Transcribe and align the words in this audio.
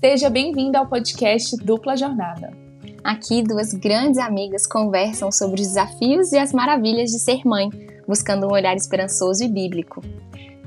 Seja 0.00 0.30
bem-vinda 0.30 0.78
ao 0.78 0.86
podcast 0.86 1.56
Dupla 1.56 1.96
Jornada. 1.96 2.52
Aqui, 3.02 3.42
duas 3.42 3.74
grandes 3.74 4.18
amigas 4.18 4.64
conversam 4.64 5.32
sobre 5.32 5.60
os 5.60 5.66
desafios 5.66 6.30
e 6.30 6.38
as 6.38 6.52
maravilhas 6.52 7.10
de 7.10 7.18
ser 7.18 7.44
mãe, 7.44 7.68
buscando 8.06 8.46
um 8.46 8.52
olhar 8.52 8.76
esperançoso 8.76 9.42
e 9.42 9.48
bíblico. 9.48 10.00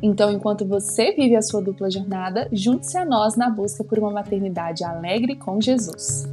Então, 0.03 0.33
enquanto 0.33 0.67
você 0.67 1.13
vive 1.13 1.37
a 1.37 1.41
sua 1.41 1.61
dupla 1.61 1.89
jornada, 1.89 2.49
junte-se 2.51 2.97
a 2.97 3.05
nós 3.05 3.37
na 3.37 3.49
busca 3.49 3.85
por 3.85 3.99
uma 3.99 4.11
maternidade 4.11 4.83
alegre 4.83 5.37
com 5.37 5.61
Jesus. 5.61 6.27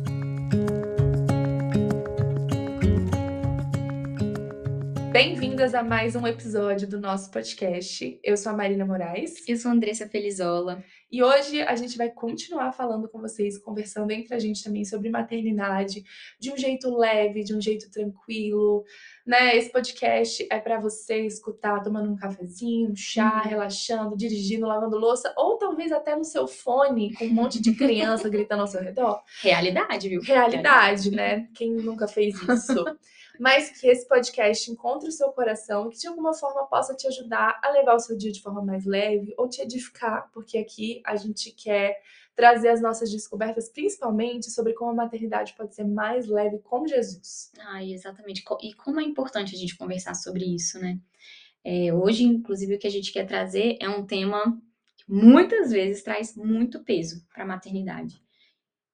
Bem-vindas 5.11 5.75
a 5.75 5.82
mais 5.82 6.14
um 6.14 6.27
episódio 6.27 6.86
do 6.86 7.00
nosso 7.00 7.30
podcast. 7.30 8.20
Eu 8.22 8.36
sou 8.36 8.52
a 8.52 8.54
Marina 8.54 8.84
Moraes. 8.84 9.48
Eu 9.48 9.56
sou 9.56 9.70
a 9.70 9.74
Andressa 9.74 10.06
Felizola. 10.06 10.84
E 11.11 11.23
hoje 11.23 11.62
a 11.62 11.74
gente 11.74 11.96
vai 11.96 12.11
continuar 12.11 12.73
falando 12.73 13.09
com 13.09 13.18
vocês, 13.18 13.56
conversando 13.56 14.10
entre 14.10 14.34
a 14.34 14.38
gente 14.38 14.62
também 14.62 14.84
sobre 14.84 15.09
maternidade, 15.09 16.05
de 16.38 16.52
um 16.52 16.56
jeito 16.59 16.95
leve, 16.95 17.42
de 17.42 17.55
um 17.55 17.60
jeito 17.60 17.91
tranquilo, 17.91 18.84
né? 19.27 19.56
Esse 19.56 19.73
podcast 19.73 20.47
é 20.50 20.60
para 20.60 20.78
você 20.78 21.25
escutar 21.25 21.83
tomando 21.83 22.11
um 22.11 22.16
cafezinho, 22.16 22.91
um 22.91 22.97
chá, 22.97 23.41
uhum. 23.42 23.48
relaxando, 23.48 24.14
dirigindo, 24.14 24.66
lavando 24.66 24.98
louça, 24.98 25.33
ou 25.38 25.56
talvez 25.56 25.91
até 25.91 26.14
no 26.14 26.25
seu 26.25 26.47
fone 26.47 27.14
com 27.14 27.25
um 27.25 27.33
monte 27.33 27.62
de 27.62 27.72
criança 27.75 28.28
gritando 28.30 28.61
ao 28.61 28.66
seu 28.66 28.83
redor. 28.83 29.22
Realidade, 29.41 30.11
viu? 30.11 30.20
Realidade, 30.20 31.11
né? 31.11 31.48
Quem 31.55 31.72
nunca 31.72 32.06
fez 32.06 32.34
isso? 32.42 32.84
Mas 33.38 33.80
que 33.80 33.87
esse 33.87 34.06
podcast 34.06 34.70
encontre 34.70 35.09
o 35.09 35.12
seu 35.12 35.28
coração 35.30 35.88
que 35.88 35.98
de 35.98 36.06
alguma 36.06 36.34
forma 36.34 36.66
possa 36.66 36.95
te 36.95 37.06
ajudar 37.06 37.61
a 37.62 37.70
levar 37.70 37.95
o 37.95 38.01
seu 38.01 38.16
dia 38.16 38.33
de 38.33 38.42
forma 38.42 38.62
mais 38.62 38.84
leve 38.84 39.34
ou 39.37 39.48
te 39.48 39.62
edificar, 39.62 40.30
porque 40.33 40.59
aqui 40.59 41.01
a 41.05 41.16
gente 41.16 41.52
quer 41.52 42.01
trazer 42.34 42.69
as 42.69 42.80
nossas 42.80 43.11
descobertas, 43.11 43.69
principalmente 43.69 44.48
sobre 44.51 44.73
como 44.73 44.92
a 44.92 44.95
maternidade 44.95 45.55
pode 45.56 45.75
ser 45.75 45.84
mais 45.84 46.28
leve 46.28 46.59
com 46.61 46.86
Jesus. 46.86 47.50
Ai, 47.59 47.92
exatamente. 47.92 48.44
E 48.62 48.75
como 48.75 49.00
é 49.00 49.03
importante 49.03 49.56
a 49.56 49.59
gente 49.59 49.77
conversar 49.77 50.14
sobre 50.14 50.44
isso, 50.44 50.78
né? 50.78 51.00
É, 51.64 51.92
hoje, 51.92 52.22
inclusive, 52.22 52.77
o 52.77 52.78
que 52.78 52.86
a 52.86 52.91
gente 52.91 53.12
quer 53.12 53.27
trazer 53.27 53.77
é 53.81 53.89
um 53.89 54.06
tema 54.06 54.56
que 54.97 55.05
muitas 55.09 55.72
vezes 55.72 56.03
traz 56.03 56.36
muito 56.36 56.84
peso 56.84 57.27
para 57.34 57.42
a 57.42 57.47
maternidade. 57.47 58.22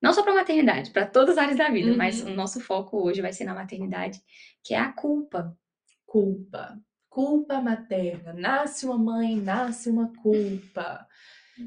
Não 0.04 0.12
só 0.12 0.22
para 0.22 0.32
a 0.32 0.36
maternidade, 0.36 0.90
para 0.90 1.06
todas 1.06 1.38
as 1.38 1.42
áreas 1.42 1.56
da 1.56 1.70
vida, 1.70 1.90
uhum. 1.90 1.96
mas 1.96 2.20
o 2.20 2.28
nosso 2.28 2.60
foco 2.60 3.02
hoje 3.02 3.22
vai 3.22 3.32
ser 3.32 3.44
na 3.44 3.54
maternidade, 3.54 4.20
que 4.62 4.74
é 4.74 4.78
a 4.78 4.92
culpa. 4.92 5.56
Culpa. 6.04 6.78
Culpa 7.08 7.58
materna. 7.62 8.34
Nasce 8.34 8.84
uma 8.84 8.98
mãe, 8.98 9.34
nasce 9.34 9.88
uma 9.88 10.12
culpa. 10.22 11.06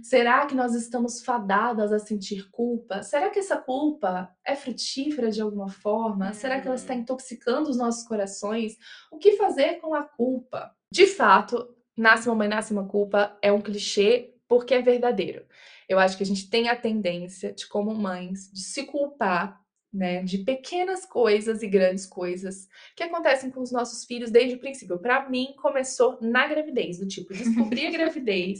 Será 0.04 0.46
que 0.46 0.54
nós 0.54 0.76
estamos 0.76 1.24
fadadas 1.24 1.92
a 1.92 1.98
sentir 1.98 2.48
culpa? 2.52 3.02
Será 3.02 3.32
que 3.32 3.40
essa 3.40 3.58
culpa 3.58 4.30
é 4.46 4.56
frutífera 4.56 5.32
de 5.32 5.42
alguma 5.42 5.70
forma? 5.70 6.32
Será 6.34 6.62
que 6.62 6.68
ela 6.68 6.76
está 6.76 6.94
intoxicando 6.94 7.72
os 7.72 7.78
nossos 7.78 8.08
corações? 8.08 8.78
O 9.12 9.18
que 9.18 9.36
fazer 9.36 9.80
com 9.80 9.96
a 9.96 10.04
culpa? 10.04 10.72
De 10.92 11.08
fato, 11.08 11.76
nasce 11.98 12.30
uma 12.30 12.36
mãe, 12.36 12.48
nasce 12.48 12.72
uma 12.72 12.88
culpa 12.88 13.36
é 13.42 13.52
um 13.52 13.62
clichê 13.62 14.36
porque 14.48 14.76
é 14.76 14.82
verdadeiro. 14.82 15.44
Eu 15.88 16.00
acho 16.00 16.18
que 16.18 16.24
a 16.24 16.26
gente 16.26 16.50
tem 16.50 16.70
a 16.70 16.76
tendência 16.76 17.54
de, 17.54 17.68
como 17.68 17.94
mães, 17.94 18.52
de 18.52 18.62
se 18.62 18.84
culpar 18.84 19.62
né, 19.94 20.22
de 20.22 20.40
pequenas 20.40 21.06
coisas 21.06 21.64
e 21.64 21.68
grandes 21.68 22.06
coisas 22.06 22.68
que 22.96 23.04
acontecem 23.04 23.50
com 23.50 23.62
os 23.62 23.72
nossos 23.72 24.06
filhos 24.06 24.30
desde 24.30 24.56
o 24.56 24.60
princípio. 24.60 25.00
Para 25.00 25.28
mim, 25.30 25.54
começou 25.58 26.18
na 26.22 26.48
gravidez, 26.48 27.00
do 27.00 27.08
tipo, 27.08 27.34
descobri 27.34 27.88
a 27.88 27.92
gravidez, 27.92 28.60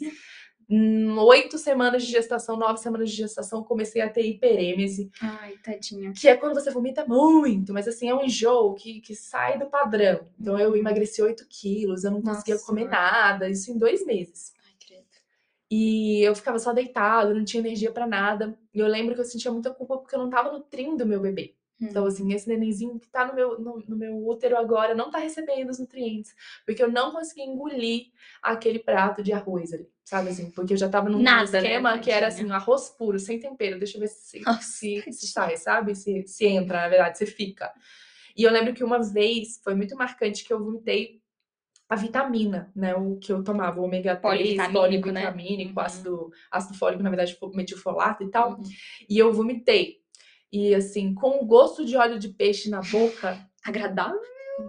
oito 0.70 1.58
semanas 1.58 2.04
de 2.04 2.12
gestação, 2.12 2.58
nove 2.58 2.80
semanas 2.80 3.10
de 3.10 3.16
gestação, 3.16 3.64
comecei 3.64 4.02
a 4.02 4.10
ter 4.10 4.24
hiperêmese. 4.24 5.10
Ai, 5.22 5.54
tadinha. 5.64 6.12
Que 6.12 6.28
é 6.28 6.36
quando 6.36 6.56
você 6.56 6.72
vomita 6.72 7.06
muito, 7.06 7.74
mas 7.74 7.88
assim, 7.88 8.10
é 8.10 8.16
um 8.16 8.24
enjoo 8.24 8.74
que, 8.74 9.00
que 9.00 9.16
sai 9.16 9.58
do 9.58 9.68
padrão. 9.68 10.22
Então 10.40 10.60
eu 10.60 10.72
uhum. 10.72 10.76
emagreci 10.76 11.22
8 11.22 11.46
quilos, 11.50 12.04
eu 12.04 12.12
não 12.12 12.20
Nossa. 12.20 12.40
conseguia 12.40 12.60
comer 12.66 12.90
nada, 12.90 13.50
isso 13.50 13.72
em 13.72 13.78
dois 13.78 14.06
meses. 14.06 14.54
E 15.70 16.22
eu 16.22 16.34
ficava 16.34 16.60
só 16.60 16.72
deitada, 16.72 17.34
não 17.34 17.44
tinha 17.44 17.62
energia 17.62 17.92
para 17.92 18.08
nada. 18.08 18.58
E 18.74 18.80
eu 18.80 18.88
lembro 18.88 19.14
que 19.14 19.22
eu 19.22 19.26
sentia 19.26 19.52
muita 19.52 19.74
culpa 19.74 19.98
porque 19.98 20.16
eu 20.16 20.20
não 20.20 20.30
tava 20.30 20.52
nutrindo 20.52 21.06
meu 21.06 21.20
bebê. 21.20 21.56
Hum. 21.82 21.88
Então, 21.90 22.06
assim, 22.06 22.34
esse 22.34 22.48
nenenzinho 22.48 23.00
que 23.00 23.10
tá 23.10 23.26
no 23.26 23.36
meu, 23.36 23.60
no, 23.60 23.84
no, 23.88 23.98
meu 23.98 24.28
útero 24.28 24.58
agora 24.58 24.96
não 24.96 25.12
tá 25.12 25.20
recebendo 25.20 25.70
os 25.70 25.80
nutrientes. 25.80 26.34
Porque 26.66 26.82
eu 26.82 26.92
não 26.92 27.12
consegui 27.12 27.42
engolir 27.42 28.08
aquele 28.42 28.80
prato 28.80 29.22
de 29.22 29.34
arroz 29.34 29.74
ali, 29.74 29.88
sabe 30.04 30.30
assim? 30.30 30.50
Porque 30.52 30.74
eu 30.74 30.78
já 30.78 30.90
tava 30.90 31.10
num 31.10 31.22
Nada, 31.22 31.52
né, 31.52 31.58
esquema 31.60 31.96
né? 31.96 32.02
que 32.02 32.10
era 32.10 32.28
assim, 32.28 32.50
arroz 32.50 32.90
puro, 32.90 33.20
sem 33.20 33.40
tempero. 33.40 33.78
Deixa 33.78 33.98
eu 33.98 34.02
ver 34.02 34.08
se, 34.08 34.42
se, 34.62 35.12
se 35.12 35.28
sai, 35.28 35.58
sabe? 35.58 35.96
Se, 35.96 36.26
se 36.28 36.46
entra, 36.46 36.82
na 36.82 36.90
verdade, 36.90 37.18
se 37.18 37.26
fica. 37.26 37.72
E 38.36 38.44
eu 38.44 38.52
lembro 38.52 38.74
que 38.74 38.84
uma 38.84 39.02
vez 39.02 39.60
foi 39.64 39.76
muito 39.76 39.96
marcante 39.96 40.44
que 40.44 40.54
eu 40.54 40.64
vomitei 40.64 41.22
a 41.90 41.96
vitamina, 41.96 42.72
né? 42.76 42.96
O 42.96 43.18
que 43.18 43.32
eu 43.32 43.44
tomava, 43.44 43.80
o 43.80 43.84
ômega 43.84 44.16
3, 44.16 44.72
polivitamínico, 44.72 45.12
né? 45.12 45.32
uhum. 45.32 45.86
ácido, 45.86 46.32
ácido 46.52 46.78
fólico, 46.78 47.04
na 47.04 47.10
verdade, 47.10 47.38
metilfolato 47.54 48.24
e 48.24 48.30
tal. 48.30 48.52
Uhum. 48.52 48.64
E 49.10 49.18
eu 49.18 49.32
vomitei. 49.32 49.98
E 50.52 50.76
assim, 50.76 51.14
com 51.14 51.42
o 51.42 51.46
gosto 51.46 51.86
de 51.86 51.96
óleo 51.96 52.20
de 52.20 52.30
peixe 52.30 52.70
na 52.70 52.82
boca, 52.82 53.38
agradável, 53.64 54.20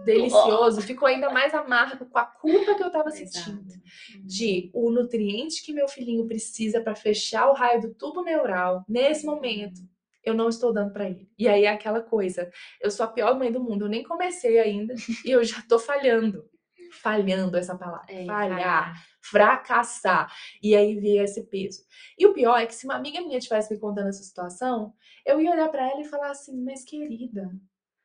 delicioso, 0.05 0.79
oh. 0.79 0.83
ficou 0.83 1.07
ainda 1.07 1.29
mais 1.29 1.53
amargo 1.53 2.05
com 2.05 2.17
a 2.17 2.25
culpa 2.25 2.75
que 2.75 2.83
eu 2.83 2.91
tava 2.91 3.09
sentindo 3.09 3.65
Exato. 3.65 3.81
de 4.25 4.69
o 4.73 4.91
nutriente 4.91 5.63
que 5.63 5.73
meu 5.73 5.87
filhinho 5.87 6.27
precisa 6.27 6.81
para 6.81 6.95
fechar 6.95 7.49
o 7.49 7.53
raio 7.53 7.81
do 7.81 7.93
tubo 7.93 8.21
neural 8.21 8.83
nesse 8.87 9.25
momento 9.25 9.81
eu 10.23 10.33
não 10.33 10.49
estou 10.49 10.71
dando 10.71 10.91
para 10.91 11.09
ele. 11.09 11.29
E 11.39 11.47
aí 11.47 11.63
é 11.63 11.69
aquela 11.69 12.01
coisa, 12.01 12.51
eu 12.81 12.91
sou 12.91 13.05
a 13.05 13.09
pior 13.09 13.39
mãe 13.39 13.51
do 13.51 13.63
mundo, 13.63 13.85
eu 13.85 13.89
nem 13.89 14.03
comecei 14.03 14.59
ainda 14.59 14.93
e 15.25 15.31
eu 15.31 15.43
já 15.43 15.61
tô 15.67 15.79
falhando 15.79 16.43
falhando 16.91 17.57
essa 17.57 17.77
palavra. 17.77 18.05
É, 18.07 18.25
falhar, 18.25 19.05
fracassar. 19.21 20.33
E 20.61 20.75
aí 20.75 20.95
via 20.99 21.23
esse 21.23 21.43
peso. 21.43 21.83
E 22.17 22.25
o 22.25 22.33
pior 22.33 22.57
é 22.57 22.65
que 22.65 22.75
se 22.75 22.85
uma 22.85 22.95
amiga 22.95 23.21
minha 23.21 23.39
tivesse 23.39 23.73
me 23.73 23.79
contando 23.79 24.09
essa 24.09 24.23
situação, 24.23 24.93
eu 25.25 25.39
ia 25.41 25.51
olhar 25.51 25.69
para 25.69 25.89
ela 25.89 26.01
e 26.01 26.05
falar 26.05 26.31
assim: 26.31 26.63
"Mas 26.63 26.83
querida, 26.83 27.51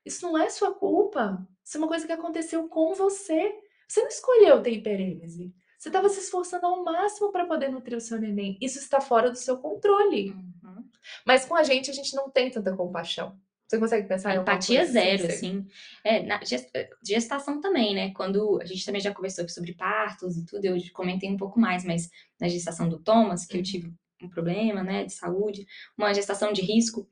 isso 0.05 0.27
não 0.27 0.37
é 0.37 0.51
sua 0.51 0.75
culpa. 0.75 1.47
Isso 1.65 1.77
é 1.77 1.81
uma 1.81 1.89
coisa 1.89 2.07
que 2.07 2.13
aconteceu 2.13 2.69
com 2.69 2.95
você. 2.95 3.55
Você 3.89 4.01
não 4.01 4.09
escolheu 4.09 4.63
ter 4.63 4.73
hiperêmese. 4.73 5.55
Você 5.79 5.89
estava 5.89 6.09
se 6.09 6.21
esforçando 6.21 6.67
ao 6.67 6.83
máximo 6.85 7.31
para 7.31 7.47
poder 7.47 7.69
nutrir 7.69 7.97
o 7.97 8.01
seu 8.01 8.19
neném. 8.19 8.59
Isso 8.61 8.79
está 8.79 9.01
fora 9.01 9.31
do 9.31 9.37
seu 9.37 9.59
controle. 9.59 10.31
Uhum. 10.31 10.89
Mas 11.27 11.45
com 11.45 11.55
a 11.55 11.63
gente, 11.63 11.91
a 11.91 11.95
gente 11.95 12.15
não 12.15 12.31
tem 12.31 12.51
tanta 12.51 12.75
compaixão. 12.75 13.39
Você 13.67 13.79
consegue 13.79 14.07
pensar 14.07 14.35
em 14.35 14.41
Empatia 14.41 14.85
zero, 14.85 15.27
assim. 15.27 15.67
É, 16.05 16.23
na 16.23 16.41
gestação 17.03 17.61
também, 17.61 17.95
né? 17.95 18.13
Quando 18.13 18.61
a 18.61 18.65
gente 18.65 18.85
também 18.85 19.01
já 19.01 19.13
conversou 19.13 19.49
sobre 19.49 19.75
partos 19.75 20.37
e 20.37 20.45
tudo, 20.45 20.65
eu 20.65 20.77
comentei 20.93 21.31
um 21.31 21.37
pouco 21.37 21.59
mais, 21.59 21.85
mas 21.85 22.11
na 22.41 22.47
gestação 22.49 22.89
do 22.89 22.99
Thomas, 22.99 23.47
que 23.47 23.57
eu 23.57 23.59
uhum. 23.59 23.65
tive 23.65 23.95
um 24.23 24.29
problema, 24.29 24.83
né, 24.83 25.05
de 25.05 25.13
saúde, 25.13 25.67
uma 25.99 26.13
gestação 26.15 26.53
de 26.53 26.63
risco, 26.63 27.09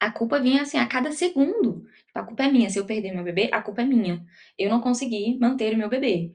a 0.00 0.10
culpa 0.10 0.40
vinha 0.40 0.62
assim 0.62 0.78
a 0.78 0.86
cada 0.86 1.12
segundo. 1.12 1.86
A 2.14 2.22
culpa 2.22 2.44
é 2.44 2.52
minha. 2.52 2.68
Se 2.68 2.78
eu 2.78 2.84
perder 2.84 3.12
meu 3.12 3.24
bebê, 3.24 3.48
a 3.52 3.62
culpa 3.62 3.82
é 3.82 3.84
minha. 3.84 4.24
Eu 4.58 4.68
não 4.68 4.80
consegui 4.80 5.38
manter 5.38 5.74
o 5.74 5.78
meu 5.78 5.88
bebê. 5.88 6.32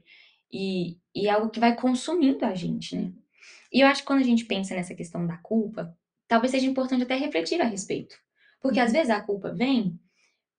E, 0.52 0.98
e 1.14 1.28
é 1.28 1.30
algo 1.30 1.50
que 1.50 1.60
vai 1.60 1.76
consumindo 1.76 2.44
a 2.44 2.54
gente, 2.54 2.96
né? 2.96 3.12
E 3.72 3.80
eu 3.80 3.86
acho 3.86 4.02
que 4.02 4.06
quando 4.08 4.20
a 4.20 4.24
gente 4.24 4.44
pensa 4.44 4.74
nessa 4.74 4.94
questão 4.94 5.24
da 5.24 5.36
culpa, 5.36 5.96
talvez 6.26 6.50
seja 6.50 6.66
importante 6.66 7.04
até 7.04 7.14
refletir 7.14 7.60
a 7.60 7.64
respeito. 7.64 8.16
Porque 8.60 8.80
às 8.80 8.92
vezes 8.92 9.10
a 9.10 9.20
culpa 9.20 9.52
vem 9.52 9.98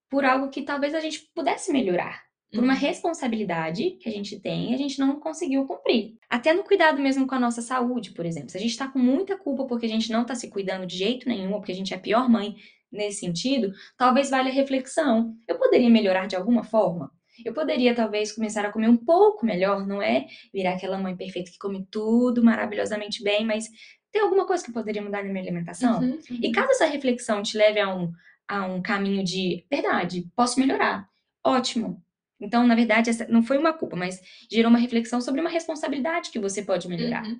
por 0.09 0.25
algo 0.25 0.49
que 0.49 0.63
talvez 0.63 0.93
a 0.93 0.99
gente 0.99 1.29
pudesse 1.33 1.71
melhorar. 1.71 2.21
Por 2.51 2.61
uma 2.61 2.73
uhum. 2.73 2.79
responsabilidade 2.79 3.91
que 3.91 4.09
a 4.09 4.11
gente 4.11 4.37
tem 4.37 4.71
e 4.71 4.73
a 4.73 4.77
gente 4.77 4.99
não 4.99 5.21
conseguiu 5.21 5.65
cumprir. 5.65 6.17
Até 6.29 6.53
no 6.53 6.65
cuidado 6.65 7.01
mesmo 7.01 7.25
com 7.25 7.33
a 7.33 7.39
nossa 7.39 7.61
saúde, 7.61 8.11
por 8.11 8.25
exemplo. 8.25 8.49
Se 8.49 8.57
a 8.57 8.59
gente 8.59 8.71
está 8.71 8.89
com 8.89 8.99
muita 8.99 9.37
culpa 9.37 9.65
porque 9.65 9.85
a 9.85 9.89
gente 9.89 10.11
não 10.11 10.23
está 10.23 10.35
se 10.35 10.49
cuidando 10.49 10.85
de 10.85 10.97
jeito 10.97 11.29
nenhum, 11.29 11.51
porque 11.53 11.71
a 11.71 11.75
gente 11.75 11.93
é 11.93 11.97
a 11.97 11.99
pior 11.99 12.29
mãe 12.29 12.57
nesse 12.91 13.21
sentido, 13.21 13.71
talvez 13.97 14.29
valha 14.29 14.49
a 14.49 14.53
reflexão. 14.53 15.33
Eu 15.47 15.57
poderia 15.57 15.89
melhorar 15.89 16.27
de 16.27 16.35
alguma 16.35 16.61
forma? 16.61 17.09
Eu 17.45 17.53
poderia 17.53 17.95
talvez 17.95 18.33
começar 18.33 18.65
a 18.65 18.71
comer 18.71 18.89
um 18.89 18.97
pouco 18.97 19.45
melhor, 19.45 19.87
não 19.87 20.01
é 20.01 20.27
virar 20.53 20.73
aquela 20.73 20.97
mãe 20.97 21.15
perfeita 21.15 21.49
que 21.49 21.57
come 21.57 21.87
tudo 21.89 22.43
maravilhosamente 22.43 23.23
bem, 23.23 23.45
mas 23.45 23.69
tem 24.11 24.21
alguma 24.21 24.45
coisa 24.45 24.63
que 24.63 24.69
eu 24.69 24.73
poderia 24.73 25.01
mudar 25.01 25.23
na 25.23 25.29
minha 25.29 25.43
alimentação? 25.43 25.99
Uhum, 25.99 26.19
uhum. 26.29 26.39
E 26.41 26.51
caso 26.51 26.71
essa 26.71 26.85
reflexão 26.85 27.41
te 27.41 27.57
leve 27.57 27.79
a 27.79 27.93
um, 27.93 28.11
a 28.47 28.65
um 28.65 28.81
caminho 28.81 29.23
de 29.23 29.65
verdade, 29.69 30.29
posso 30.35 30.59
melhorar. 30.59 31.09
Ótimo. 31.43 32.03
Então, 32.39 32.65
na 32.65 32.75
verdade, 32.75 33.09
essa 33.09 33.27
não 33.27 33.43
foi 33.43 33.57
uma 33.57 33.71
culpa, 33.71 33.95
mas 33.95 34.19
gerou 34.51 34.69
uma 34.69 34.79
reflexão 34.79 35.21
sobre 35.21 35.39
uma 35.39 35.49
responsabilidade 35.49 36.31
que 36.31 36.39
você 36.39 36.61
pode 36.63 36.87
melhorar. 36.87 37.23
Uhum. 37.23 37.39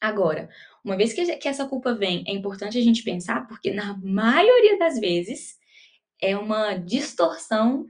Agora, 0.00 0.48
uma 0.84 0.96
vez 0.96 1.12
que, 1.12 1.36
que 1.36 1.48
essa 1.48 1.66
culpa 1.66 1.92
vem, 1.92 2.24
é 2.26 2.32
importante 2.32 2.78
a 2.78 2.82
gente 2.82 3.02
pensar, 3.02 3.46
porque 3.48 3.72
na 3.72 3.98
maioria 3.98 4.78
das 4.78 4.98
vezes 4.98 5.58
é 6.22 6.36
uma 6.36 6.74
distorção 6.74 7.86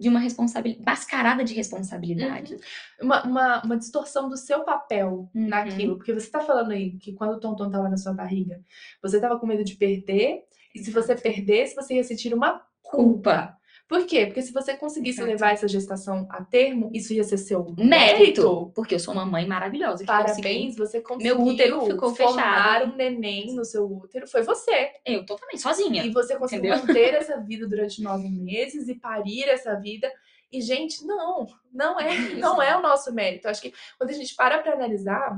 de 0.00 0.08
uma 0.08 0.18
responsabilidade, 0.18 0.84
mascarada 0.84 1.44
de 1.44 1.54
responsabilidade. 1.54 2.54
Uhum. 2.54 2.60
Uma, 3.02 3.22
uma, 3.22 3.62
uma, 3.62 3.76
distorção 3.76 4.30
do 4.30 4.36
seu 4.36 4.64
papel 4.64 5.30
uhum. 5.34 5.48
naquilo. 5.48 5.96
Porque 5.96 6.12
você 6.12 6.26
está 6.26 6.40
falando 6.40 6.70
aí 6.70 6.92
que 6.92 7.12
quando 7.12 7.34
o 7.34 7.40
Tonton 7.40 7.66
estava 7.66 7.88
na 7.88 7.98
sua 7.98 8.14
barriga, 8.14 8.60
você 9.02 9.16
estava 9.16 9.38
com 9.38 9.46
medo 9.46 9.62
de 9.62 9.76
perder, 9.76 10.44
e 10.74 10.82
se 10.82 10.90
você 10.90 11.14
perdesse, 11.14 11.74
você 11.74 11.94
ia 11.94 12.04
sentir 12.04 12.32
uma 12.32 12.62
culpa. 12.82 13.56
Por 13.90 14.06
quê? 14.06 14.24
Porque 14.24 14.40
se 14.40 14.52
você 14.52 14.76
conseguisse 14.76 15.20
levar 15.20 15.52
essa 15.52 15.66
gestação 15.66 16.24
a 16.30 16.44
termo, 16.44 16.92
isso 16.94 17.12
ia 17.12 17.24
ser 17.24 17.38
seu 17.38 17.74
mérito. 17.76 18.70
porque 18.72 18.94
eu 18.94 19.00
sou 19.00 19.12
uma 19.12 19.26
mãe 19.26 19.44
maravilhosa. 19.44 20.04
Parabéns, 20.04 20.76
você 20.76 21.00
conseguiu 21.00 21.36
Meu 21.36 21.44
útero 21.44 21.84
ficou 21.84 22.14
formar 22.14 22.78
fechado. 22.78 22.92
um 22.92 22.96
neném 22.96 23.52
no 23.52 23.64
seu 23.64 23.84
útero. 23.84 24.28
Foi 24.28 24.42
você. 24.44 24.92
Eu 25.04 25.26
totalmente 25.26 25.60
sozinha. 25.60 26.04
E 26.06 26.10
você 26.12 26.36
conseguiu 26.36 26.72
entendeu? 26.72 26.86
manter 26.86 27.14
essa 27.14 27.36
vida 27.42 27.66
durante 27.66 28.00
nove 28.00 28.28
meses 28.30 28.86
e 28.86 28.94
parir 28.94 29.48
essa 29.48 29.74
vida. 29.74 30.08
E, 30.52 30.60
gente, 30.60 31.04
não, 31.04 31.48
não 31.72 31.98
é, 31.98 32.16
não 32.36 32.62
é 32.62 32.76
o 32.76 32.80
nosso 32.80 33.12
mérito. 33.12 33.48
Acho 33.48 33.60
que 33.60 33.74
quando 33.98 34.10
a 34.10 34.14
gente 34.14 34.36
para 34.36 34.58
para 34.58 34.74
analisar, 34.74 35.36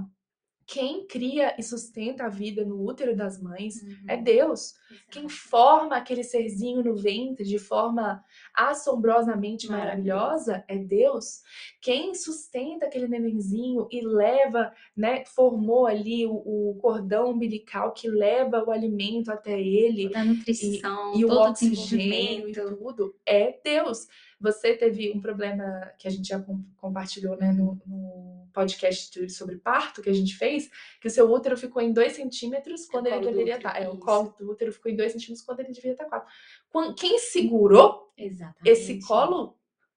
quem 0.67 1.07
cria 1.07 1.55
e 1.59 1.63
sustenta 1.63 2.25
a 2.25 2.29
vida 2.29 2.65
no 2.65 2.85
útero 2.85 3.17
das 3.17 3.41
mães 3.41 3.83
uhum. 3.83 4.05
é 4.09 4.17
Deus. 4.17 4.75
Exato. 4.91 5.07
Quem 5.11 5.29
forma 5.29 5.97
aquele 5.97 6.23
serzinho 6.23 6.83
no 6.83 6.95
ventre 6.95 7.45
de 7.45 7.59
forma 7.59 8.23
assombrosamente 8.55 9.69
maravilhosa 9.69 10.65
é 10.69 10.77
Deus. 10.77 11.43
Quem 11.81 12.15
sustenta 12.15 12.87
aquele 12.87 13.09
nenenzinho 13.09 13.89
e 13.91 14.01
leva, 14.01 14.73
né, 14.97 15.25
formou 15.25 15.87
ali 15.87 16.27
o, 16.27 16.35
o 16.35 16.79
cordão 16.81 17.31
umbilical 17.31 17.93
que 17.93 18.09
leva 18.09 18.63
o 18.65 18.71
alimento 18.71 19.31
até 19.31 19.61
ele, 19.61 20.15
a 20.15 20.25
nutrição, 20.25 21.15
e, 21.15 21.21
e 21.21 21.25
o 21.25 21.31
oxigênio 21.31 22.49
e 22.49 22.53
tudo, 22.53 23.15
é 23.27 23.59
Deus. 23.65 24.07
Você 24.43 24.77
teve 24.77 25.13
um 25.13 25.21
problema 25.21 25.93
que 25.97 26.09
a 26.09 26.11
gente 26.11 26.29
já 26.29 26.45
compartilhou 26.77 27.37
né, 27.37 27.53
no, 27.53 27.81
no 27.87 28.49
podcast 28.53 29.31
sobre 29.31 29.57
parto 29.57 30.03
que 30.03 30.11
a 30.11 30.13
gente 30.13 30.37
fez, 30.37 30.69
que 31.01 31.07
o 31.07 31.11
seu 31.11 31.31
útero 31.31 31.57
ficou 31.57 31.81
em 31.81 31.93
2 31.93 32.13
centímetros 32.13 32.87
quando 32.87 33.07
é 33.07 33.17
ele 33.17 33.27
deveria 33.27 33.57
estar. 33.57 33.73
Tá, 33.73 33.79
é, 33.79 33.89
o 33.89 33.97
colo 33.97 34.35
do 34.39 34.51
útero 34.51 34.73
ficou 34.73 34.91
em 34.91 34.97
2 34.97 35.13
centímetros 35.13 35.47
quando 35.47 35.61
ele 35.61 35.69
deveria 35.69 35.93
estar 35.93 36.07
4. 36.07 36.95
Quem 36.97 37.19
segurou 37.19 38.13
Exatamente. 38.19 38.69
esse 38.69 39.01
colo 39.07 39.57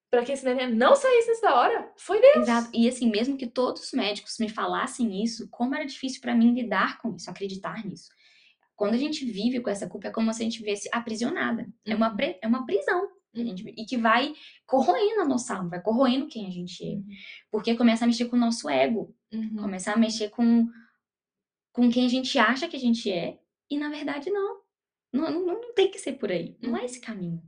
para 0.10 0.24
que 0.24 0.32
esse 0.32 0.46
neném 0.46 0.74
não 0.74 0.96
saísse 0.96 1.28
nessa 1.28 1.56
hora 1.56 1.92
foi 1.98 2.22
Deus. 2.22 2.38
Exato. 2.38 2.70
E 2.74 2.88
assim, 2.88 3.10
mesmo 3.10 3.36
que 3.36 3.48
todos 3.48 3.84
os 3.84 3.92
médicos 3.92 4.38
me 4.40 4.48
falassem 4.48 5.24
isso, 5.24 5.50
como 5.50 5.76
era 5.76 5.86
difícil 5.86 6.22
para 6.22 6.36
mim 6.36 6.54
lidar 6.54 7.00
com 7.00 7.16
isso, 7.16 7.30
acreditar 7.30 7.84
nisso. 7.84 8.10
Quando 8.76 8.94
a 8.94 8.98
gente 8.98 9.26
vive 9.26 9.60
com 9.60 9.70
essa 9.70 9.88
culpa, 9.88 10.08
é 10.08 10.12
como 10.12 10.32
se 10.34 10.42
a 10.42 10.46
gente 10.46 10.60
vivesse 10.60 10.88
aprisionada. 10.92 11.68
É, 11.86 11.96
uma, 11.96 12.12
uhum. 12.12 12.36
é 12.42 12.48
uma 12.48 12.66
prisão 12.66 13.10
gente, 13.44 13.74
e 13.78 13.86
que 13.86 13.98
vai 13.98 14.34
corroendo 14.66 15.22
a 15.22 15.26
nossa 15.26 15.56
alma, 15.56 15.70
vai 15.70 15.82
corroendo 15.82 16.28
quem 16.28 16.48
a 16.48 16.50
gente 16.50 16.84
é. 16.84 16.96
Uhum. 16.96 17.08
Porque 17.52 17.76
começa 17.76 18.06
a 18.06 18.08
mexer 18.08 18.26
com 18.26 18.36
o 18.36 18.40
nosso 18.40 18.70
ego, 18.70 19.16
uhum. 19.34 19.56
começa 19.58 19.92
a 19.92 19.98
mexer 19.98 20.30
com, 20.30 20.68
com 21.74 21.90
quem 21.90 22.06
a 22.06 22.10
gente 22.10 22.38
acha 22.38 22.68
que 22.68 22.76
a 22.76 22.80
gente 22.80 23.12
é, 23.12 23.40
e 23.70 23.78
na 23.78 23.90
verdade 23.90 24.30
não. 24.30 24.64
Não, 25.14 25.32
não, 25.32 25.62
não 25.62 25.74
tem 25.74 25.90
que 25.90 25.98
ser 25.98 26.14
por 26.14 26.30
aí, 26.30 26.58
não 26.62 26.76
é 26.76 26.84
esse 26.84 27.00
caminho. 27.00 27.42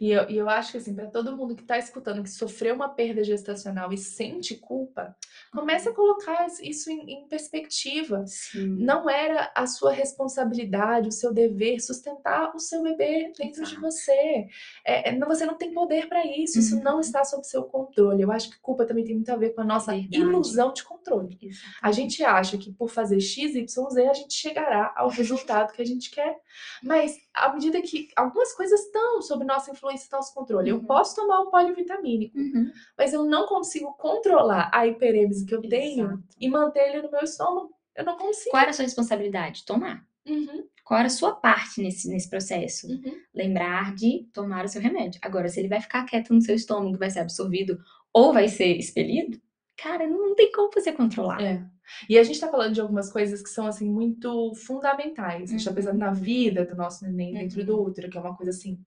Uhum. 0.00 0.06
E 0.06 0.10
eu, 0.10 0.30
e 0.30 0.36
eu 0.36 0.48
acho 0.48 0.72
que, 0.72 0.78
assim, 0.78 0.94
para 0.94 1.06
todo 1.06 1.36
mundo 1.36 1.54
que 1.54 1.62
está 1.62 1.78
escutando, 1.78 2.22
que 2.22 2.30
sofreu 2.30 2.74
uma 2.74 2.88
perda 2.88 3.22
gestacional 3.24 3.92
e 3.92 3.98
sente 3.98 4.56
culpa, 4.56 5.16
comece 5.52 5.88
a 5.88 5.90
uhum. 5.90 5.96
colocar 5.96 6.46
isso 6.62 6.90
em, 6.90 7.10
em 7.12 7.28
perspectiva. 7.28 8.24
Sim. 8.26 8.76
Não 8.78 9.08
era 9.08 9.50
a 9.54 9.66
sua 9.66 9.92
responsabilidade, 9.92 11.08
o 11.08 11.12
seu 11.12 11.32
dever 11.32 11.80
sustentar 11.80 12.54
o 12.54 12.58
seu 12.58 12.82
bebê 12.82 13.32
dentro 13.36 13.62
Exato. 13.62 13.70
de 13.70 13.80
você. 13.80 14.46
É, 14.84 15.10
é 15.10 15.26
você 15.26 15.44
não 15.44 15.54
tem 15.54 15.72
poder 15.72 16.08
para 16.08 16.24
isso, 16.24 16.58
isso 16.58 16.80
não 16.82 16.94
uhum. 16.94 17.00
está 17.00 17.24
sob 17.24 17.44
seu 17.46 17.64
controle. 17.64 18.22
Eu 18.22 18.30
acho 18.30 18.50
que 18.50 18.60
culpa 18.60 18.84
também 18.84 19.04
tem 19.04 19.14
muito 19.14 19.30
a 19.30 19.36
ver 19.36 19.50
com 19.50 19.60
a 19.60 19.64
nossa 19.64 19.92
Verdade. 19.92 20.18
ilusão 20.18 20.72
de 20.72 20.84
controle. 20.84 21.38
Exatamente. 21.40 21.78
A 21.82 21.92
gente 21.92 22.24
acha 22.24 22.58
que 22.58 22.72
por 22.72 22.88
fazer 22.88 23.20
X, 23.20 23.54
Y, 23.54 23.90
Z, 23.90 24.08
a 24.08 24.14
gente 24.14 24.34
chegará 24.34 24.92
ao 24.96 25.08
resultado 25.08 25.72
que 25.72 25.82
a 25.82 25.86
gente 25.86 26.10
quer. 26.10 26.36
Mas 26.82 27.16
à 27.34 27.52
medida 27.52 27.80
que 27.82 28.08
algumas 28.16 28.52
coisas 28.54 28.80
estão 28.80 29.20
sob 29.22 29.44
nossa 29.44 29.70
influência, 29.70 29.85
influência 29.86 30.08
nosso 30.12 30.34
controle. 30.34 30.72
Uhum. 30.72 30.78
Eu 30.78 30.84
posso 30.84 31.14
tomar 31.14 31.40
o 31.40 31.50
polivitamínico, 31.50 32.38
uhum. 32.38 32.70
mas 32.96 33.12
eu 33.12 33.24
não 33.24 33.46
consigo 33.46 33.92
controlar 33.94 34.70
a 34.72 34.86
hiperêmese 34.86 35.46
que 35.46 35.54
eu 35.54 35.62
tenho 35.62 36.06
Exato. 36.06 36.22
e 36.40 36.48
manter 36.48 36.88
ele 36.88 37.02
no 37.02 37.10
meu 37.10 37.22
estômago. 37.22 37.70
Eu 37.94 38.04
não 38.04 38.16
consigo. 38.16 38.50
Qual 38.50 38.60
era 38.60 38.70
a 38.70 38.74
sua 38.74 38.84
responsabilidade? 38.84 39.64
Tomar. 39.64 40.04
Uhum. 40.26 40.66
Qual 40.84 40.98
era 40.98 41.06
a 41.06 41.10
sua 41.10 41.34
parte 41.34 41.80
nesse, 41.80 42.08
nesse 42.08 42.28
processo? 42.28 42.88
Uhum. 42.88 43.16
Lembrar 43.34 43.94
de 43.94 44.28
tomar 44.32 44.64
o 44.64 44.68
seu 44.68 44.80
remédio. 44.80 45.20
Agora, 45.22 45.48
se 45.48 45.58
ele 45.58 45.68
vai 45.68 45.80
ficar 45.80 46.04
quieto 46.04 46.34
no 46.34 46.42
seu 46.42 46.54
estômago, 46.54 46.98
vai 46.98 47.10
ser 47.10 47.20
absorvido 47.20 47.78
ou 48.12 48.32
vai 48.32 48.48
ser 48.48 48.76
expelido, 48.76 49.40
cara, 49.76 50.06
não, 50.06 50.28
não 50.28 50.34
tem 50.34 50.50
como 50.52 50.70
você 50.72 50.92
controlar. 50.92 51.42
É. 51.42 51.64
E 52.08 52.18
a 52.18 52.22
gente 52.22 52.40
tá 52.40 52.48
falando 52.48 52.74
de 52.74 52.80
algumas 52.80 53.10
coisas 53.10 53.42
que 53.42 53.48
são, 53.48 53.66
assim, 53.66 53.88
muito 53.88 54.54
fundamentais. 54.54 55.50
A 55.50 55.52
gente 55.52 55.64
tá 55.64 55.72
pensando 55.72 55.98
na 55.98 56.12
vida 56.12 56.64
do 56.64 56.74
nosso 56.74 57.04
neném 57.04 57.34
dentro 57.34 57.64
do 57.64 57.76
uhum. 57.76 57.86
útero, 57.86 58.10
que 58.10 58.18
é 58.18 58.20
uma 58.20 58.36
coisa, 58.36 58.50
assim, 58.50 58.78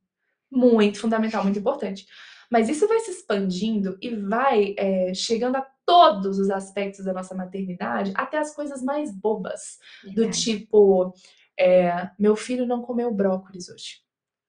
muito 0.51 0.99
fundamental, 0.99 1.43
muito 1.43 1.59
importante. 1.59 2.05
Mas 2.49 2.67
isso 2.67 2.87
vai 2.87 2.99
se 2.99 3.11
expandindo 3.11 3.97
e 4.01 4.09
vai 4.15 4.73
é, 4.77 5.13
chegando 5.13 5.57
a 5.57 5.67
todos 5.85 6.39
os 6.39 6.49
aspectos 6.49 7.05
da 7.05 7.13
nossa 7.13 7.35
maternidade, 7.35 8.11
até 8.15 8.37
as 8.37 8.55
coisas 8.55 8.81
mais 8.81 9.11
bobas, 9.11 9.77
Verdade. 10.03 10.27
do 10.27 10.31
tipo, 10.31 11.13
é, 11.59 12.09
meu 12.17 12.35
filho 12.35 12.65
não 12.65 12.81
comeu 12.81 13.13
brócolis 13.13 13.69
hoje. 13.69 14.01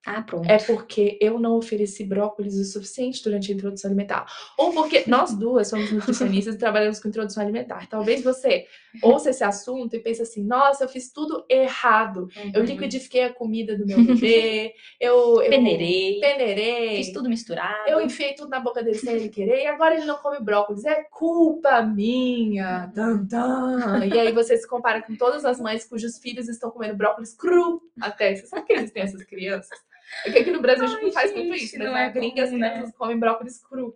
Ah, 0.07 0.23
pronto. 0.23 0.51
É 0.51 0.57
porque 0.57 1.19
eu 1.21 1.39
não 1.39 1.57
ofereci 1.57 2.05
brócolis 2.05 2.57
o 2.57 2.65
suficiente 2.65 3.23
durante 3.23 3.53
a 3.53 3.55
introdução 3.55 3.91
alimentar. 3.91 4.25
Ou 4.57 4.73
porque 4.73 5.05
nós 5.07 5.35
duas 5.35 5.69
somos 5.69 5.93
nutricionistas 5.93 6.55
e 6.55 6.59
trabalhamos 6.59 6.99
com 6.99 7.09
introdução 7.09 7.43
alimentar. 7.43 7.87
Talvez 7.87 8.23
você 8.23 8.67
ouça 9.03 9.29
esse 9.29 9.45
assunto 9.45 9.95
e 9.95 9.99
pense 9.99 10.23
assim: 10.23 10.43
nossa, 10.43 10.85
eu 10.85 10.89
fiz 10.89 11.13
tudo 11.13 11.45
errado. 11.51 12.29
Uhum. 12.35 12.53
Eu 12.55 12.65
liquidifiquei 12.65 13.25
a 13.25 13.33
comida 13.33 13.77
do 13.77 13.87
meu 13.87 14.03
bebê, 14.03 14.75
eu, 14.99 15.43
eu 15.43 15.51
peneirei, 15.51 16.19
peneirei, 16.19 16.97
fiz 16.97 17.13
tudo 17.13 17.29
misturado. 17.29 17.87
Eu 17.87 18.01
enfiei 18.01 18.35
tudo 18.35 18.49
na 18.49 18.61
boca 18.61 18.83
dele 18.83 18.97
sem 18.97 19.15
ele 19.15 19.29
querer 19.29 19.65
e 19.65 19.67
agora 19.67 19.97
ele 19.97 20.07
não 20.07 20.17
come 20.17 20.41
brócolis. 20.41 20.87
É 20.87 21.05
culpa 21.11 21.83
minha. 21.83 22.91
Tum, 22.95 23.27
tum. 23.27 24.05
E 24.05 24.19
aí 24.19 24.33
você 24.33 24.57
se 24.57 24.67
compara 24.67 25.03
com 25.03 25.15
todas 25.15 25.45
as 25.45 25.61
mães 25.61 25.85
cujos 25.85 26.19
filhos 26.19 26.49
estão 26.49 26.71
comendo 26.71 26.97
brócolis 26.97 27.35
cru 27.35 27.83
até. 28.01 28.35
Você 28.35 28.47
sabe 28.47 28.67
que 28.67 28.73
eles 28.73 28.91
têm 28.91 29.03
essas 29.03 29.23
crianças? 29.25 29.79
É 30.25 30.33
que 30.33 30.39
aqui 30.39 30.51
no 30.51 30.61
Brasil 30.61 30.85
a 30.85 30.89
gente 30.89 31.03
não 31.03 31.13
faz 31.13 31.33
muito 31.33 31.55
isso, 31.55 31.79
né? 31.79 31.85
Não 31.85 31.97
é 31.97 32.11
gringa, 32.11 32.45
as 32.45 32.51
crianças 32.51 32.89
né? 32.89 32.95
comem 32.97 33.19
brócolis 33.19 33.63
cru. 33.63 33.95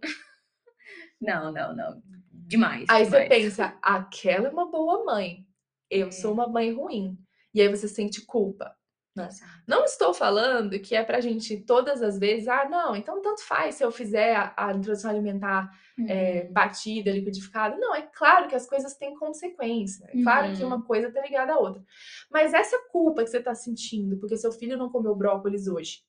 Não, 1.20 1.52
não, 1.52 1.74
não. 1.74 2.02
Demais. 2.30 2.84
Aí 2.88 3.04
demais. 3.04 3.08
você 3.08 3.28
pensa, 3.28 3.78
aquela 3.82 4.48
é 4.48 4.50
uma 4.50 4.70
boa 4.70 5.04
mãe. 5.04 5.46
Eu 5.90 6.08
é. 6.08 6.10
sou 6.10 6.32
uma 6.32 6.46
mãe 6.46 6.72
ruim. 6.72 7.18
E 7.52 7.60
aí 7.60 7.68
você 7.68 7.88
sente 7.88 8.24
culpa. 8.24 8.74
Né? 9.14 9.28
Não 9.66 9.84
estou 9.84 10.12
falando 10.12 10.78
que 10.80 10.96
é 10.96 11.04
pra 11.04 11.20
gente 11.20 11.56
todas 11.58 12.02
as 12.02 12.18
vezes, 12.18 12.48
ah, 12.48 12.68
não, 12.68 12.96
então 12.96 13.22
tanto 13.22 13.44
faz 13.44 13.76
se 13.76 13.84
eu 13.84 13.92
fizer 13.92 14.34
a, 14.34 14.52
a 14.56 14.72
introdução 14.72 15.10
alimentar 15.10 15.70
uhum. 15.96 16.06
é, 16.08 16.44
batida, 16.48 17.12
liquidificada. 17.12 17.76
Não, 17.76 17.94
é 17.94 18.02
claro 18.02 18.48
que 18.48 18.56
as 18.56 18.66
coisas 18.66 18.94
têm 18.96 19.16
consequência. 19.16 20.04
É 20.08 20.22
claro 20.22 20.48
uhum. 20.48 20.56
que 20.56 20.64
uma 20.64 20.82
coisa 20.82 21.12
tá 21.12 21.22
ligada 21.22 21.52
à 21.52 21.58
outra. 21.58 21.82
Mas 22.30 22.52
essa 22.52 22.76
culpa 22.90 23.22
que 23.22 23.30
você 23.30 23.40
tá 23.40 23.54
sentindo 23.54 24.16
porque 24.18 24.36
seu 24.36 24.50
filho 24.50 24.76
não 24.76 24.90
comeu 24.90 25.14
brócolis 25.14 25.68
hoje, 25.68 26.02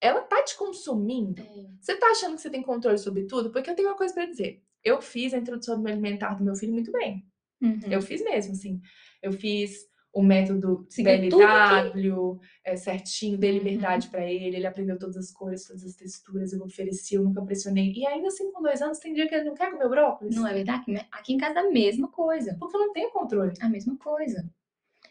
ela 0.00 0.20
tá 0.20 0.42
te 0.42 0.56
consumindo? 0.56 1.42
É. 1.42 1.66
Você 1.80 1.96
tá 1.96 2.08
achando 2.08 2.36
que 2.36 2.42
você 2.42 2.50
tem 2.50 2.62
controle 2.62 2.98
sobre 2.98 3.24
tudo? 3.24 3.50
Porque 3.50 3.70
eu 3.70 3.74
tenho 3.74 3.88
uma 3.88 3.96
coisa 3.96 4.12
para 4.12 4.26
dizer. 4.26 4.62
Eu 4.84 5.00
fiz 5.00 5.32
a 5.32 5.38
introdução 5.38 5.84
alimentar 5.86 6.34
do 6.34 6.44
meu 6.44 6.54
filho 6.54 6.72
muito 6.72 6.92
bem. 6.92 7.26
Uhum. 7.60 7.80
Eu 7.90 8.00
fiz 8.00 8.22
mesmo, 8.22 8.52
assim. 8.52 8.80
Eu 9.22 9.32
fiz 9.32 9.88
o 10.18 10.22
método 10.22 10.84
BLW 10.96 12.40
é, 12.64 12.74
certinho, 12.74 13.38
dei 13.38 13.52
liberdade 13.52 14.06
uhum. 14.06 14.10
para 14.10 14.28
ele, 14.28 14.56
ele 14.56 14.66
aprendeu 14.66 14.98
todas 14.98 15.16
as 15.16 15.30
cores, 15.30 15.64
todas 15.64 15.84
as 15.84 15.94
texturas, 15.94 16.52
eu 16.52 16.60
ofereci, 16.60 17.14
eu 17.14 17.22
nunca 17.22 17.40
pressionei. 17.40 17.92
E 17.94 18.04
ainda 18.04 18.26
assim, 18.26 18.50
com 18.50 18.60
dois 18.60 18.82
anos, 18.82 18.98
tem 18.98 19.14
dia 19.14 19.28
que 19.28 19.34
ele 19.36 19.44
não 19.44 19.54
quer 19.54 19.70
comer 19.70 19.88
brócolis. 19.88 20.34
Não 20.34 20.44
é 20.44 20.52
verdade? 20.52 20.82
Aqui 21.12 21.34
em 21.34 21.38
casa 21.38 21.60
é 21.60 21.62
a 21.62 21.70
mesma 21.70 22.08
coisa. 22.08 22.56
Porque 22.58 22.76
eu 22.76 22.80
não 22.80 22.92
tenho 22.92 23.12
controle. 23.12 23.52
A 23.60 23.68
mesma 23.68 23.96
coisa. 23.96 24.44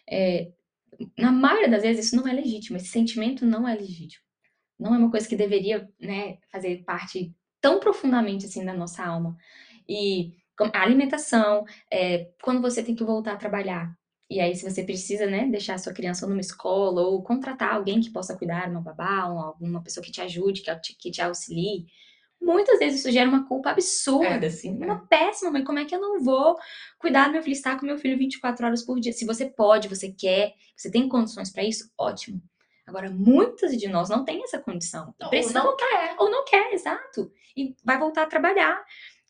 É, 0.09 0.51
na 1.17 1.31
maioria 1.31 1.69
das 1.69 1.83
vezes, 1.83 2.07
isso 2.07 2.15
não 2.17 2.27
é 2.27 2.33
legítimo, 2.33 2.75
esse 2.75 2.87
sentimento 2.87 3.45
não 3.45 3.65
é 3.65 3.73
legítimo. 3.75 4.25
Não 4.77 4.93
é 4.93 4.97
uma 4.97 5.09
coisa 5.09 5.25
que 5.25 5.37
deveria 5.37 5.89
né, 6.01 6.37
fazer 6.51 6.83
parte 6.83 7.33
tão 7.61 7.79
profundamente 7.79 8.45
assim 8.45 8.65
da 8.65 8.73
nossa 8.73 9.05
alma. 9.05 9.37
E 9.87 10.33
a 10.73 10.81
alimentação, 10.81 11.63
é, 11.89 12.29
quando 12.43 12.61
você 12.61 12.83
tem 12.83 12.93
que 12.93 13.05
voltar 13.05 13.33
a 13.33 13.37
trabalhar, 13.37 13.97
e 14.29 14.41
aí, 14.41 14.53
se 14.55 14.69
você 14.69 14.84
precisa, 14.84 15.25
né, 15.25 15.48
deixar 15.48 15.75
a 15.75 15.77
sua 15.77 15.93
criança 15.93 16.27
numa 16.27 16.41
escola 16.41 17.01
ou 17.01 17.24
contratar 17.24 17.74
alguém 17.74 18.01
que 18.01 18.12
possa 18.12 18.38
cuidar, 18.38 18.69
uma 18.69 18.81
babá, 18.81 19.22
alguma 19.22 19.81
pessoa 19.81 20.03
que 20.03 20.12
te 20.12 20.19
ajude, 20.19 20.62
que 20.62 20.75
te, 20.75 20.96
que 20.98 21.12
te 21.12 21.22
auxilie, 21.22 21.86
muitas 22.41 22.77
vezes 22.77 23.00
isso 23.00 23.12
gera 23.12 23.29
uma 23.29 23.48
culpa 23.48 23.72
absurda, 23.72 24.46
é, 24.46 24.48
assim, 24.48 24.77
é. 24.81 24.86
uma 24.86 25.07
péssima 25.07 25.51
mãe. 25.51 25.63
Como 25.63 25.79
é 25.79 25.86
que 25.86 25.96
eu 25.96 26.01
não 26.01 26.22
vou 26.22 26.57
cuidar 27.00 27.27
do 27.27 27.34
meu 27.34 27.41
filho, 27.41 27.53
estar 27.53 27.79
com 27.79 27.86
meu 27.86 27.98
filho 27.98 28.17
24 28.17 28.65
horas 28.65 28.84
por 28.84 29.00
dia? 29.00 29.13
Se 29.13 29.25
você 29.25 29.46
pode, 29.46 29.88
você 29.88 30.12
quer, 30.12 30.53
você 30.75 30.91
tem 30.91 31.07
condições 31.07 31.50
para 31.50 31.63
isso, 31.63 31.89
ótimo. 31.98 32.41
Agora, 32.86 33.10
muitas 33.10 33.77
de 33.77 33.88
nós 33.88 34.10
não 34.10 34.25
têm 34.25 34.43
essa 34.43 34.60
condição. 34.60 35.13
Precisa 35.29 35.60
ou 35.62 35.72
não 35.72 35.77
quer. 35.77 36.15
Ou 36.19 36.29
não 36.29 36.46
quer, 36.46 36.74
exato. 36.74 37.31
E 37.55 37.75
vai 37.84 37.98
voltar 37.98 38.24
a 38.24 38.27
trabalhar. 38.27 38.84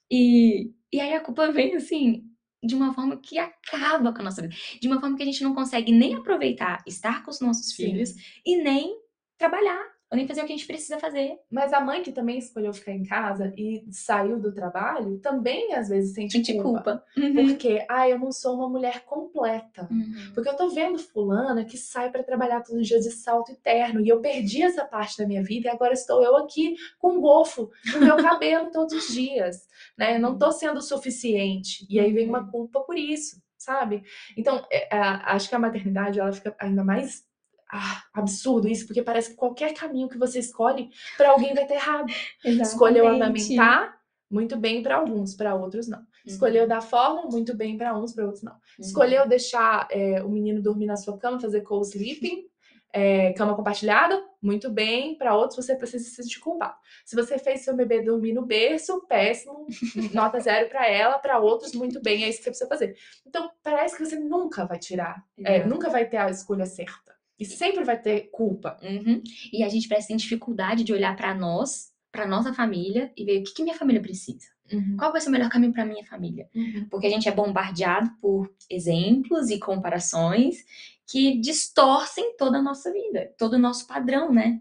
E, 0.10 0.72
e 0.92 1.00
aí 1.00 1.14
a 1.14 1.20
culpa 1.20 1.52
vem 1.52 1.76
assim, 1.76 2.24
de 2.68 2.76
uma 2.76 2.94
forma 2.94 3.18
que 3.18 3.40
acaba 3.40 4.14
com 4.14 4.20
a 4.20 4.24
nossa 4.24 4.42
vida. 4.42 4.56
De 4.80 4.88
uma 4.88 5.00
forma 5.00 5.18
que 5.18 5.24
a 5.24 5.26
gente 5.26 5.44
não 5.44 5.56
consegue 5.56 5.92
nem 5.92 6.16
aproveitar 6.16 6.84
estar 6.86 7.24
com 7.24 7.32
os 7.32 7.40
nossos 7.40 7.72
Sim. 7.72 7.86
filhos 7.86 8.14
e 8.46 8.62
nem 8.62 8.96
trabalhar 9.38 9.97
ou 10.10 10.18
nem 10.18 10.28
fazer 10.28 10.42
o 10.42 10.46
que 10.46 10.54
a 10.54 10.56
gente 10.56 10.68
precisa 10.68 11.00
fazer. 11.00 11.38
Mas 11.52 11.74
a 11.74 11.82
mãe 11.82 12.02
que 12.02 12.12
também 12.12 12.38
escolheu 12.38 12.74
ficar 12.74 12.94
em 12.94 13.04
casa 13.04 13.54
e 13.58 13.84
saiu 13.92 14.40
do 14.40 14.54
trabalho, 14.54 15.20
também 15.20 15.74
às 15.74 15.90
vezes 15.90 16.14
sente, 16.14 16.54
culpa. 16.54 16.64
culpa. 16.64 17.04
Uhum. 17.18 17.34
Porque, 17.48 17.86
ah, 17.90 18.08
eu 18.08 18.18
não 18.18 18.32
sou 18.32 18.56
uma 18.56 18.70
mulher 18.70 19.04
completa. 19.04 19.88
Uhum. 19.92 20.32
Porque 20.34 20.50
eu 20.50 20.56
tô 20.56 20.70
vendo 20.70 20.98
fulana 20.98 21.66
que 21.66 21.78
sai 21.78 22.10
para 22.10 22.24
trabalhar 22.24 22.62
todos 22.62 22.82
os 22.82 22.88
dias 22.88 23.04
de 23.04 23.12
salto 23.12 23.52
eterno 23.52 24.00
e 24.00 24.08
eu 24.08 24.22
perdi 24.22 24.64
essa 24.64 24.86
parte 24.86 25.18
da 25.18 25.28
minha 25.28 25.44
vida 25.44 25.68
e 25.68 25.72
agora 25.72 25.94
estou 25.94 26.24
eu 26.24 26.38
aqui 26.38 26.76
com 26.98 27.14
um 27.14 27.22
gofo 27.22 27.70
no 27.94 28.00
meu 28.00 28.16
cabelo 28.18 28.72
todos 28.72 28.94
os 28.94 29.14
dias, 29.14 29.68
né? 29.98 30.16
Eu 30.16 30.22
não 30.22 30.38
tô 30.38 30.52
sendo 30.52 30.82
suficiente. 30.82 31.86
E 31.90 32.00
aí 32.00 32.14
vem 32.14 32.30
uma 32.30 32.42
uhum. 32.42 32.52
culpa 32.52 32.80
por 32.80 32.98
isso, 32.98 33.42
sabe? 33.58 34.04
Então, 34.38 34.66
é, 34.72 34.88
acho 34.96 35.50
que 35.50 35.56
a 35.56 35.60
maternidade 35.60 36.20
ela 36.20 36.32
fica 36.32 36.56
ainda 36.60 36.84
mais 36.84 37.27
ah, 37.72 38.04
absurdo 38.14 38.68
isso, 38.68 38.86
porque 38.86 39.02
parece 39.02 39.32
que 39.32 39.36
qualquer 39.36 39.74
caminho 39.74 40.10
que 40.10 40.18
você 40.18 40.40
escolhe, 40.40 40.90
para 41.18 41.32
alguém 41.32 41.54
vai 41.54 41.66
ter 41.66 41.76
errado. 41.76 42.12
Escolheu 42.44 43.08
amamentar, 43.08 43.98
muito 44.30 44.58
bem 44.58 44.84
para 44.84 44.96
alguns, 44.96 45.36
para 45.36 45.56
outros 45.56 45.88
não. 45.88 46.00
Uhum. 46.00 46.06
Escolheu 46.26 46.68
dar 46.68 46.82
forma, 46.82 47.24
muito 47.24 47.56
bem 47.56 47.78
para 47.78 47.98
uns, 47.98 48.14
para 48.14 48.26
outros 48.26 48.44
não. 48.44 48.54
Uhum. 48.54 48.60
Escolheu 48.80 49.28
deixar 49.28 49.88
é, 49.90 50.22
o 50.24 50.30
menino 50.30 50.62
dormir 50.62 50.86
na 50.86 50.98
sua 50.98 51.18
cama, 51.18 51.40
fazer 51.40 51.62
co-sleeping, 51.62 52.46
é, 52.94 53.34
cama 53.34 53.56
compartilhada, 53.56 54.22
muito 54.42 54.70
bem. 54.70 55.18
Para 55.18 55.36
outros, 55.36 55.66
você 55.66 55.76
precisa 55.76 56.04
se 56.04 56.16
sentir 56.16 56.40
culpado. 56.40 56.76
Se 57.06 57.16
você 57.16 57.38
fez 57.38 57.62
seu 57.62 57.76
bebê 57.76 58.02
dormir 58.02 58.34
no 58.34 58.46
berço, 58.46 59.06
péssimo, 59.08 59.68
nota 60.14 60.40
zero 60.40 60.70
para 60.70 60.88
ela. 60.88 61.20
Para 61.20 61.40
outros, 61.40 61.74
muito 61.74 62.02
bem, 62.02 62.24
é 62.24 62.30
isso 62.30 62.40
que 62.40 62.46
você 62.46 62.50
precisa 62.50 62.70
fazer. 62.70 62.96
Então, 63.26 63.52
parece 63.62 63.98
que 63.98 64.06
você 64.06 64.18
nunca 64.18 64.66
vai 64.66 64.80
tirar, 64.80 65.24
é, 65.44 65.64
nunca 65.66 65.90
vai 65.90 66.06
ter 66.06 66.18
a 66.18 66.30
escolha 66.30 66.66
certa. 66.66 67.17
E 67.40 67.46
sempre 67.46 67.84
vai 67.84 68.00
ter 68.02 68.30
culpa. 68.32 68.78
Uhum. 68.82 69.22
E 69.54 69.64
a 69.64 69.70
gente 69.70 69.88
parece 69.88 70.08
ter 70.08 70.16
dificuldade 70.16 70.84
de 70.84 70.94
olhar 70.94 71.16
para 71.16 71.36
nós, 71.36 71.92
para 72.12 72.28
nossa 72.28 72.54
família 72.54 73.12
e 73.16 73.24
ver 73.24 73.40
o 73.40 73.44
que, 73.44 73.54
que 73.54 73.64
minha 73.64 73.76
família 73.76 74.02
precisa. 74.02 74.48
Uhum. 74.72 74.98
Qual 74.98 75.12
vai 75.12 75.22
ser 75.22 75.30
o 75.30 75.32
melhor 75.32 75.50
caminho 75.50 75.72
para 75.72 75.86
minha 75.86 76.06
família? 76.06 76.50
Uhum. 76.56 76.88
Porque 76.90 77.08
a 77.08 77.10
gente 77.10 77.30
é 77.30 77.32
bombardeado 77.32 78.10
por 78.20 78.54
exemplos 78.70 79.50
e 79.50 79.60
comparações 79.60 80.66
que 81.10 81.40
distorcem 81.40 82.36
toda 82.38 82.58
a 82.58 82.62
nossa 82.62 82.92
vida, 82.92 83.34
todo 83.38 83.54
o 83.54 83.60
nosso 83.60 83.88
padrão, 83.88 84.34
né? 84.34 84.60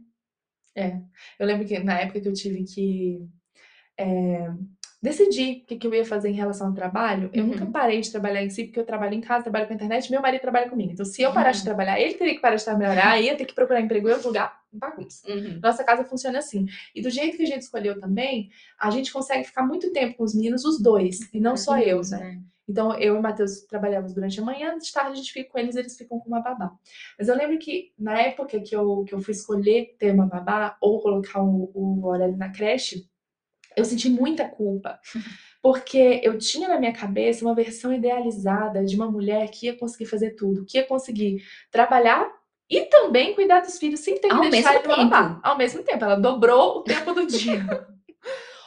É. 0.74 1.00
Eu 1.38 1.46
lembro 1.46 1.66
que 1.66 1.78
na 1.78 1.98
época 1.98 2.20
que 2.20 2.28
eu 2.28 2.34
tive 2.34 2.62
que 2.64 3.26
é, 3.98 4.48
decidi 5.06 5.62
o 5.62 5.66
que, 5.66 5.76
que 5.76 5.86
eu 5.86 5.94
ia 5.94 6.04
fazer 6.04 6.28
em 6.28 6.34
relação 6.34 6.66
ao 6.66 6.74
trabalho, 6.74 7.30
eu 7.32 7.46
nunca 7.46 7.64
uhum. 7.64 7.70
parei 7.70 8.00
de 8.00 8.10
trabalhar 8.10 8.42
em 8.42 8.50
si, 8.50 8.64
porque 8.64 8.80
eu 8.80 8.84
trabalho 8.84 9.14
em 9.14 9.20
casa, 9.20 9.44
trabalho 9.44 9.66
com 9.66 9.72
a 9.72 9.76
internet, 9.76 10.10
meu 10.10 10.20
marido 10.20 10.40
trabalha 10.40 10.68
comigo. 10.68 10.92
Então, 10.92 11.06
se 11.06 11.22
eu 11.22 11.32
parasse 11.32 11.62
de 11.62 11.68
uhum. 11.68 11.74
trabalhar, 11.76 12.00
ele 12.00 12.14
teria 12.14 12.34
que 12.34 12.40
parar 12.40 12.56
de 12.56 12.64
trabalhar, 12.64 13.20
ia 13.20 13.36
ter 13.36 13.44
que 13.44 13.54
procurar 13.54 13.80
emprego 13.80 14.08
em 14.08 14.12
outro 14.12 14.28
lugar, 14.28 14.60
bagunça. 14.72 15.30
Uhum. 15.30 15.60
Nossa 15.62 15.84
casa 15.84 16.04
funciona 16.04 16.38
assim. 16.38 16.66
E 16.94 17.00
do 17.00 17.08
jeito 17.08 17.36
que 17.36 17.44
a 17.44 17.46
gente 17.46 17.62
escolheu 17.62 18.00
também, 18.00 18.50
a 18.80 18.90
gente 18.90 19.12
consegue 19.12 19.44
ficar 19.44 19.64
muito 19.64 19.92
tempo 19.92 20.16
com 20.16 20.24
os 20.24 20.34
meninos, 20.34 20.64
os 20.64 20.82
dois, 20.82 21.20
e 21.32 21.38
não 21.38 21.56
só 21.56 21.78
eu, 21.78 22.00
né? 22.10 22.18
né? 22.18 22.42
Então, 22.68 22.92
eu 22.98 23.14
e 23.14 23.18
o 23.18 23.22
Matheus 23.22 23.60
trabalhamos 23.60 24.12
durante 24.12 24.40
a 24.40 24.44
manhã, 24.44 24.76
de 24.76 24.92
tarde 24.92 25.12
a 25.12 25.14
gente 25.14 25.32
fica 25.32 25.50
com 25.50 25.58
eles, 25.58 25.76
eles 25.76 25.96
ficam 25.96 26.18
com 26.18 26.28
uma 26.28 26.40
babá. 26.40 26.72
Mas 27.16 27.28
eu 27.28 27.36
lembro 27.36 27.58
que 27.58 27.92
na 27.96 28.20
época 28.20 28.60
que 28.60 28.74
eu, 28.74 29.04
que 29.04 29.14
eu 29.14 29.20
fui 29.20 29.32
escolher 29.32 29.94
ter 29.98 30.12
uma 30.12 30.26
babá 30.26 30.76
ou 30.80 31.00
colocar 31.00 31.40
o, 31.42 31.70
o 31.72 32.10
Aurélio 32.10 32.36
na 32.36 32.50
creche, 32.50 33.08
eu 33.76 33.84
senti 33.84 34.08
muita 34.08 34.48
culpa. 34.48 34.98
Porque 35.62 36.20
eu 36.22 36.38
tinha 36.38 36.68
na 36.68 36.78
minha 36.78 36.92
cabeça 36.92 37.44
uma 37.44 37.54
versão 37.54 37.92
idealizada 37.92 38.84
de 38.84 38.96
uma 38.96 39.10
mulher 39.10 39.50
que 39.50 39.66
ia 39.66 39.76
conseguir 39.76 40.06
fazer 40.06 40.30
tudo, 40.30 40.64
que 40.64 40.78
ia 40.78 40.84
conseguir 40.84 41.44
trabalhar 41.70 42.28
e 42.68 42.82
também 42.86 43.34
cuidar 43.34 43.60
dos 43.60 43.78
filhos 43.78 44.00
sem 44.00 44.14
ter 44.14 44.28
que 44.28 44.34
Ao 44.34 44.48
deixar 44.50 44.74
ele. 44.76 44.82
Ao 45.42 45.58
mesmo 45.58 45.82
tempo, 45.82 46.04
ela 46.04 46.16
dobrou 46.16 46.78
o 46.78 46.82
tempo 46.82 47.12
do 47.12 47.26
dia. 47.26 47.64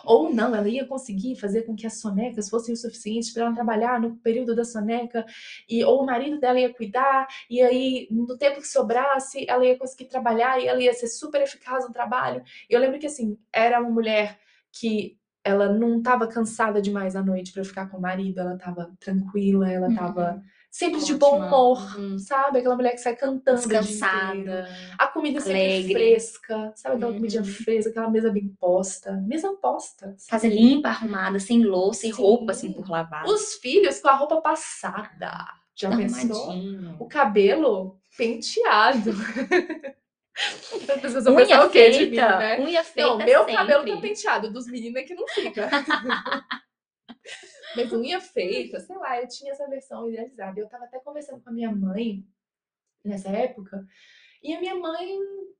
Ou 0.06 0.34
não, 0.34 0.56
ela 0.56 0.68
ia 0.68 0.86
conseguir 0.88 1.36
fazer 1.36 1.64
com 1.64 1.76
que 1.76 1.86
as 1.86 2.00
sonecas 2.00 2.50
fossem 2.50 2.74
o 2.74 2.78
suficiente 2.78 3.32
para 3.32 3.44
ela 3.44 3.54
trabalhar 3.54 4.00
no 4.00 4.16
período 4.18 4.56
da 4.56 4.64
soneca, 4.64 5.26
e 5.70 5.84
ou 5.84 6.02
o 6.02 6.06
marido 6.06 6.40
dela 6.40 6.60
ia 6.60 6.74
cuidar, 6.74 7.28
e 7.48 7.62
aí 7.62 8.08
no 8.10 8.38
tempo 8.38 8.60
que 8.60 8.68
sobrasse, 8.68 9.46
ela 9.48 9.64
ia 9.64 9.78
conseguir 9.78 10.06
trabalhar 10.06 10.60
e 10.60 10.68
ela 10.68 10.82
ia 10.82 10.94
ser 10.94 11.08
super 11.08 11.42
eficaz 11.42 11.86
no 11.86 11.94
trabalho. 11.94 12.42
Eu 12.68 12.80
lembro 12.80 12.98
que 12.98 13.06
assim, 13.06 13.38
era 13.54 13.80
uma 13.80 13.92
mulher 13.92 14.40
que 14.72 15.20
ela 15.44 15.72
não 15.72 15.98
estava 15.98 16.28
cansada 16.28 16.82
demais 16.82 17.16
à 17.16 17.24
noite 17.24 17.52
para 17.52 17.64
ficar 17.64 17.90
com 17.90 17.98
o 17.98 18.02
marido, 18.02 18.40
ela 18.40 18.56
estava 18.56 18.92
tranquila, 19.00 19.72
ela 19.72 19.90
estava 19.90 20.34
uhum. 20.34 20.42
sempre 20.70 20.98
Ótima. 20.98 21.06
de 21.06 21.20
bom 21.20 21.38
humor, 21.38 21.98
uhum. 21.98 22.20
sabe? 22.20 22.60
Aquela 22.60 22.76
mulher 22.76 22.92
que 22.92 22.98
sai 22.98 23.16
cantando. 23.16 23.58
Descansada. 23.58 24.68
A 24.98 25.08
comida 25.08 25.40
alegre. 25.40 25.82
sempre 25.82 25.94
fresca, 25.94 26.74
sabe? 26.76 26.96
Aquela 26.96 27.12
uhum. 27.12 27.18
comidinha 27.18 27.44
fresca, 27.44 27.90
aquela 27.90 28.10
mesa 28.10 28.30
bem 28.32 28.48
posta. 28.60 29.14
Mesa 29.26 29.52
posta. 29.54 30.16
Casa 30.30 30.48
limpa, 30.48 30.90
arrumada, 30.90 31.40
sem 31.40 31.64
louça 31.64 32.06
e 32.06 32.12
roupa 32.12 32.52
assim 32.52 32.72
por 32.72 32.90
lavar. 32.90 33.26
Os 33.26 33.56
filhos 33.56 34.00
com 34.00 34.10
a 34.10 34.16
roupa 34.16 34.42
passada. 34.42 35.48
Já 35.74 35.96
pensou? 35.96 36.54
O 37.00 37.08
cabelo 37.08 37.98
penteado. 38.18 39.12
As 40.90 41.02
pessoas 41.02 41.24
vão 41.26 41.36
pensar 41.36 41.66
o 41.66 41.70
quê 41.70 41.90
de 41.90 42.06
mim, 42.08 42.16
né? 42.16 42.60
Unha 42.60 42.84
feita 42.84 43.10
Não, 43.10 43.18
meu 43.18 43.40
sempre. 43.40 43.56
cabelo 43.56 43.86
tá 43.86 44.02
penteado, 44.02 44.52
dos 44.52 44.68
meninos 44.68 45.02
é 45.02 45.04
que 45.04 45.16
não 45.16 45.28
fica. 45.28 45.70
Mas 47.76 47.92
unha 47.94 48.20
feita, 48.20 48.80
sei 48.80 48.96
lá, 48.98 49.22
eu 49.22 49.28
tinha 49.28 49.52
essa 49.52 49.68
versão 49.68 50.10
idealizada. 50.10 50.60
Eu 50.60 50.68
tava 50.68 50.86
até 50.86 51.00
conversando 51.00 51.42
com 51.42 51.50
a 51.50 51.54
minha 51.54 51.72
mãe 51.72 52.26
nessa 53.04 53.30
época, 53.30 53.86
e 54.42 54.54
a 54.54 54.60
minha 54.60 54.76
mãe, 54.76 55.18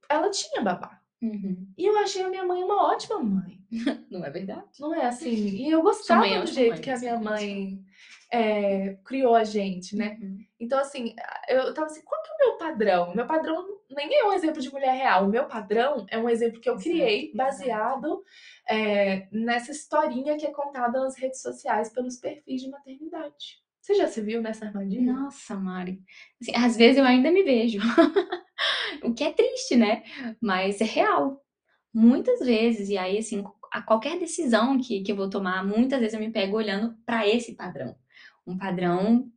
ela 0.10 0.30
tinha 0.30 0.62
babá. 0.62 1.00
Uhum. 1.22 1.68
E 1.78 1.86
eu 1.86 1.98
achei 1.98 2.24
a 2.24 2.30
minha 2.30 2.46
mãe 2.46 2.64
uma 2.64 2.92
ótima 2.92 3.20
mãe. 3.20 3.60
Não 4.10 4.24
é 4.26 4.30
verdade? 4.30 4.68
Não 4.80 4.94
é 4.96 5.06
assim. 5.06 5.30
E 5.30 5.70
eu 5.70 5.82
gostava 5.82 6.26
é 6.26 6.40
do 6.40 6.48
jeito 6.48 6.74
mãe, 6.74 6.82
que 6.82 6.90
a 6.90 6.98
minha 6.98 7.20
mãe 7.20 7.86
é, 8.32 8.98
criou 9.04 9.36
a 9.36 9.44
gente, 9.44 9.96
né? 9.96 10.18
Uhum. 10.22 10.40
Então, 10.60 10.80
assim, 10.80 11.14
eu 11.50 11.74
tava 11.74 11.88
assim, 11.88 12.02
qual 12.04 12.22
que 12.24 12.30
é 12.30 12.34
o 12.34 12.38
meu 12.38 12.58
padrão? 12.58 13.14
Meu 13.14 13.28
padrão 13.28 13.79
nem 13.90 14.14
é 14.14 14.26
um 14.26 14.34
exemplo 14.34 14.62
de 14.62 14.72
mulher 14.72 14.94
real. 14.94 15.26
O 15.26 15.30
meu 15.30 15.46
padrão 15.48 16.06
é 16.10 16.18
um 16.18 16.30
exemplo 16.30 16.60
que 16.60 16.70
eu 16.70 16.78
criei 16.78 17.32
baseado 17.34 18.24
é, 18.68 19.28
nessa 19.32 19.72
historinha 19.72 20.38
que 20.38 20.46
é 20.46 20.52
contada 20.52 21.00
nas 21.00 21.18
redes 21.18 21.42
sociais 21.42 21.90
pelos 21.90 22.18
perfis 22.18 22.62
de 22.62 22.70
maternidade. 22.70 23.60
Você 23.82 23.96
já 23.96 24.08
se 24.08 24.22
viu 24.22 24.42
nessa 24.42 24.66
armadilha? 24.66 25.12
Nossa, 25.12 25.56
Mari. 25.56 26.04
Assim, 26.40 26.52
às 26.56 26.78
vezes 26.78 26.98
eu 26.98 27.06
ainda 27.06 27.32
me 27.32 27.44
vejo. 27.44 27.80
o 29.04 29.14
que 29.14 29.24
é 29.24 29.34
triste, 29.34 29.76
né? 29.76 30.04
Mas 30.40 30.80
é 30.82 30.86
real. 30.86 31.44
Muitas 31.92 32.40
vezes, 32.40 32.90
e 32.90 32.98
aí, 32.98 33.18
assim, 33.18 33.44
a 33.72 33.82
qualquer 33.82 34.20
decisão 34.20 34.78
que, 34.80 35.02
que 35.02 35.12
eu 35.12 35.16
vou 35.16 35.30
tomar, 35.30 35.66
muitas 35.66 36.00
vezes 36.00 36.14
eu 36.14 36.20
me 36.20 36.32
pego 36.32 36.58
olhando 36.58 36.96
para 37.06 37.28
esse 37.28 37.56
padrão. 37.56 37.96
Um 38.46 38.58
padrão, 38.58 39.32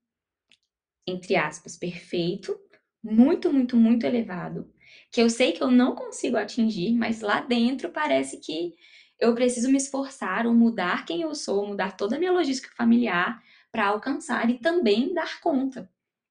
entre 1.07 1.37
aspas, 1.37 1.79
perfeito, 1.79 2.59
muito, 3.03 3.53
muito, 3.53 3.77
muito 3.77 4.05
elevado, 4.07 4.71
que 5.11 5.21
eu 5.21 5.29
sei 5.29 5.53
que 5.53 5.63
eu 5.63 5.71
não 5.71 5.95
consigo 5.95 6.37
atingir, 6.37 6.93
mas 6.95 7.21
lá 7.21 7.41
dentro 7.41 7.91
parece 7.91 8.39
que 8.39 8.75
eu 9.19 9.35
preciso 9.35 9.71
me 9.71 9.77
esforçar 9.77 10.47
ou 10.47 10.55
mudar 10.55 11.05
quem 11.05 11.23
eu 11.23 11.35
sou, 11.35 11.67
mudar 11.67 11.97
toda 11.97 12.17
a 12.17 12.19
minha 12.19 12.33
logística 12.33 12.75
familiar 12.77 13.41
para 13.71 13.87
alcançar 13.87 14.51
e 14.51 14.59
também 14.59 15.15
dar 15.15 15.41
conta 15.41 15.89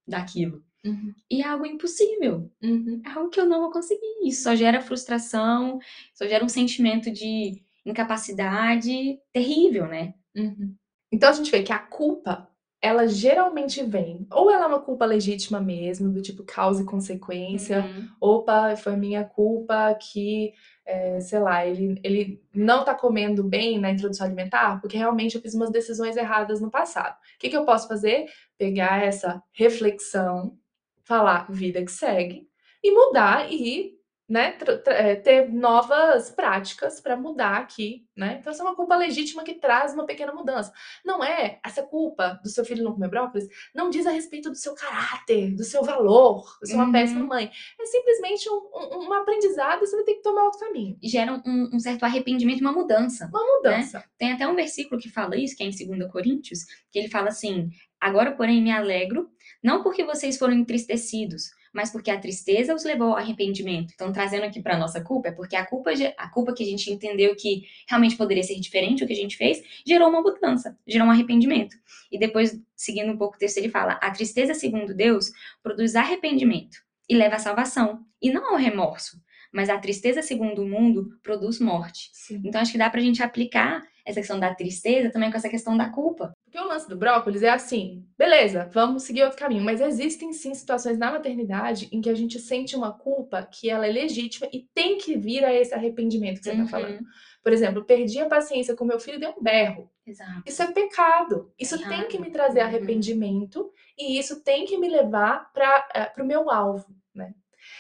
daquilo. 0.08 0.64
Uhum. 0.84 1.14
E 1.30 1.42
é 1.42 1.48
algo 1.48 1.66
impossível. 1.66 2.52
Uhum. 2.62 3.02
É 3.06 3.10
algo 3.12 3.30
que 3.30 3.40
eu 3.40 3.46
não 3.46 3.62
vou 3.62 3.72
conseguir. 3.72 4.02
Isso 4.24 4.44
só 4.44 4.56
gera 4.56 4.82
frustração, 4.82 5.80
só 6.14 6.28
gera 6.28 6.44
um 6.44 6.50
sentimento 6.50 7.12
de 7.12 7.62
incapacidade 7.86 9.20
terrível, 9.32 9.88
né? 9.88 10.14
Uhum. 10.36 10.76
Então 11.12 11.30
a 11.30 11.34
gente 11.34 11.52
vê 11.52 11.64
que 11.64 11.74
a 11.74 11.80
culpa 11.80 12.51
ela 12.82 13.08
geralmente 13.08 13.84
vem, 13.84 14.26
ou 14.32 14.50
ela 14.50 14.66
é 14.66 14.68
uma 14.68 14.82
culpa 14.82 15.06
legítima 15.06 15.62
mesmo, 15.62 16.12
do 16.12 16.22
tipo 16.22 16.44
causa 16.44 16.82
e 16.82 16.86
consequência, 16.86 17.86
uhum. 17.86 18.08
opa, 18.20 18.76
foi 18.76 18.96
minha 18.96 19.24
culpa 19.24 19.94
que, 19.94 20.52
é, 20.84 21.20
sei 21.20 21.40
lá, 21.40 21.66
ele, 21.66 22.00
ele 22.04 22.44
não 22.54 22.84
tá 22.84 22.96
comendo 22.96 23.44
bem 23.44 23.80
na 23.80 23.92
introdução 23.92 24.26
alimentar, 24.26 24.82
porque 24.82 24.98
realmente 24.98 25.36
eu 25.36 25.42
fiz 25.42 25.54
umas 25.54 25.70
decisões 25.70 26.18
erradas 26.18 26.60
no 26.60 26.72
passado. 26.72 27.14
O 27.14 27.40
que, 27.40 27.50
que 27.50 27.58
eu 27.58 27.66
posso 27.66 27.88
fazer? 27.88 28.26
Pegar 28.58 29.04
essa 29.04 29.44
reflexão, 29.54 30.58
falar 31.04 31.52
vida 31.52 31.86
que 31.86 31.92
segue, 31.92 32.48
e 32.84 32.92
mudar 32.92 33.52
e 33.52 34.01
né, 34.32 34.58
é, 34.86 35.14
ter 35.16 35.52
novas 35.52 36.30
práticas 36.30 37.02
para 37.02 37.18
mudar 37.18 37.58
aqui, 37.58 38.08
né? 38.16 38.38
Então, 38.40 38.50
essa 38.50 38.64
é 38.64 38.66
uma 38.66 38.78
culpa 38.78 38.96
legítima 38.96 39.44
que 39.44 39.56
traz 39.56 39.94
uma 39.94 40.06
pequena 40.06 40.32
mudança. 40.32 40.72
Não 41.04 41.22
é 41.22 41.60
essa 41.66 41.84
culpa 41.84 42.40
do 42.42 42.48
seu 42.48 42.64
filho 42.64 42.82
não 42.82 42.94
comer 42.94 43.10
brócolis, 43.10 43.50
não 43.76 43.90
diz 43.90 44.08
a 44.08 44.12
respeito 44.12 44.50
do 44.50 44.56
seu 44.56 44.74
caráter, 44.74 45.54
do 45.54 45.66
seu 45.66 45.84
valor, 45.84 46.46
você 46.62 46.72
é 46.72 46.76
uma 46.76 46.86
uhum. 46.86 46.94
péssima 46.94 47.26
mãe. 47.26 47.52
É 47.78 47.86
simplesmente 47.86 48.50
um, 48.50 48.70
um, 48.74 49.10
um, 49.10 49.14
aprendizado 49.14 49.84
e 49.84 49.88
você 49.88 49.98
vai 49.98 50.06
ter 50.06 50.14
que 50.14 50.22
tomar 50.22 50.46
outro 50.46 50.62
caminho. 50.62 50.98
Gera 51.04 51.34
um, 51.46 51.70
um 51.74 51.80
certo 51.80 52.06
arrependimento 52.06 52.62
uma 52.62 52.72
mudança. 52.72 53.30
Uma 53.34 53.58
mudança. 53.58 53.98
Né? 53.98 54.06
Tem 54.18 54.32
até 54.32 54.48
um 54.48 54.56
versículo 54.56 55.02
que 55.02 55.10
fala 55.10 55.36
isso, 55.36 55.58
que 55.58 55.64
é 55.64 55.66
em 55.66 55.98
2 55.98 56.10
Coríntios, 56.10 56.64
que 56.90 56.98
ele 56.98 57.10
fala 57.10 57.28
assim: 57.28 57.70
Agora, 58.00 58.32
porém, 58.32 58.62
me 58.62 58.72
alegro, 58.72 59.30
não 59.62 59.84
porque 59.84 60.06
vocês 60.06 60.38
foram 60.38 60.54
entristecidos, 60.54 61.52
mas 61.74 61.92
porque 61.92 62.12
a 62.12 62.20
tristeza 62.20 62.74
os 62.76 62.84
levou 62.84 63.10
ao 63.10 63.18
arrependimento. 63.18 63.94
Então, 63.94 64.12
trazendo 64.12 64.44
aqui 64.44 64.62
para 64.62 64.78
nossa 64.78 65.02
culpa, 65.02 65.30
é 65.30 65.32
porque 65.32 65.56
a 65.56 65.66
culpa, 65.66 65.92
a 66.18 66.30
culpa 66.30 66.54
que 66.54 66.64
a 66.64 66.66
gente 66.66 66.92
entendeu 66.92 67.36
que 67.36 67.64
realmente 67.88 68.16
poderia 68.16 68.44
ser 68.44 68.60
diferente 68.60 69.04
o 69.04 69.08
que 69.08 69.14
a 69.14 69.16
gente 69.16 69.38
fez, 69.38 69.62
gerou 69.86 70.10
uma 70.10 70.22
mudança, 70.22 70.78
gerou 70.86 71.08
um 71.08 71.12
arrependimento. 71.12 71.76
E 72.12 72.20
depois, 72.20 72.60
seguindo 72.76 73.12
um 73.12 73.18
pouco 73.18 73.36
o 73.36 73.40
texto, 73.40 73.58
ele 73.58 73.70
fala: 73.70 73.94
a 73.94 74.12
tristeza, 74.12 74.54
segundo 74.54 74.94
Deus, 74.94 75.32
produz 75.64 75.96
arrependimento 75.96 76.78
e 77.10 77.16
leva 77.16 77.36
à 77.36 77.40
salvação, 77.40 78.06
e 78.22 78.32
não 78.32 78.52
ao 78.52 78.58
remorso. 78.58 79.22
Mas 79.52 79.70
a 79.70 79.78
tristeza, 79.78 80.22
segundo 80.22 80.64
o 80.64 80.68
mundo, 80.68 81.10
produz 81.22 81.60
morte. 81.60 82.10
Sim. 82.14 82.42
Então, 82.46 82.62
acho 82.62 82.72
que 82.72 82.78
dá 82.78 82.90
para 82.90 83.02
a 83.02 83.04
gente 83.04 83.22
aplicar 83.22 83.84
essa 84.06 84.20
questão 84.20 84.40
da 84.40 84.54
tristeza 84.56 85.12
também 85.12 85.30
com 85.30 85.38
essa 85.38 85.50
questão 85.50 85.76
da 85.76 85.90
culpa. 85.90 86.34
Porque 86.52 86.66
o 86.66 86.68
lance 86.68 86.90
do 86.90 86.98
brócolis 86.98 87.44
é 87.44 87.50
assim, 87.50 88.06
beleza, 88.18 88.70
vamos 88.74 89.04
seguir 89.04 89.24
outro 89.24 89.40
caminho, 89.40 89.64
mas 89.64 89.80
existem 89.80 90.34
sim 90.34 90.54
situações 90.54 90.98
na 90.98 91.10
maternidade 91.10 91.88
em 91.94 92.02
que 92.02 92.10
a 92.10 92.14
gente 92.14 92.38
sente 92.40 92.76
uma 92.76 92.92
culpa 92.92 93.42
que 93.50 93.70
ela 93.70 93.88
é 93.88 93.92
legítima 93.92 94.50
e 94.52 94.68
tem 94.74 94.98
que 94.98 95.18
vir 95.18 95.46
a 95.46 95.54
esse 95.54 95.74
arrependimento 95.74 96.40
que 96.40 96.44
você 96.44 96.52
está 96.52 96.64
uhum. 96.64 96.68
falando. 96.68 97.00
Por 97.42 97.54
exemplo, 97.54 97.86
perdi 97.86 98.20
a 98.20 98.28
paciência 98.28 98.76
com 98.76 98.84
meu 98.84 99.00
filho 99.00 99.16
e 99.16 99.20
dei 99.22 99.30
um 99.30 99.42
berro. 99.42 99.90
Exato. 100.06 100.44
Isso 100.46 100.62
é 100.62 100.72
pecado. 100.74 101.54
Isso 101.58 101.76
Errado. 101.76 101.90
tem 101.90 102.08
que 102.10 102.20
me 102.20 102.30
trazer 102.30 102.60
uhum. 102.60 102.66
arrependimento 102.66 103.72
e 103.98 104.20
isso 104.20 104.44
tem 104.44 104.66
que 104.66 104.78
me 104.78 104.90
levar 104.90 105.54
para 105.54 106.12
uh, 106.18 106.22
o 106.22 106.26
meu 106.26 106.52
alvo, 106.52 106.94
né? 107.16 107.34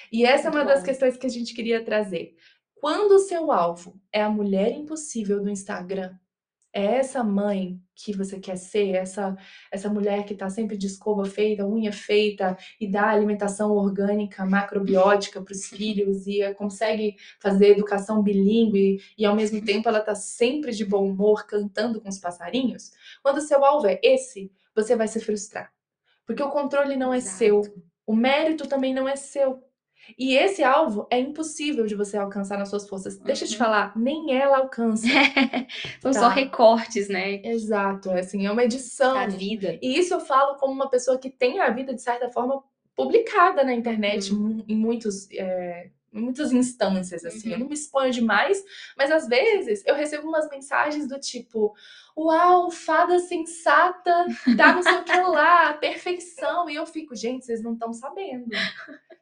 E 0.10 0.26
essa 0.26 0.44
Muito 0.44 0.60
é 0.60 0.62
uma 0.62 0.66
bom. 0.66 0.74
das 0.74 0.82
questões 0.82 1.18
que 1.18 1.28
a 1.28 1.30
gente 1.30 1.54
queria 1.54 1.84
trazer. 1.84 2.38
Quando 2.76 3.12
o 3.12 3.20
seu 3.20 3.52
alvo 3.52 4.00
é 4.14 4.22
a 4.22 4.30
mulher 4.30 4.72
impossível 4.72 5.44
do 5.44 5.50
Instagram, 5.50 6.16
é 6.74 6.84
essa 6.98 7.24
mãe 7.24 7.80
que 7.96 8.16
você 8.16 8.40
quer 8.40 8.56
ser, 8.56 8.96
essa 8.96 9.36
essa 9.72 9.90
mulher 9.90 10.26
que 10.26 10.34
está 10.34 10.50
sempre 10.50 10.78
de 10.78 10.88
escova 10.88 11.26
feita, 11.26 11.68
unha 11.68 11.92
feita 11.92 12.58
e 12.80 12.88
dá 12.88 13.10
alimentação 13.10 13.72
orgânica, 13.72 14.46
macrobiótica 14.46 15.42
para 15.42 15.52
os 15.54 15.66
filhos 15.66 16.26
e 16.28 16.42
eh, 16.42 16.54
consegue 16.54 17.16
fazer 17.40 17.72
educação 17.72 18.24
bilíngue 18.24 19.02
e 19.18 19.26
ao 19.26 19.36
mesmo 19.36 19.64
tempo 19.64 19.90
ela 19.90 20.00
está 20.00 20.16
sempre 20.16 20.72
de 20.72 20.86
bom 20.86 21.08
humor 21.10 21.46
cantando 21.46 22.02
com 22.02 22.10
os 22.10 22.20
passarinhos. 22.20 22.92
Quando 23.22 23.38
o 23.38 23.42
seu 23.42 23.64
alvo 23.64 23.88
é 23.88 24.00
esse, 24.02 24.52
você 24.76 24.96
vai 24.96 25.08
se 25.08 25.20
frustrar. 25.20 25.72
Porque 26.26 26.42
o 26.42 26.50
controle 26.50 26.96
não 26.96 27.14
é 27.14 27.18
Exato. 27.18 27.38
seu, 27.38 27.62
o 28.06 28.16
mérito 28.16 28.68
também 28.68 28.94
não 28.94 29.08
é 29.08 29.16
seu. 29.16 29.64
E 30.18 30.36
esse 30.36 30.64
alvo 30.64 31.08
é 31.10 31.20
impossível 31.20 31.86
de 31.86 31.96
você 31.96 32.18
alcançar 32.18 32.58
nas 32.58 32.70
suas 32.70 32.88
forças. 32.88 33.18
Deixa 33.18 33.46
eu 33.46 33.50
te 33.50 33.54
uhum. 33.54 33.60
falar, 33.60 33.98
nem 33.98 34.36
ela 34.36 34.58
alcança. 34.58 35.08
São 36.02 36.12
tá? 36.12 36.20
só 36.20 36.28
recortes, 36.28 37.08
né? 37.08 37.42
Exato, 37.44 38.10
é 38.12 38.20
assim, 38.20 38.46
é 38.46 38.52
uma 38.52 38.64
edição. 38.64 39.14
Da 39.14 39.28
vida. 39.28 39.78
E 39.82 39.98
isso 39.98 40.14
eu 40.14 40.20
falo 40.20 40.56
como 40.58 40.74
uma 40.74 40.90
pessoa 40.90 41.18
que 41.18 41.30
tem 41.30 41.60
a 41.60 41.70
vida, 41.70 41.94
de 41.94 42.02
certa 42.02 42.30
forma, 42.30 42.64
publicada 42.96 43.64
na 43.64 43.74
internet 43.74 44.34
uhum. 44.34 44.64
em 44.68 44.76
muitos. 44.76 45.30
É, 45.32 45.90
em 46.14 46.20
muitas 46.20 46.52
instâncias, 46.52 47.24
assim, 47.24 47.48
uhum. 47.48 47.54
eu 47.54 47.60
não 47.60 47.68
me 47.68 47.74
exponho 47.74 48.12
demais, 48.12 48.62
mas 48.98 49.10
às 49.10 49.30
vezes 49.30 49.82
eu 49.86 49.96
recebo 49.96 50.28
umas 50.28 50.50
mensagens 50.50 51.08
do 51.08 51.18
tipo, 51.18 51.74
uau, 52.18 52.70
fada 52.72 53.20
sensata, 53.20 54.26
tá 54.58 54.74
não 54.74 54.84
sei 54.84 54.96
o 54.96 55.04
que 55.04 55.18
lá, 55.18 55.74
perfeição, 55.74 56.70
e 56.70 56.76
eu 56.76 56.86
fico, 56.86 57.16
gente, 57.16 57.46
vocês 57.46 57.62
não 57.62 57.74
estão 57.74 57.94
sabendo. 57.94 58.50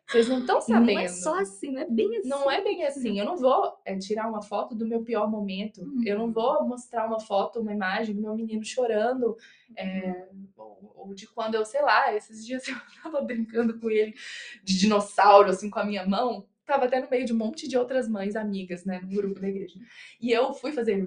Vocês 0.10 0.28
não 0.28 0.40
estão 0.40 0.60
sabendo. 0.60 0.94
Não 0.94 1.00
é 1.00 1.08
só 1.08 1.40
assim, 1.40 1.72
não 1.72 1.82
é 1.82 1.86
bem 1.86 2.18
assim. 2.18 2.28
Não 2.30 2.52
é 2.52 2.64
bem 2.64 2.84
assim. 2.84 3.20
Eu 3.20 3.26
não 3.26 3.38
vou 3.38 3.80
é, 3.86 3.96
tirar 3.96 4.28
uma 4.28 4.42
foto 4.42 4.74
do 4.74 4.88
meu 4.88 5.04
pior 5.04 5.30
momento. 5.30 5.82
Uhum. 5.82 6.02
Eu 6.04 6.18
não 6.18 6.26
uhum. 6.26 6.32
vou 6.32 6.68
mostrar 6.68 7.06
uma 7.06 7.20
foto, 7.20 7.60
uma 7.60 7.72
imagem 7.72 8.16
do 8.16 8.22
meu 8.22 8.36
menino 8.36 8.66
chorando. 8.66 9.38
É, 9.78 10.28
ou, 10.58 10.94
ou, 10.96 11.14
de 11.14 11.28
quando 11.28 11.54
eu, 11.54 11.64
sei 11.64 11.84
lá, 11.84 12.12
esses 12.16 12.44
dias 12.44 12.66
eu 12.68 12.76
tava 13.04 13.22
brincando 13.22 13.80
com 13.80 13.88
ele 13.90 14.16
de 14.64 14.80
dinossauro, 14.80 15.52
assim, 15.52 15.70
com 15.70 15.80
a 15.80 15.86
minha 15.86 16.08
mão. 16.08 16.48
Tava 16.66 16.86
até 16.86 17.00
no 17.00 17.10
meio 17.10 17.26
de 17.26 17.34
um 17.34 17.38
monte 17.38 17.68
de 17.68 17.78
outras 17.78 18.08
mães 18.08 18.36
amigas, 18.36 18.86
né, 18.86 19.00
no 19.00 19.10
grupo 19.10 19.40
da 19.40 19.48
igreja. 19.48 19.80
E 20.20 20.32
eu 20.32 20.54
fui 20.54 20.72
fazer, 20.72 21.06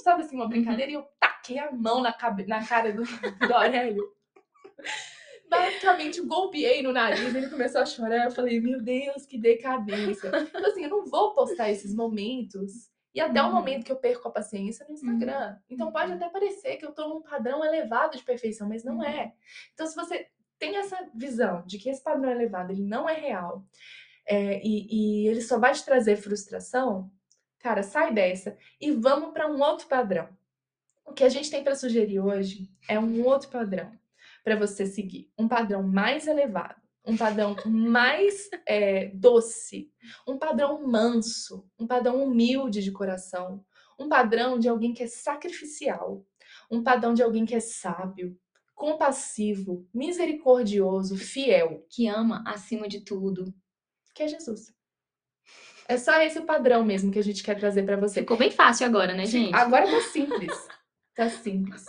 sabe 0.00 0.22
assim, 0.22 0.36
uma 0.36 0.44
uhum. 0.44 0.50
brincadeira, 0.50 0.90
e 0.90 0.94
eu 0.94 1.06
taquei 1.18 1.58
a 1.58 1.70
mão 1.72 2.00
na, 2.00 2.12
cabe... 2.12 2.46
na 2.46 2.66
cara 2.66 2.92
do, 2.92 3.02
do 3.46 3.54
Aurélio 3.54 4.04
basicamente 5.50 6.22
golpeei 6.22 6.80
no 6.80 6.92
nariz, 6.92 7.34
ele 7.34 7.50
começou 7.50 7.80
a 7.80 7.86
chorar. 7.86 8.26
Eu 8.26 8.30
falei, 8.30 8.60
meu 8.60 8.80
Deus, 8.80 9.26
que 9.26 9.36
decadência. 9.36 10.28
Então, 10.28 10.64
assim, 10.64 10.84
eu 10.84 10.90
não 10.90 11.04
vou 11.04 11.34
postar 11.34 11.70
esses 11.70 11.92
momentos. 11.92 12.88
E 13.12 13.20
até 13.20 13.42
uhum. 13.42 13.50
o 13.50 13.52
momento 13.54 13.84
que 13.84 13.90
eu 13.90 13.96
perco 13.96 14.28
a 14.28 14.30
paciência 14.30 14.86
no 14.88 14.94
Instagram. 14.94 15.50
Uhum. 15.50 15.56
Então 15.68 15.90
pode 15.90 16.12
até 16.12 16.28
parecer 16.28 16.76
que 16.76 16.86
eu 16.86 16.92
tô 16.92 17.08
num 17.08 17.22
padrão 17.22 17.64
elevado 17.64 18.16
de 18.16 18.22
perfeição, 18.22 18.68
mas 18.68 18.84
não 18.84 18.98
uhum. 18.98 19.04
é. 19.04 19.34
Então, 19.74 19.84
se 19.84 19.96
você 19.96 20.28
tem 20.60 20.76
essa 20.76 20.96
visão 21.12 21.64
de 21.66 21.78
que 21.78 21.90
esse 21.90 22.02
padrão 22.02 22.30
elevado 22.30 22.70
ele 22.70 22.84
não 22.84 23.08
é 23.08 23.14
real 23.14 23.66
é, 24.26 24.60
e, 24.62 25.24
e 25.24 25.26
ele 25.26 25.40
só 25.40 25.58
vai 25.58 25.72
te 25.72 25.84
trazer 25.84 26.16
frustração, 26.16 27.10
cara, 27.60 27.82
sai 27.82 28.12
dessa 28.12 28.56
e 28.80 28.90
vamos 28.90 29.32
para 29.32 29.46
um 29.46 29.60
outro 29.60 29.86
padrão. 29.86 30.28
O 31.04 31.12
que 31.12 31.24
a 31.24 31.28
gente 31.28 31.50
tem 31.50 31.62
para 31.62 31.76
sugerir 31.76 32.20
hoje 32.20 32.70
é 32.88 32.98
um 32.98 33.24
outro 33.24 33.48
padrão 33.48 33.92
para 34.42 34.56
você 34.56 34.86
seguir 34.86 35.30
um 35.38 35.46
padrão 35.46 35.82
mais 35.82 36.26
elevado, 36.26 36.80
um 37.04 37.16
padrão 37.16 37.56
mais 37.66 38.48
é, 38.66 39.06
doce, 39.08 39.92
um 40.26 40.38
padrão 40.38 40.86
manso, 40.86 41.68
um 41.78 41.86
padrão 41.86 42.22
humilde 42.22 42.82
de 42.82 42.92
coração, 42.92 43.64
um 43.98 44.08
padrão 44.08 44.58
de 44.58 44.68
alguém 44.68 44.94
que 44.94 45.02
é 45.02 45.06
sacrificial, 45.06 46.24
um 46.70 46.82
padrão 46.82 47.12
de 47.12 47.22
alguém 47.22 47.44
que 47.44 47.54
é 47.54 47.60
sábio, 47.60 48.38
compassivo, 48.74 49.86
misericordioso, 49.92 51.16
fiel, 51.16 51.84
que 51.90 52.08
ama 52.08 52.42
acima 52.46 52.88
de 52.88 53.00
tudo, 53.00 53.52
que 54.14 54.22
é 54.22 54.28
Jesus. 54.28 54.72
É 55.90 55.96
só 55.96 56.20
esse 56.22 56.38
o 56.38 56.46
padrão 56.46 56.84
mesmo 56.84 57.10
que 57.10 57.18
a 57.18 57.22
gente 57.22 57.42
quer 57.42 57.58
trazer 57.58 57.82
para 57.82 57.96
você. 57.96 58.20
Ficou 58.20 58.36
bem 58.36 58.52
fácil 58.52 58.86
agora, 58.86 59.12
né, 59.12 59.26
gente? 59.26 59.52
Agora 59.52 59.90
tá 59.90 60.00
simples. 60.02 60.68
Tá 61.16 61.28
simples. 61.28 61.84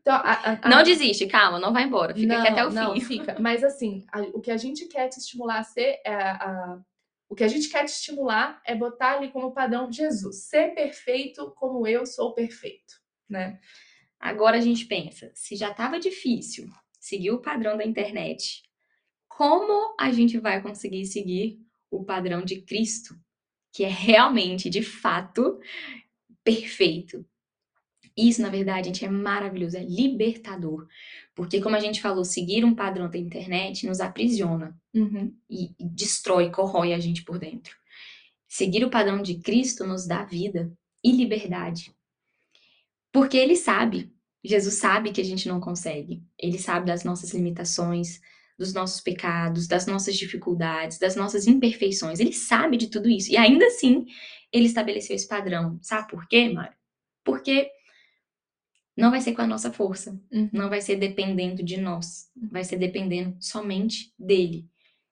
Então, 0.00 0.14
a, 0.14 0.58
a, 0.62 0.68
não 0.70 0.82
desiste, 0.82 1.26
calma, 1.26 1.60
não 1.60 1.70
vai 1.70 1.84
embora, 1.84 2.14
fica 2.14 2.26
não, 2.26 2.40
aqui 2.40 2.48
até 2.48 2.66
o 2.66 2.70
não, 2.70 2.94
fim. 2.94 3.00
Fica. 3.00 3.36
Mas 3.38 3.62
assim, 3.62 4.06
o 4.32 4.40
que 4.40 4.50
a 4.50 4.56
gente 4.56 4.86
quer 4.86 5.08
te 5.08 5.18
estimular 5.18 5.58
a 5.58 5.64
ser, 5.64 6.00
é, 6.04 6.38
o 7.28 7.34
que 7.34 7.44
a 7.44 7.48
gente 7.48 7.68
quer 7.68 7.84
te 7.84 7.90
estimular 7.90 8.60
é 8.64 8.74
botar 8.74 9.18
ali 9.18 9.30
como 9.30 9.52
padrão 9.52 9.92
Jesus, 9.92 10.44
ser 10.48 10.74
perfeito 10.74 11.52
como 11.54 11.86
eu 11.86 12.06
sou 12.06 12.32
perfeito, 12.32 12.94
né? 13.28 13.60
Agora 14.18 14.56
a 14.56 14.60
gente 14.60 14.86
pensa, 14.86 15.30
se 15.34 15.56
já 15.56 15.70
estava 15.70 16.00
difícil 16.00 16.68
seguir 16.98 17.32
o 17.32 17.42
padrão 17.42 17.76
da 17.76 17.84
internet, 17.84 18.62
como 19.28 19.94
a 20.00 20.10
gente 20.10 20.38
vai 20.38 20.62
conseguir 20.62 21.04
seguir 21.04 21.60
o 21.90 22.02
padrão 22.02 22.42
de 22.42 22.62
Cristo, 22.62 23.14
que 23.72 23.84
é 23.84 23.88
realmente, 23.88 24.68
de 24.68 24.82
fato, 24.82 25.58
perfeito? 26.44 27.24
Isso, 28.16 28.42
na 28.42 28.50
verdade, 28.50 28.88
gente, 28.88 29.04
é 29.04 29.08
maravilhoso, 29.08 29.76
é 29.76 29.82
libertador. 29.82 30.86
Porque, 31.34 31.60
como 31.60 31.74
a 31.74 31.80
gente 31.80 32.02
falou, 32.02 32.24
seguir 32.24 32.64
um 32.64 32.74
padrão 32.74 33.08
da 33.08 33.16
internet 33.16 33.86
nos 33.86 34.00
aprisiona 34.00 34.78
uhum. 34.94 35.34
e, 35.48 35.70
e 35.78 35.88
destrói, 35.88 36.50
corrói 36.50 36.92
a 36.92 36.98
gente 36.98 37.24
por 37.24 37.38
dentro. 37.38 37.74
Seguir 38.46 38.84
o 38.84 38.90
padrão 38.90 39.22
de 39.22 39.36
Cristo 39.36 39.86
nos 39.86 40.06
dá 40.06 40.24
vida 40.24 40.70
e 41.02 41.10
liberdade. 41.10 41.94
Porque 43.10 43.36
ele 43.38 43.56
sabe, 43.56 44.12
Jesus 44.44 44.74
sabe 44.74 45.10
que 45.10 45.20
a 45.20 45.24
gente 45.24 45.48
não 45.48 45.58
consegue. 45.58 46.22
Ele 46.38 46.58
sabe 46.58 46.86
das 46.86 47.04
nossas 47.04 47.32
limitações, 47.32 48.20
dos 48.58 48.72
nossos 48.72 49.00
pecados, 49.00 49.66
das 49.66 49.86
nossas 49.86 50.16
dificuldades, 50.16 50.98
das 50.98 51.16
nossas 51.16 51.46
imperfeições. 51.46 52.20
Ele 52.20 52.32
sabe 52.32 52.76
de 52.76 52.88
tudo 52.88 53.08
isso. 53.08 53.32
E 53.32 53.36
ainda 53.36 53.66
assim, 53.66 54.06
ele 54.52 54.66
estabeleceu 54.66 55.16
esse 55.16 55.26
padrão. 55.26 55.78
Sabe 55.82 56.08
por 56.08 56.26
quê, 56.28 56.48
Mário? 56.48 56.76
Porque 57.24 57.70
não 58.96 59.10
vai 59.10 59.20
ser 59.20 59.32
com 59.32 59.42
a 59.42 59.46
nossa 59.46 59.72
força, 59.72 60.20
uhum. 60.30 60.50
não 60.52 60.68
vai 60.68 60.80
ser 60.80 60.96
dependendo 60.96 61.62
de 61.62 61.80
nós, 61.80 62.30
vai 62.50 62.62
ser 62.62 62.76
dependendo 62.76 63.36
somente 63.40 64.12
dele. 64.18 64.68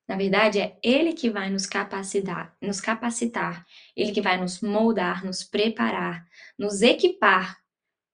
Na 0.07 0.17
verdade, 0.17 0.59
é 0.59 0.77
ele 0.83 1.13
que 1.13 1.31
vai 1.31 1.49
nos 1.49 1.67
capacitar, 1.67 2.57
nos 2.61 2.81
capacitar, 2.81 3.65
ele 3.97 4.13
que 4.13 4.21
vai 4.21 4.39
nos 4.39 4.61
moldar, 4.61 5.25
nos 5.25 5.45
preparar, 5.45 6.27
nos 6.59 6.83
equipar 6.83 7.59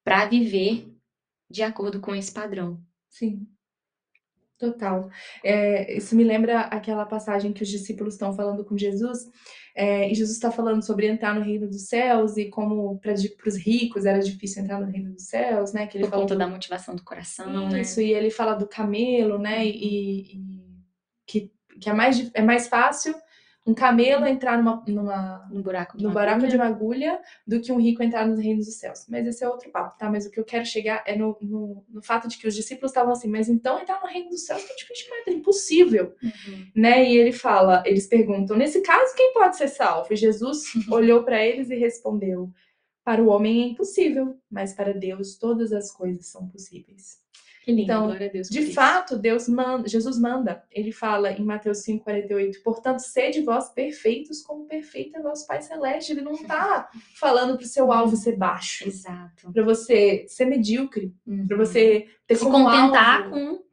para 0.05 0.27
viver 0.27 0.95
de 1.51 1.63
acordo 1.63 2.01
com 2.01 2.15
esse 2.15 2.33
padrão. 2.33 2.81
Sim. 3.09 3.49
Total. 4.59 5.11
É, 5.45 5.97
isso 5.97 6.17
me 6.17 6.25
lembra 6.25 6.61
aquela 6.61 7.05
passagem 7.05 7.53
que 7.53 7.63
os 7.63 7.69
discípulos 7.69 8.15
estão 8.15 8.33
falando 8.33 8.65
com 8.65 8.77
Jesus, 8.77 9.19
é, 9.75 10.11
e 10.11 10.15
Jesus 10.15 10.37
está 10.37 10.51
falando 10.51 10.83
sobre 10.83 11.07
entrar 11.07 11.35
no 11.35 11.43
reino 11.43 11.69
dos 11.69 11.87
céus 11.89 12.39
e 12.39 12.49
como 12.49 12.99
para 12.99 13.13
os 13.13 13.57
ricos 13.57 14.07
era 14.07 14.19
difícil 14.19 14.63
entrar 14.63 14.81
no 14.81 14.91
reino 14.91 15.13
dos 15.13 15.27
céus, 15.27 15.75
né? 15.75 15.87
Que 15.87 15.99
ele 15.99 16.05
Por 16.05 16.21
conta 16.21 16.35
do... 16.35 16.39
da 16.39 16.49
motivação 16.49 16.97
do 16.97 17.05
coração, 17.05 17.69
né? 17.69 17.83
Isso, 17.83 18.01
né? 18.01 18.07
e 18.07 18.13
ele 18.15 18.31
fala 18.31 18.55
do 18.55 18.67
camelo, 18.67 19.39
né? 19.39 19.67
E, 19.67 20.37
e 20.37 20.41
que, 21.27 21.53
que 21.79 21.91
é, 21.91 21.93
mais, 21.93 22.31
é 22.33 22.41
mais 22.41 22.69
fácil 22.69 23.15
um 23.67 23.75
camelo 23.75 24.27
entrar 24.27 24.57
numa, 24.57 24.83
numa, 24.87 25.49
no 25.51 25.61
buraco, 25.61 25.99
de, 25.99 26.05
no 26.05 26.13
buraco 26.13 26.47
de 26.47 26.55
uma 26.55 26.67
agulha 26.67 27.21
do 27.45 27.61
que 27.61 27.73
um 27.73 27.81
rico 27.81 28.01
entrar 28.01 28.25
nos 28.25 28.39
reinos 28.39 28.67
dos 28.67 28.77
céus. 28.77 29.07
Mas 29.09 29.27
esse 29.27 29.43
é 29.43 29.49
outro 29.49 29.71
papo, 29.71 29.99
tá? 29.99 30.09
Mas 30.09 30.25
o 30.25 30.31
que 30.31 30.39
eu 30.39 30.45
quero 30.45 30.65
chegar 30.65 31.03
é 31.05 31.17
no, 31.17 31.37
no, 31.41 31.85
no 31.89 32.01
fato 32.01 32.29
de 32.29 32.39
que 32.39 32.47
os 32.47 32.55
discípulos 32.55 32.93
estavam 32.93 33.13
assim, 33.13 33.29
mas 33.29 33.49
então 33.49 33.81
entrar 33.81 34.01
no 34.01 34.09
reino 34.09 34.31
dos 34.31 34.47
céus 34.47 34.63
que 34.63 34.73
é 34.73 34.77
difícil 34.77 35.07
é 35.27 35.31
impossível, 35.33 36.15
uhum. 36.23 36.67
né? 36.77 37.11
E 37.11 37.17
ele 37.17 37.33
fala, 37.33 37.83
eles 37.85 38.07
perguntam, 38.07 38.57
nesse 38.57 38.81
caso, 38.83 39.15
quem 39.17 39.33
pode 39.33 39.57
ser 39.57 39.69
salvo? 39.69 40.13
E 40.13 40.17
Jesus 40.17 40.63
olhou 40.89 41.25
para 41.25 41.45
eles 41.45 41.69
e 41.69 41.75
respondeu, 41.75 42.51
para 43.05 43.23
o 43.23 43.29
homem 43.29 43.63
é 43.63 43.67
impossível, 43.69 44.37
mas 44.51 44.75
para 44.75 44.93
Deus 44.93 45.37
todas 45.37 45.73
as 45.73 45.91
coisas 45.91 46.27
são 46.27 46.49
possíveis. 46.49 47.19
Que 47.67 47.73
lindo, 47.73 47.83
então, 47.83 48.05
glória 48.07 48.29
a 48.29 48.31
Deus. 48.31 48.49
De 48.49 48.73
fato, 48.73 49.19
Deus 49.19 49.49
manda, 49.49 49.89
Jesus 49.89 50.17
manda. 50.21 50.63
Ele 50.71 50.93
fala 50.93 51.33
em 51.33 51.45
Mateus 51.45 51.79
5:48, 51.79 52.63
portanto, 52.63 53.01
sede 53.01 53.41
vós 53.43 53.71
perfeitos 53.71 54.41
como 54.41 54.67
perfeito 54.67 55.17
é 55.17 55.21
vosso 55.21 55.45
Pai 55.49 55.61
celeste. 55.61 56.13
Ele 56.13 56.21
não 56.21 56.35
está 56.35 56.89
falando 57.19 57.57
para 57.57 57.65
o 57.65 57.69
seu 57.69 57.91
alvo 57.91 58.15
ser 58.15 58.37
baixo. 58.37 58.87
Exato. 58.87 59.53
Para 59.53 59.65
você 59.65 60.25
ser 60.29 60.45
medíocre, 60.45 61.13
uhum. 61.27 61.45
para 61.49 61.57
você 61.57 62.07
ter 62.25 62.37
se 62.37 62.45
contentar 62.45 63.25
alvo, 63.25 63.31
com 63.35 63.67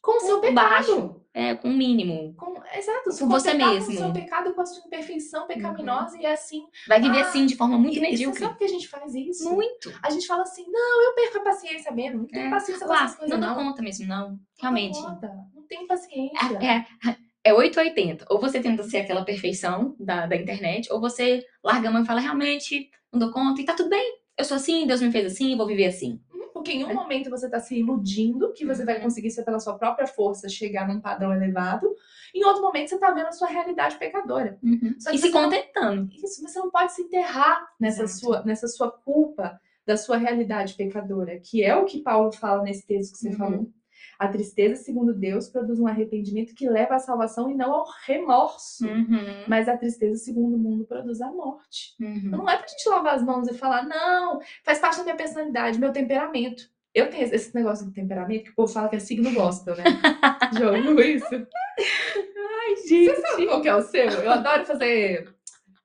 com 0.00 0.16
o 0.16 0.20
seu 0.20 0.40
pecado. 0.40 0.54
Baixo. 0.54 1.23
É, 1.36 1.52
com 1.56 1.68
o 1.68 1.72
mínimo. 1.72 2.32
Com, 2.34 2.54
exato, 2.72 3.10
com 3.18 3.28
você 3.28 3.52
mesmo. 3.54 3.86
Com 3.86 3.92
o 3.92 3.96
seu 3.96 4.12
pecado, 4.12 4.54
com 4.54 4.60
a 4.60 4.66
sua 4.66 4.86
imperfeição 4.86 5.48
pecaminosa 5.48 6.14
uhum. 6.14 6.22
e 6.22 6.26
é 6.26 6.32
assim. 6.32 6.62
Vai 6.86 7.00
viver 7.02 7.18
ah, 7.18 7.22
assim, 7.22 7.44
de 7.44 7.56
forma 7.56 7.76
muito 7.76 8.00
medíocre. 8.00 8.38
Você 8.38 8.46
sabe 8.46 8.58
que 8.58 8.64
a 8.64 8.68
gente 8.68 8.86
faz 8.86 9.12
isso? 9.16 9.52
Muito. 9.52 9.92
A 10.00 10.10
gente 10.10 10.28
fala 10.28 10.42
assim, 10.42 10.64
não, 10.70 11.02
eu 11.02 11.14
perco 11.16 11.38
a 11.38 11.40
paciência 11.40 11.90
mesmo. 11.90 12.18
Não 12.20 12.26
tenho 12.28 12.46
é. 12.46 12.50
paciência 12.50 12.86
com 12.86 12.94
essas 12.94 13.16
coisas, 13.16 13.36
não. 13.36 13.48
Não 13.48 13.54
dou 13.56 13.64
conta 13.64 13.82
mesmo, 13.82 14.06
não. 14.06 14.38
Realmente. 14.60 15.00
Não, 15.00 15.10
conta, 15.10 15.28
não 15.52 15.62
tenho 15.66 15.88
paciência. 15.88 16.58
É, 16.62 17.08
é, 17.08 17.16
é 17.42 17.52
880. 17.52 18.26
Ou 18.30 18.40
você 18.40 18.60
tenta 18.60 18.84
ser 18.84 18.98
aquela 18.98 19.24
perfeição 19.24 19.96
da, 19.98 20.26
da 20.26 20.36
internet, 20.36 20.92
ou 20.92 21.00
você 21.00 21.44
larga 21.64 21.88
a 21.88 21.90
mão 21.90 22.04
e 22.04 22.06
fala, 22.06 22.20
realmente, 22.20 22.90
não 23.12 23.18
dou 23.18 23.32
conta, 23.32 23.60
e 23.60 23.64
tá 23.64 23.74
tudo 23.74 23.90
bem. 23.90 24.22
Eu 24.38 24.44
sou 24.44 24.56
assim, 24.56 24.86
Deus 24.86 25.00
me 25.00 25.10
fez 25.10 25.32
assim, 25.32 25.56
vou 25.56 25.66
viver 25.66 25.86
assim. 25.86 26.20
Porque 26.64 26.78
em 26.78 26.84
um 26.86 26.94
momento 26.94 27.28
você 27.28 27.44
está 27.44 27.60
se 27.60 27.78
iludindo 27.78 28.54
que 28.54 28.64
você 28.64 28.86
vai 28.86 28.98
conseguir 28.98 29.30
ser 29.30 29.44
pela 29.44 29.60
sua 29.60 29.76
própria 29.76 30.06
força 30.06 30.48
chegar 30.48 30.88
num 30.88 30.98
padrão 30.98 31.30
elevado. 31.30 31.94
Em 32.34 32.42
outro 32.42 32.62
momento 32.62 32.88
você 32.88 32.94
está 32.94 33.10
vendo 33.10 33.26
a 33.26 33.32
sua 33.32 33.48
realidade 33.48 33.98
pecadora. 33.98 34.58
Uhum. 34.62 34.96
e 35.12 35.18
se 35.18 35.30
contentando. 35.30 36.10
Isso, 36.10 36.40
você 36.40 36.58
não 36.58 36.70
pode 36.70 36.94
se 36.94 37.02
enterrar 37.02 37.68
nessa 37.78 38.08
sua, 38.08 38.42
nessa 38.44 38.66
sua 38.66 38.90
culpa 38.90 39.60
da 39.84 39.98
sua 39.98 40.16
realidade 40.16 40.72
pecadora, 40.72 41.38
que 41.38 41.62
é 41.62 41.76
o 41.76 41.84
que 41.84 42.00
Paulo 42.00 42.32
fala 42.32 42.62
nesse 42.62 42.86
texto 42.86 43.12
que 43.12 43.18
você 43.18 43.28
uhum. 43.28 43.36
falou. 43.36 43.72
A 44.18 44.28
tristeza, 44.28 44.82
segundo 44.82 45.14
Deus, 45.14 45.48
produz 45.48 45.80
um 45.80 45.86
arrependimento 45.86 46.54
que 46.54 46.68
leva 46.68 46.94
à 46.94 46.98
salvação 46.98 47.50
e 47.50 47.54
não 47.54 47.72
ao 47.72 47.86
remorso. 48.06 48.86
Uhum. 48.86 49.44
Mas 49.48 49.68
a 49.68 49.76
tristeza, 49.76 50.18
segundo 50.18 50.54
o 50.54 50.58
mundo, 50.58 50.84
produz 50.84 51.20
a 51.20 51.30
morte. 51.30 51.94
Uhum. 52.00 52.22
Então, 52.26 52.38
não 52.38 52.50
é 52.50 52.56
pra 52.56 52.66
gente 52.66 52.88
lavar 52.88 53.14
as 53.14 53.22
mãos 53.22 53.48
e 53.48 53.54
falar, 53.54 53.86
não, 53.86 54.40
faz 54.64 54.78
parte 54.78 54.98
da 54.98 55.04
minha 55.04 55.16
personalidade, 55.16 55.78
meu 55.78 55.92
temperamento. 55.92 56.72
Eu 56.94 57.10
tenho 57.10 57.24
esse 57.24 57.54
negócio 57.54 57.86
de 57.86 57.92
temperamento 57.92 58.44
que 58.44 58.50
o 58.50 58.54
povo 58.54 58.72
fala 58.72 58.88
que 58.88 58.96
é 58.96 59.00
signo 59.00 59.32
gospel, 59.34 59.76
né? 59.76 59.84
Já 60.56 60.70
ouviu 60.70 61.00
isso? 61.00 61.34
Ai, 61.34 62.76
gente. 62.86 63.10
Você 63.10 63.20
sabe 63.20 63.46
qual 63.46 63.62
que 63.62 63.68
é 63.68 63.74
o 63.74 63.82
seu? 63.82 64.06
Eu 64.06 64.30
adoro 64.30 64.64
fazer 64.64 65.34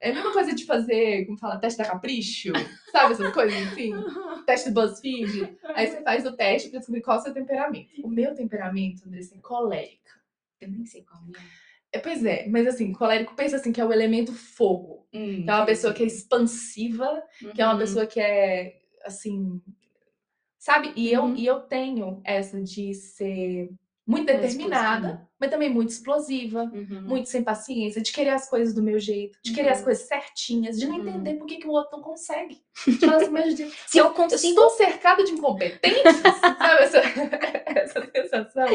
é 0.01 0.12
a 0.12 0.13
mesma 0.13 0.31
coisa 0.31 0.55
de 0.55 0.65
fazer, 0.65 1.25
como 1.25 1.38
fala, 1.38 1.59
teste 1.59 1.77
da 1.77 1.89
capricho, 1.89 2.53
sabe 2.91 3.13
essas 3.13 3.33
coisas 3.33 3.67
assim? 3.67 3.91
Teste 4.45 4.71
do 4.71 4.81
BuzzFeed. 4.81 5.57
Aí 5.75 5.88
você 5.88 6.01
faz 6.01 6.25
o 6.25 6.31
teste 6.31 6.69
pra 6.69 6.79
descobrir 6.79 7.01
qual 7.01 7.17
é 7.17 7.19
o 7.19 7.23
seu 7.23 7.33
temperamento. 7.33 7.89
O 8.01 8.07
meu 8.07 8.33
temperamento, 8.33 9.05
Andressa, 9.05 9.35
é 9.35 9.39
colérica. 9.39 10.12
Eu 10.62 10.69
nem 10.69 10.85
sei 10.85 11.03
qual 11.03 11.21
é. 11.91 11.97
é. 11.97 11.99
Pois 11.99 12.23
é, 12.23 12.47
mas 12.47 12.65
assim, 12.67 12.93
colérico 12.93 13.35
pensa 13.35 13.57
assim 13.57 13.73
que 13.73 13.81
é 13.81 13.85
o 13.85 13.91
elemento 13.91 14.33
fogo. 14.33 15.05
Hum, 15.13 15.43
que 15.43 15.49
é 15.49 15.55
uma 15.55 15.65
pessoa 15.65 15.93
que 15.93 16.03
é 16.03 16.05
expansiva, 16.05 17.23
uhum. 17.41 17.51
que 17.51 17.62
é 17.62 17.65
uma 17.65 17.73
uhum. 17.73 17.79
pessoa 17.79 18.05
que 18.05 18.19
é 18.21 18.79
assim. 19.03 19.62
Sabe? 20.57 20.93
E 20.95 21.12
eu, 21.12 21.23
uhum. 21.23 21.35
e 21.35 21.45
eu 21.45 21.62
tenho 21.62 22.21
essa 22.23 22.62
de 22.62 22.93
ser 22.93 23.69
muito 24.10 24.26
determinada, 24.26 25.30
mas 25.39 25.52
também 25.52 25.72
muito 25.72 25.89
explosiva, 25.89 26.63
uhum. 26.63 27.04
muito 27.04 27.30
sem 27.30 27.43
paciência, 27.43 28.02
de 28.02 28.12
querer 28.12 28.32
as 28.32 28.50
coisas 28.50 28.74
do 28.74 28.82
meu 28.82 28.98
jeito, 28.98 29.38
de 29.43 29.54
querer 29.54 29.69
as 29.69 29.78
uhum. 29.78 29.84
coisas 29.84 30.08
certinhas, 30.08 30.80
de 30.80 30.88
não 30.88 30.98
uhum. 30.98 31.08
entender 31.08 31.36
por 31.36 31.45
que, 31.45 31.58
que 31.58 31.67
o 31.67 31.72
outro 31.72 31.95
não 31.95 32.04
consegue. 32.04 32.60
Assim, 32.88 33.72
se 33.86 34.00
eu 34.00 34.12
consigo. 34.12 34.50
Estou 34.50 34.69
cercada 34.72 35.24
de 35.24 35.32
incompetentes, 35.34 36.02
sabe 36.41 36.84
essa, 36.84 37.00
essa 37.67 38.12
sensação? 38.12 38.67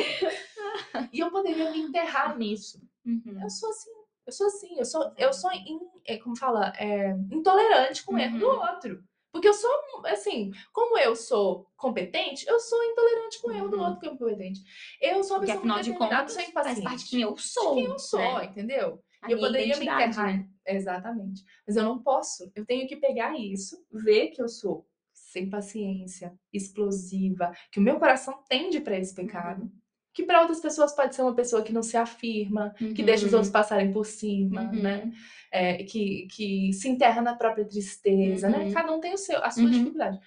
E 1.12 1.18
eu 1.18 1.29
poderia 1.33 1.68
me 1.73 1.81
enterrar 1.81 2.38
nisso. 2.38 2.81
Uhum. 3.05 3.40
Eu 3.42 3.51
sou 3.51 3.70
assim, 3.70 3.90
eu 4.25 4.33
sou 4.33 4.47
assim, 4.47 4.79
eu 4.79 4.85
sou, 4.85 5.12
eu 5.18 5.33
sou 5.33 5.51
in, 5.53 5.81
é, 6.07 6.16
como 6.16 6.38
fala, 6.38 6.73
é, 6.79 7.11
intolerante 7.33 8.05
com 8.05 8.14
o 8.14 8.18
erro 8.18 8.38
do 8.38 8.47
uhum. 8.47 8.61
outro. 8.61 9.05
Porque 9.35 9.49
eu 9.49 9.53
sou, 9.53 9.68
assim, 10.07 10.53
como 10.73 10.97
eu 10.97 11.16
sou 11.16 11.66
competente, 11.77 12.47
eu 12.47 12.61
sou 12.61 12.81
intolerante 12.85 13.42
com 13.42 13.49
o 13.49 13.53
erro 13.53 13.68
do 13.68 13.77
uhum. 13.79 13.83
outro 13.83 13.99
que 13.99 14.07
é 14.07 14.11
competente. 14.11 14.61
Eu 15.01 15.25
sou 15.25 15.37
uma 15.37 15.40
pessoa 15.40 15.59
afinal 15.59 15.83
de 15.83 15.92
contas, 15.92 16.35
sou 16.35 16.42
faz 16.53 16.81
parte 16.81 17.05
de 17.05 17.11
quem 17.11 17.23
eu 17.23 17.37
sou. 17.37 17.75
De 17.75 17.83
quem 17.83 17.90
eu 17.90 17.99
sou, 17.99 18.20
né? 18.20 18.44
entendeu? 18.44 19.03
A 19.20 19.33
eu 19.33 19.40
poderia 19.40 19.77
me 19.77 19.87
enterrar. 19.87 20.37
Né? 20.37 20.49
Exatamente. 20.64 21.42
Mas 21.66 21.75
eu 21.75 21.83
não 21.83 22.01
posso. 22.01 22.49
Eu 22.55 22.64
tenho 22.64 22.87
que 22.87 22.94
pegar 22.94 23.37
isso, 23.37 23.85
ver 23.92 24.29
que 24.29 24.40
eu 24.40 24.49
sou 24.49 24.87
sem 25.12 25.51
paciência, 25.51 26.33
explosiva, 26.53 27.51
que 27.73 27.81
o 27.81 27.83
meu 27.83 27.99
coração 27.99 28.40
tende 28.49 28.81
para 28.81 28.97
esse 28.97 29.12
pecado. 29.12 29.62
Uhum 29.62 29.84
que 30.14 30.22
para 30.22 30.40
outras 30.40 30.61
pessoas 30.61 30.94
pode 30.94 31.14
ser 31.14 31.22
uma 31.22 31.35
pessoa 31.35 31.62
que 31.62 31.72
não 31.72 31.83
se 31.83 31.96
afirma, 31.96 32.72
uhum. 32.81 32.94
que 32.94 33.03
deixa 33.03 33.27
os 33.27 33.33
outros 33.33 33.50
passarem 33.50 33.92
por 33.92 34.07
cima, 34.07 34.62
uhum. 34.62 34.81
né? 34.81 35.12
É, 35.50 35.83
que, 35.83 36.29
que 36.31 36.72
se 36.72 36.88
enterra 36.88 37.20
na 37.20 37.35
própria 37.35 37.64
tristeza, 37.64 38.48
né? 38.48 38.59
uhum. 38.59 38.64
né? 38.66 38.72
Cada 38.72 38.92
um 38.92 39.00
tem 39.00 39.12
o 39.12 39.18
seu, 39.18 39.44
a 39.44 39.50
sua 39.50 39.64
uhum. 39.64 39.70
dificuldade. 39.70 40.20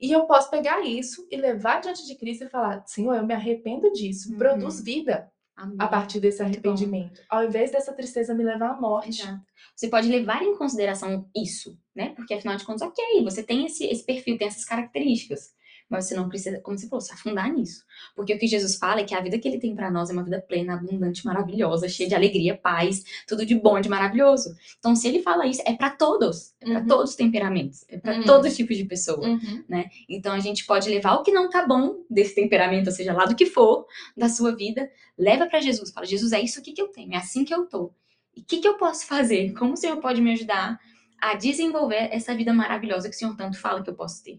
E 0.00 0.12
eu 0.12 0.26
posso 0.26 0.50
pegar 0.50 0.84
isso 0.84 1.26
e 1.30 1.36
levar 1.36 1.80
diante 1.80 2.04
de 2.04 2.16
Cristo 2.16 2.44
e 2.44 2.48
falar: 2.48 2.82
Senhor, 2.84 3.14
eu 3.14 3.24
me 3.24 3.32
arrependo 3.32 3.92
disso, 3.92 4.32
uhum. 4.32 4.38
produz 4.38 4.80
vida. 4.82 5.30
Amém. 5.56 5.76
A 5.78 5.88
partir 5.88 6.20
desse 6.20 6.42
arrependimento, 6.42 7.22
ao 7.30 7.42
invés 7.42 7.70
dessa 7.70 7.90
tristeza 7.90 8.34
me 8.34 8.44
levar 8.44 8.72
à 8.72 8.80
morte. 8.80 9.22
Exato. 9.22 9.40
Você 9.74 9.88
pode 9.88 10.06
levar 10.06 10.42
em 10.42 10.54
consideração 10.54 11.30
isso, 11.34 11.78
né? 11.94 12.10
Porque 12.14 12.34
afinal 12.34 12.56
de 12.56 12.64
contas, 12.64 12.82
ok, 12.82 13.24
você 13.24 13.42
tem 13.42 13.64
esse, 13.64 13.86
esse 13.86 14.04
perfil, 14.04 14.36
tem 14.36 14.48
essas 14.48 14.66
características 14.66 15.54
mas 15.88 16.06
você 16.06 16.14
não 16.14 16.28
precisa, 16.28 16.60
como 16.60 16.76
você 16.76 16.88
falou, 16.88 17.00
se 17.00 17.12
afundar 17.12 17.52
nisso. 17.52 17.84
Porque 18.14 18.34
o 18.34 18.38
que 18.38 18.46
Jesus 18.46 18.76
fala 18.76 19.00
é 19.00 19.04
que 19.04 19.14
a 19.14 19.20
vida 19.20 19.38
que 19.38 19.46
ele 19.46 19.58
tem 19.58 19.74
para 19.74 19.90
nós 19.90 20.10
é 20.10 20.12
uma 20.12 20.24
vida 20.24 20.40
plena, 20.40 20.74
abundante, 20.74 21.24
maravilhosa, 21.24 21.88
cheia 21.88 22.08
de 22.08 22.14
alegria, 22.14 22.56
paz, 22.56 23.04
tudo 23.26 23.46
de 23.46 23.54
bom, 23.54 23.80
de 23.80 23.88
maravilhoso. 23.88 24.54
Então, 24.78 24.96
se 24.96 25.06
ele 25.06 25.22
fala 25.22 25.46
isso, 25.46 25.62
é 25.64 25.74
para 25.74 25.90
todos, 25.90 26.54
é 26.60 26.66
para 26.66 26.80
uhum. 26.80 26.86
todos 26.86 27.10
os 27.10 27.16
temperamentos, 27.16 27.84
é 27.88 27.98
para 27.98 28.16
uhum. 28.16 28.24
todos 28.24 28.50
os 28.50 28.56
tipos 28.56 28.76
de 28.76 28.84
pessoa, 28.84 29.26
uhum. 29.26 29.64
né? 29.68 29.86
Então, 30.08 30.32
a 30.32 30.40
gente 30.40 30.66
pode 30.66 30.88
levar 30.90 31.14
o 31.14 31.22
que 31.22 31.30
não 31.30 31.48
tá 31.48 31.66
bom 31.66 32.04
desse 32.10 32.34
temperamento, 32.34 32.88
ou 32.88 32.92
seja, 32.92 33.12
lá 33.12 33.24
do 33.24 33.36
que 33.36 33.46
for 33.46 33.86
da 34.16 34.28
sua 34.28 34.54
vida, 34.56 34.90
leva 35.16 35.46
para 35.46 35.60
Jesus, 35.60 35.90
fala: 35.92 36.06
"Jesus, 36.06 36.32
é 36.32 36.40
isso 36.40 36.58
aqui 36.58 36.72
que 36.72 36.82
eu 36.82 36.88
tenho, 36.88 37.14
é 37.14 37.16
assim 37.16 37.44
que 37.44 37.54
eu 37.54 37.66
tô. 37.66 37.92
E 38.36 38.40
o 38.40 38.44
que, 38.44 38.58
que 38.58 38.68
eu 38.68 38.74
posso 38.74 39.06
fazer? 39.06 39.52
Como 39.54 39.74
o 39.74 39.76
Senhor 39.76 39.96
pode 39.98 40.20
me 40.20 40.32
ajudar 40.32 40.78
a 41.18 41.34
desenvolver 41.34 42.08
essa 42.12 42.34
vida 42.34 42.52
maravilhosa 42.52 43.08
que 43.08 43.14
o 43.14 43.18
Senhor 43.18 43.34
tanto 43.36 43.58
fala 43.58 43.82
que 43.82 43.90
eu 43.90 43.94
posso 43.94 44.22
ter?" 44.22 44.38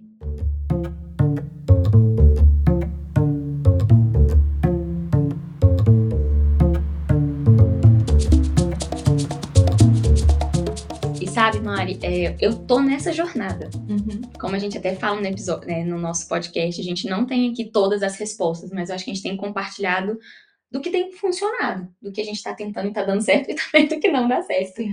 É, 12.01 12.35
eu 12.39 12.55
tô 12.65 12.79
nessa 12.79 13.11
jornada. 13.11 13.69
Uhum. 13.75 14.21
Como 14.39 14.55
a 14.55 14.59
gente 14.59 14.77
até 14.77 14.95
fala 14.95 15.19
no 15.19 15.27
episódio, 15.27 15.67
né, 15.67 15.83
no 15.83 15.97
nosso 15.97 16.27
podcast, 16.27 16.79
a 16.79 16.83
gente 16.83 17.07
não 17.07 17.25
tem 17.25 17.51
aqui 17.51 17.65
todas 17.65 18.03
as 18.03 18.17
respostas, 18.17 18.71
mas 18.71 18.89
eu 18.89 18.95
acho 18.95 19.05
que 19.05 19.11
a 19.11 19.13
gente 19.13 19.23
tem 19.23 19.37
compartilhado 19.37 20.17
do 20.71 20.81
que 20.81 20.89
tem 20.89 21.11
funcionado, 21.13 21.87
do 22.01 22.11
que 22.11 22.21
a 22.21 22.23
gente 22.23 22.35
está 22.37 22.53
tentando 22.53 22.87
e 22.87 22.89
está 22.89 23.03
dando 23.03 23.21
certo 23.23 23.51
e 23.51 23.55
também 23.55 23.87
do 23.87 23.99
que 23.99 24.09
não 24.09 24.27
dá 24.27 24.41
certo. 24.41 24.77
Sim. 24.77 24.91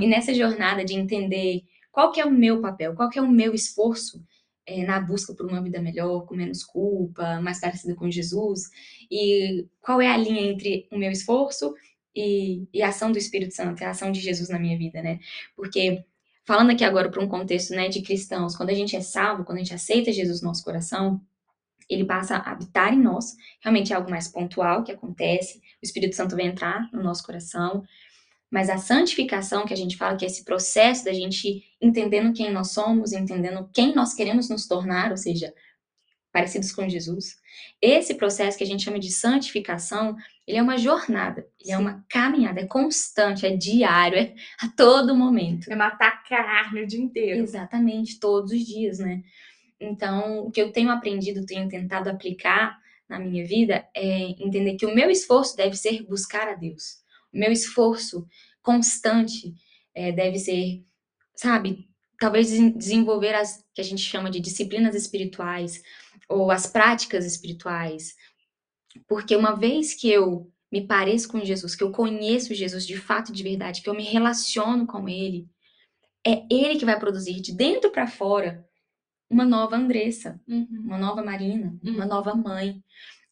E 0.00 0.06
nessa 0.06 0.34
jornada 0.34 0.84
de 0.84 0.94
entender 0.94 1.62
qual 1.90 2.10
que 2.10 2.20
é 2.20 2.24
o 2.24 2.30
meu 2.30 2.60
papel, 2.60 2.94
qual 2.94 3.08
que 3.08 3.18
é 3.18 3.22
o 3.22 3.30
meu 3.30 3.54
esforço 3.54 4.22
é, 4.66 4.84
na 4.84 5.00
busca 5.00 5.34
por 5.34 5.46
uma 5.46 5.62
vida 5.62 5.80
melhor, 5.80 6.24
com 6.26 6.34
menos 6.34 6.64
culpa, 6.64 7.40
mais 7.40 7.60
parecida 7.60 7.94
com 7.94 8.10
Jesus, 8.10 8.70
e 9.10 9.66
qual 9.80 10.00
é 10.00 10.08
a 10.08 10.16
linha 10.16 10.42
entre 10.42 10.88
o 10.90 10.98
meu 10.98 11.10
esforço 11.10 11.74
e, 12.14 12.66
e 12.72 12.82
a 12.82 12.88
ação 12.88 13.10
do 13.10 13.18
Espírito 13.18 13.54
Santo, 13.54 13.82
a 13.82 13.90
ação 13.90 14.12
de 14.12 14.20
Jesus 14.20 14.48
na 14.48 14.58
minha 14.58 14.78
vida, 14.78 15.02
né? 15.02 15.18
Porque 15.56 16.04
falando 16.44 16.70
aqui 16.70 16.84
agora 16.84 17.10
para 17.10 17.22
um 17.22 17.28
contexto, 17.28 17.74
né, 17.74 17.88
de 17.88 18.02
cristãos, 18.02 18.56
quando 18.56 18.70
a 18.70 18.74
gente 18.74 18.96
é 18.96 19.00
salvo, 19.00 19.44
quando 19.44 19.58
a 19.58 19.60
gente 19.60 19.74
aceita 19.74 20.12
Jesus 20.12 20.42
no 20.42 20.48
nosso 20.48 20.64
coração, 20.64 21.20
ele 21.88 22.04
passa 22.04 22.36
a 22.36 22.52
habitar 22.52 22.92
em 22.92 23.00
nós. 23.00 23.36
Realmente 23.60 23.92
é 23.92 23.96
algo 23.96 24.10
mais 24.10 24.28
pontual 24.28 24.82
que 24.82 24.92
acontece. 24.92 25.58
O 25.58 25.84
Espírito 25.84 26.16
Santo 26.16 26.36
vai 26.36 26.46
entrar 26.46 26.88
no 26.92 27.02
nosso 27.02 27.22
coração. 27.24 27.84
Mas 28.50 28.68
a 28.68 28.78
santificação 28.78 29.64
que 29.64 29.72
a 29.72 29.76
gente 29.76 29.96
fala, 29.96 30.16
que 30.16 30.24
é 30.24 30.28
esse 30.28 30.44
processo 30.44 31.04
da 31.04 31.12
gente 31.12 31.62
entendendo 31.80 32.34
quem 32.34 32.52
nós 32.52 32.70
somos, 32.70 33.12
entendendo 33.12 33.68
quem 33.72 33.94
nós 33.94 34.14
queremos 34.14 34.48
nos 34.48 34.66
tornar, 34.66 35.10
ou 35.10 35.16
seja, 35.16 35.52
parecidos 36.32 36.72
com 36.72 36.88
Jesus. 36.88 37.36
Esse 37.80 38.14
processo 38.14 38.56
que 38.56 38.64
a 38.64 38.66
gente 38.66 38.82
chama 38.82 38.98
de 38.98 39.10
santificação, 39.10 40.16
ele 40.46 40.58
é 40.58 40.62
uma 40.62 40.76
jornada, 40.76 41.46
ele 41.60 41.68
Sim. 41.68 41.72
é 41.72 41.78
uma 41.78 42.04
caminhada, 42.08 42.60
é 42.60 42.66
constante, 42.66 43.46
é 43.46 43.56
diário, 43.56 44.18
é 44.18 44.34
a 44.60 44.68
todo 44.68 45.14
momento. 45.14 45.70
É 45.70 45.76
matar 45.76 46.22
carne 46.24 46.82
o 46.82 46.86
dia 46.86 47.00
inteiro. 47.00 47.42
Exatamente, 47.42 48.18
todos 48.18 48.52
os 48.52 48.64
dias, 48.64 48.98
né? 48.98 49.22
Então, 49.80 50.46
o 50.46 50.50
que 50.50 50.60
eu 50.60 50.72
tenho 50.72 50.90
aprendido, 50.90 51.46
tenho 51.46 51.68
tentado 51.68 52.08
aplicar 52.08 52.80
na 53.08 53.18
minha 53.18 53.44
vida 53.44 53.86
é 53.94 54.30
entender 54.42 54.76
que 54.76 54.86
o 54.86 54.94
meu 54.94 55.10
esforço 55.10 55.56
deve 55.56 55.76
ser 55.76 56.02
buscar 56.04 56.48
a 56.48 56.54
Deus. 56.54 57.02
O 57.32 57.38
meu 57.38 57.52
esforço 57.52 58.26
constante 58.62 59.54
é, 59.94 60.12
deve 60.12 60.38
ser, 60.38 60.84
sabe, 61.34 61.88
talvez 62.18 62.50
desenvolver 62.76 63.34
as 63.34 63.64
que 63.74 63.80
a 63.80 63.84
gente 63.84 64.02
chama 64.02 64.30
de 64.30 64.40
disciplinas 64.40 64.94
espirituais 64.94 65.82
ou 66.28 66.50
as 66.50 66.66
práticas 66.66 67.26
espirituais. 67.26 68.14
Porque 69.06 69.36
uma 69.36 69.54
vez 69.54 69.94
que 69.94 70.10
eu 70.10 70.50
me 70.70 70.86
pareço 70.86 71.28
com 71.28 71.44
Jesus, 71.44 71.74
que 71.74 71.84
eu 71.84 71.92
conheço 71.92 72.54
Jesus 72.54 72.86
de 72.86 72.96
fato, 72.96 73.32
de 73.32 73.42
verdade, 73.42 73.82
que 73.82 73.90
eu 73.90 73.94
me 73.94 74.04
relaciono 74.04 74.86
com 74.86 75.08
ele, 75.08 75.46
é 76.26 76.44
ele 76.50 76.78
que 76.78 76.84
vai 76.84 76.98
produzir 76.98 77.40
de 77.40 77.52
dentro 77.52 77.90
para 77.90 78.06
fora 78.06 78.64
uma 79.28 79.44
nova 79.44 79.76
Andressa, 79.76 80.40
uhum. 80.46 80.66
uma 80.84 80.98
nova 80.98 81.22
Marina, 81.22 81.76
uhum. 81.82 81.94
uma 81.94 82.06
nova 82.06 82.34
mãe. 82.34 82.82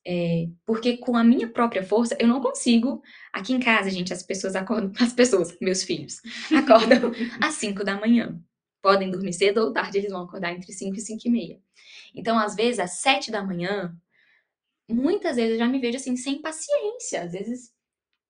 É, 0.07 0.49
porque 0.65 0.97
com 0.97 1.15
a 1.15 1.23
minha 1.23 1.47
própria 1.47 1.83
força, 1.83 2.17
eu 2.19 2.27
não 2.27 2.41
consigo. 2.41 3.03
Aqui 3.33 3.53
em 3.53 3.61
casa, 3.61 3.91
gente, 3.91 4.13
as 4.13 4.23
pessoas 4.23 4.57
acordam, 4.57 4.93
as 5.01 5.13
pessoas, 5.13 5.57
meus 5.61 5.83
filhos, 5.83 6.21
acordam 6.57 7.13
às 7.41 7.55
5 7.55 7.85
da 7.85 8.01
manhã. 8.01 8.41
Podem 8.83 9.11
dormir 9.11 9.35
cedo 9.35 9.59
ou 9.59 9.73
tarde, 9.73 9.99
eles 9.99 10.11
vão 10.11 10.23
acordar 10.23 10.53
entre 10.53 10.73
5 10.73 10.97
e 10.97 11.01
5 11.01 11.21
e 11.27 11.31
meia. 11.31 11.61
Então, 12.15 12.39
às 12.39 12.55
vezes, 12.55 12.81
às 12.81 12.93
7 13.01 13.31
da 13.31 13.43
manhã, 13.43 13.95
muitas 14.93 15.37
vezes 15.37 15.53
eu 15.53 15.59
já 15.59 15.67
me 15.67 15.79
vejo 15.79 15.97
assim, 15.97 16.17
sem 16.17 16.41
paciência. 16.41 17.23
Às 17.23 17.33
vezes, 17.33 17.73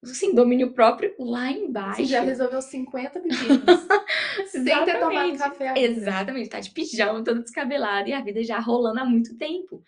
assim, 0.02 0.34
domínio 0.34 0.72
próprio 0.72 1.14
lá 1.18 1.50
embaixo. 1.50 2.02
Você 2.02 2.06
já 2.06 2.20
resolveu 2.20 2.60
50 2.62 3.20
pedidos. 3.20 3.46
sem 4.50 4.64
ter 4.64 4.98
tomado 4.98 5.38
café. 5.38 5.74
Exatamente, 5.76 6.48
tá 6.48 6.60
de 6.60 6.70
pijama, 6.70 7.24
todo 7.24 7.42
descabelado 7.42 8.08
e 8.08 8.12
a 8.12 8.20
vida 8.20 8.42
já 8.42 8.58
rolando 8.58 9.00
há 9.00 9.04
muito 9.04 9.36
tempo. 9.36 9.82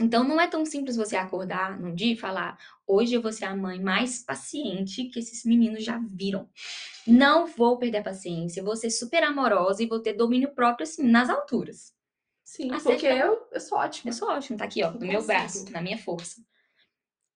Então 0.00 0.22
não 0.22 0.40
é 0.40 0.46
tão 0.46 0.64
simples 0.64 0.96
você 0.96 1.16
acordar 1.16 1.78
num 1.80 1.94
dia 1.94 2.12
e 2.12 2.16
falar: 2.16 2.56
hoje 2.86 3.14
eu 3.14 3.22
vou 3.22 3.32
ser 3.32 3.46
a 3.46 3.56
mãe 3.56 3.80
mais 3.80 4.22
paciente 4.22 5.04
que 5.06 5.18
esses 5.18 5.44
meninos 5.44 5.84
já 5.84 6.00
viram. 6.10 6.48
Não 7.06 7.46
vou 7.46 7.78
perder 7.78 7.98
a 7.98 8.04
paciência, 8.04 8.62
vou 8.62 8.76
ser 8.76 8.90
super 8.90 9.24
amorosa 9.24 9.82
e 9.82 9.86
vou 9.86 10.00
ter 10.00 10.12
domínio 10.12 10.54
próprio 10.54 10.84
assim 10.84 11.02
nas 11.02 11.28
alturas. 11.28 11.97
Sim, 12.48 12.72
a 12.72 12.80
porque 12.80 13.04
eu, 13.04 13.46
eu 13.52 13.60
sou 13.60 13.76
ótima. 13.76 14.08
Eu 14.08 14.14
sou 14.14 14.26
ótima, 14.26 14.56
tá 14.56 14.64
aqui, 14.64 14.82
ó, 14.82 14.90
no 14.90 15.06
meu 15.06 15.22
braço, 15.22 15.70
na 15.70 15.82
minha 15.82 15.98
força. 15.98 16.42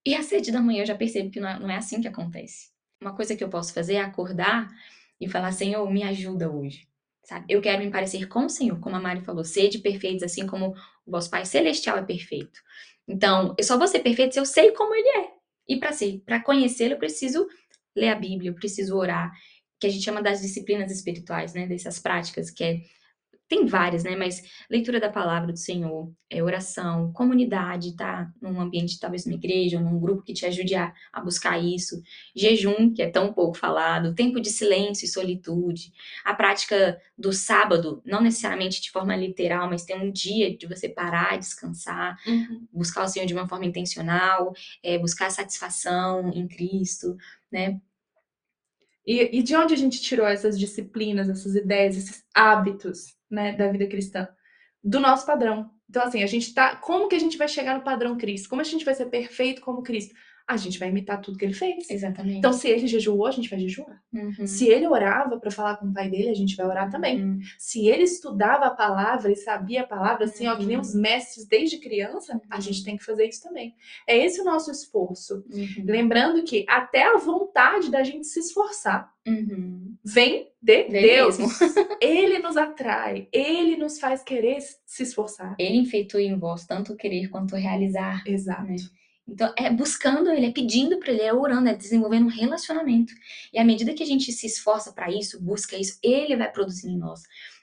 E 0.06 0.14
às 0.14 0.24
sete 0.24 0.50
da 0.50 0.58
manhã 0.58 0.80
eu 0.82 0.86
já 0.86 0.94
percebo 0.94 1.30
que 1.30 1.38
não 1.38 1.48
é, 1.50 1.58
não 1.58 1.70
é 1.70 1.76
assim 1.76 2.00
que 2.00 2.08
acontece. 2.08 2.70
Uma 2.98 3.14
coisa 3.14 3.36
que 3.36 3.44
eu 3.44 3.50
posso 3.50 3.74
fazer 3.74 3.96
é 3.96 4.00
acordar 4.00 4.70
e 5.20 5.28
falar: 5.28 5.52
Senhor, 5.52 5.88
me 5.90 6.02
ajuda 6.02 6.50
hoje. 6.50 6.88
Sabe? 7.24 7.44
Eu 7.46 7.60
quero 7.60 7.84
me 7.84 7.90
parecer 7.90 8.26
com 8.26 8.46
o 8.46 8.48
Senhor, 8.48 8.80
como 8.80 8.96
a 8.96 9.00
Mari 9.00 9.20
falou, 9.20 9.44
sede 9.44 9.80
perfeitos, 9.80 10.22
assim 10.22 10.46
como 10.46 10.74
o 11.04 11.10
vosso 11.10 11.28
Pai 11.28 11.44
Celestial 11.44 11.98
é 11.98 12.02
perfeito. 12.02 12.58
Então, 13.06 13.54
eu 13.58 13.64
só 13.64 13.76
vou 13.76 13.86
ser 13.86 14.00
perfeito 14.00 14.32
se 14.32 14.40
eu 14.40 14.46
sei 14.46 14.72
como 14.72 14.94
Ele 14.94 15.08
é. 15.08 15.30
E 15.68 15.78
para 15.78 15.92
ser, 15.92 16.22
para 16.24 16.40
conhecê-lo, 16.40 16.94
eu 16.94 16.98
preciso 16.98 17.46
ler 17.94 18.08
a 18.08 18.14
Bíblia, 18.14 18.50
eu 18.50 18.54
preciso 18.54 18.96
orar, 18.96 19.30
que 19.78 19.86
a 19.86 19.90
gente 19.90 20.04
chama 20.04 20.22
das 20.22 20.40
disciplinas 20.40 20.90
espirituais, 20.90 21.52
né? 21.52 21.66
Dessas 21.66 21.98
práticas, 21.98 22.50
que 22.50 22.64
é 22.64 22.80
tem 23.52 23.66
várias, 23.66 24.02
né? 24.02 24.16
Mas 24.16 24.42
leitura 24.70 24.98
da 24.98 25.10
palavra 25.10 25.52
do 25.52 25.58
Senhor, 25.58 26.10
é 26.30 26.42
oração, 26.42 27.12
comunidade, 27.12 27.94
tá? 27.94 28.32
Num 28.40 28.58
ambiente, 28.58 28.98
talvez 28.98 29.26
numa 29.26 29.36
igreja, 29.36 29.76
ou 29.76 29.84
num 29.84 30.00
grupo 30.00 30.22
que 30.22 30.32
te 30.32 30.46
ajude 30.46 30.74
a, 30.74 30.90
a 31.12 31.20
buscar 31.20 31.62
isso. 31.62 32.02
Jejum, 32.34 32.94
que 32.94 33.02
é 33.02 33.10
tão 33.10 33.30
pouco 33.30 33.58
falado, 33.58 34.14
tempo 34.14 34.40
de 34.40 34.48
silêncio 34.48 35.04
e 35.04 35.08
solitude. 35.08 35.92
A 36.24 36.32
prática 36.32 36.98
do 37.16 37.30
sábado, 37.30 38.00
não 38.06 38.22
necessariamente 38.22 38.80
de 38.80 38.90
forma 38.90 39.14
literal, 39.14 39.68
mas 39.68 39.84
tem 39.84 40.00
um 40.00 40.10
dia 40.10 40.56
de 40.56 40.66
você 40.66 40.88
parar, 40.88 41.38
descansar, 41.38 42.16
uhum. 42.26 42.66
buscar 42.72 43.04
o 43.04 43.08
Senhor 43.08 43.26
de 43.26 43.34
uma 43.34 43.46
forma 43.46 43.66
intencional, 43.66 44.54
é, 44.82 44.98
buscar 44.98 45.28
satisfação 45.28 46.30
em 46.30 46.48
Cristo, 46.48 47.18
né? 47.52 47.78
E, 49.06 49.38
e 49.38 49.42
de 49.42 49.54
onde 49.56 49.74
a 49.74 49.76
gente 49.76 50.00
tirou 50.00 50.26
essas 50.26 50.58
disciplinas, 50.58 51.28
essas 51.28 51.54
ideias, 51.54 51.96
esses 51.96 52.24
hábitos? 52.34 53.14
Né, 53.32 53.52
da 53.52 53.72
vida 53.72 53.86
cristã, 53.86 54.28
do 54.84 55.00
nosso 55.00 55.24
padrão. 55.24 55.70
Então, 55.88 56.02
assim, 56.02 56.22
a 56.22 56.26
gente 56.26 56.52
tá. 56.54 56.76
Como 56.76 57.08
que 57.08 57.16
a 57.16 57.18
gente 57.18 57.38
vai 57.38 57.48
chegar 57.48 57.74
no 57.74 57.84
padrão 57.84 58.16
Cristo? 58.16 58.48
Como 58.48 58.60
a 58.60 58.64
gente 58.64 58.84
vai 58.84 58.94
ser 58.94 59.06
perfeito 59.06 59.60
como 59.62 59.82
Cristo? 59.82 60.14
A 60.46 60.56
gente 60.56 60.78
vai 60.78 60.88
imitar 60.88 61.20
tudo 61.20 61.38
que 61.38 61.44
ele 61.44 61.54
fez. 61.54 61.88
Exatamente. 61.88 62.38
Então, 62.38 62.52
se 62.52 62.68
ele 62.68 62.86
jejuou, 62.86 63.26
a 63.26 63.30
gente 63.30 63.48
vai 63.48 63.58
jejuar. 63.58 64.02
Uhum. 64.12 64.46
Se 64.46 64.68
ele 64.68 64.86
orava 64.86 65.38
para 65.38 65.50
falar 65.50 65.76
com 65.76 65.86
o 65.86 65.92
pai 65.92 66.10
dele, 66.10 66.28
a 66.28 66.34
gente 66.34 66.56
vai 66.56 66.66
orar 66.66 66.90
também. 66.90 67.22
Uhum. 67.22 67.40
Se 67.58 67.88
ele 67.88 68.02
estudava 68.02 68.66
a 68.66 68.70
palavra 68.70 69.30
e 69.30 69.36
sabia 69.36 69.82
a 69.82 69.86
palavra, 69.86 70.24
assim, 70.24 70.46
uhum. 70.46 70.52
ó, 70.52 70.56
que 70.56 70.66
nem 70.66 70.78
os 70.78 70.94
mestres 70.94 71.46
desde 71.46 71.78
criança, 71.78 72.40
a 72.50 72.60
gente 72.60 72.78
uhum. 72.78 72.84
tem 72.84 72.96
que 72.96 73.04
fazer 73.04 73.26
isso 73.26 73.42
também. 73.42 73.74
É 74.06 74.16
esse 74.16 74.40
o 74.40 74.44
nosso 74.44 74.70
esforço. 74.70 75.44
Uhum. 75.50 75.84
Lembrando 75.84 76.42
que 76.42 76.64
até 76.68 77.04
a 77.04 77.16
vontade 77.16 77.90
da 77.90 78.02
gente 78.02 78.26
se 78.26 78.40
esforçar 78.40 79.12
uhum. 79.26 79.96
vem 80.04 80.48
de 80.60 80.84
Deus. 80.84 81.38
ele 82.00 82.38
nos 82.38 82.56
atrai, 82.56 83.28
ele 83.32 83.76
nos 83.76 83.98
faz 83.98 84.22
querer 84.22 84.58
se 84.86 85.02
esforçar. 85.02 85.54
Ele 85.58 85.78
enfeitou 85.78 86.20
em 86.20 86.38
vós 86.38 86.66
tanto 86.66 86.96
querer 86.96 87.28
quanto 87.28 87.56
realizar. 87.56 88.22
Exato. 88.26 88.64
Né? 88.64 88.76
Então, 89.26 89.52
é 89.56 89.70
buscando 89.70 90.30
ele, 90.30 90.46
é 90.46 90.50
pedindo 90.50 90.98
para 90.98 91.12
ele, 91.12 91.22
é 91.22 91.32
orando, 91.32 91.68
é 91.68 91.74
desenvolvendo 91.74 92.26
um 92.26 92.30
relacionamento. 92.30 93.12
E 93.52 93.58
à 93.58 93.64
medida 93.64 93.94
que 93.94 94.02
a 94.02 94.06
gente 94.06 94.32
se 94.32 94.46
esforça 94.46 94.92
para 94.92 95.10
isso, 95.10 95.42
busca 95.42 95.76
isso, 95.76 95.98
ele 96.02 96.36
vai 96.36 96.50
produzir 96.50 96.88
em 96.88 96.98
nós. 96.98 97.22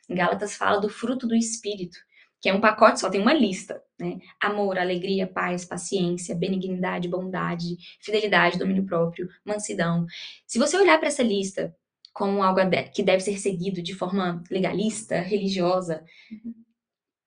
Gálatas 0.09 0.55
fala 0.55 0.79
do 0.79 0.89
fruto 0.89 1.27
do 1.27 1.35
Espírito, 1.35 1.97
que 2.41 2.49
é 2.49 2.53
um 2.53 2.61
pacote, 2.61 2.99
só 2.99 3.09
tem 3.09 3.21
uma 3.21 3.33
lista, 3.33 3.83
né? 3.99 4.17
Amor, 4.41 4.79
alegria, 4.79 5.27
paz, 5.27 5.65
paciência, 5.65 6.33
benignidade, 6.33 7.09
bondade, 7.09 7.75
fidelidade, 7.99 8.57
domínio 8.57 8.85
próprio, 8.85 9.29
mansidão. 9.45 10.05
Se 10.47 10.57
você 10.57 10.77
olhar 10.77 10.97
para 10.97 11.09
essa 11.09 11.21
lista 11.21 11.75
como 12.13 12.41
algo 12.41 12.61
que 12.93 13.03
deve 13.03 13.21
ser 13.21 13.37
seguido 13.37 13.81
de 13.81 13.93
forma 13.93 14.41
legalista, 14.49 15.19
religiosa, 15.19 16.03
uhum. 16.31 16.53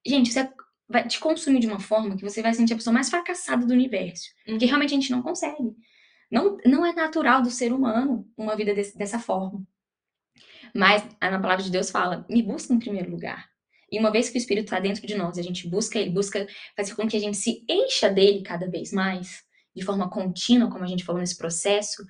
gente, 0.05 0.31
isso 0.31 0.39
é 0.39 0.51
vai 0.93 1.09
te 1.09 1.19
consumir 1.19 1.61
de 1.61 1.67
uma 1.67 1.81
forma 1.81 2.17
que 2.17 2.23
você 2.23 2.43
vai 2.43 2.55
sentir 2.55 2.75
a 2.75 2.77
pessoa 2.77 2.95
mais 2.95 3.09
fracassada 3.09 3.67
do 3.67 3.73
universo. 3.73 4.29
Uhum. 4.47 4.55
Porque 4.55 4.67
realmente 4.67 4.93
a 4.93 4.97
gente 4.97 5.11
não 5.11 5.23
consegue. 5.23 5.75
Não, 6.31 6.59
não 6.65 6.87
é 6.87 6.93
natural 6.93 7.43
do 7.43 7.51
ser 7.51 7.73
humano 7.73 8.27
uma 8.37 8.55
vida 8.55 8.75
desse, 8.75 8.97
dessa 8.97 9.19
forma. 9.19 9.67
Mas 10.75 11.03
na 11.21 11.41
palavra 11.41 11.65
de 11.65 11.71
Deus 11.71 11.91
fala: 11.91 12.25
me 12.29 12.43
busca 12.43 12.73
em 12.73 12.79
primeiro 12.79 13.11
lugar. 13.11 13.51
E 13.91 13.99
uma 13.99 14.11
vez 14.11 14.31
que 14.31 14.37
o 14.37 14.41
Espírito 14.41 14.65
está 14.65 14.81
dentro 14.81 15.07
de 15.07 15.15
nós, 15.15 15.37
a 15.37 15.43
gente 15.43 15.69
busca 15.69 15.99
ele, 15.99 16.11
busca 16.11 16.47
fazer 16.75 16.95
com 16.95 17.07
que 17.07 17.17
a 17.17 17.21
gente 17.21 17.37
se 17.37 17.63
encha 17.69 18.09
dele 18.09 18.43
cada 18.43 18.67
vez 18.71 18.91
mais, 18.91 19.43
de 19.77 19.85
forma 19.85 20.09
contínua, 20.09 20.71
como 20.71 20.83
a 20.83 20.87
gente 20.87 21.05
falou 21.05 21.21
nesse 21.21 21.37
processo, 21.37 22.03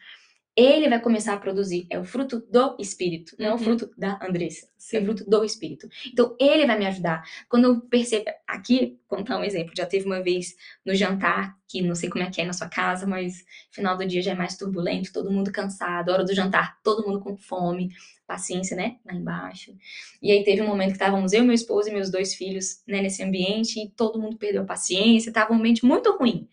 ele 0.57 0.89
vai 0.89 1.01
começar 1.01 1.35
a 1.35 1.39
produzir. 1.39 1.87
É 1.91 1.99
o 1.99 2.05
fruto 2.05 2.41
do 2.51 2.77
Espírito, 2.79 3.35
não 3.39 3.47
é 3.47 3.51
o 3.51 3.53
uhum. 3.53 3.59
fruto 3.59 3.91
da 3.97 4.19
Andressa. 4.23 4.69
Sim. 4.77 4.99
É 4.99 5.01
o 5.01 5.05
fruto 5.05 5.29
do 5.29 5.45
Espírito. 5.45 5.89
Então, 6.13 6.37
ele 6.39 6.67
vai 6.67 6.79
me 6.79 6.87
ajudar. 6.87 7.23
Quando 7.49 7.65
eu 7.65 7.81
percebo. 7.81 8.25
Aqui, 8.47 8.99
contar 9.09 9.39
um 9.39 9.45
exemplo. 9.45 9.73
Já 9.75 9.87
teve 9.87 10.05
uma 10.05 10.23
vez 10.23 10.55
no 10.85 10.95
jantar, 10.95 11.57
que 11.67 11.81
não 11.81 11.95
sei 11.95 12.11
como 12.11 12.23
é 12.23 12.31
que 12.31 12.41
é 12.41 12.45
na 12.45 12.53
sua 12.53 12.69
casa, 12.69 13.07
mas 13.07 13.45
final 13.71 13.97
do 13.97 14.07
dia 14.07 14.21
já 14.21 14.33
é 14.33 14.35
mais 14.35 14.57
turbulento, 14.57 15.13
todo 15.13 15.31
mundo 15.31 15.51
cansado, 15.51 16.11
hora 16.11 16.23
do 16.23 16.35
jantar, 16.35 16.79
todo 16.83 17.07
mundo 17.07 17.21
com 17.21 17.35
fome, 17.35 17.89
paciência, 18.27 18.77
né? 18.77 18.97
Lá 19.07 19.15
embaixo. 19.15 19.75
E 20.21 20.31
aí 20.31 20.45
teve 20.45 20.61
um 20.61 20.67
momento 20.67 20.89
que 20.89 20.97
estávamos 20.97 21.33
eu, 21.33 21.43
meu 21.45 21.55
esposo 21.55 21.89
e 21.89 21.93
meus 21.93 22.11
dois 22.11 22.35
filhos, 22.35 22.83
né, 22.87 23.01
nesse 23.01 23.23
ambiente, 23.23 23.81
e 23.81 23.89
todo 23.91 24.21
mundo 24.21 24.37
perdeu 24.37 24.63
a 24.63 24.67
paciência, 24.67 25.33
tava 25.33 25.53
um 25.53 25.57
ambiente 25.57 25.85
muito 25.85 26.15
ruim. 26.19 26.47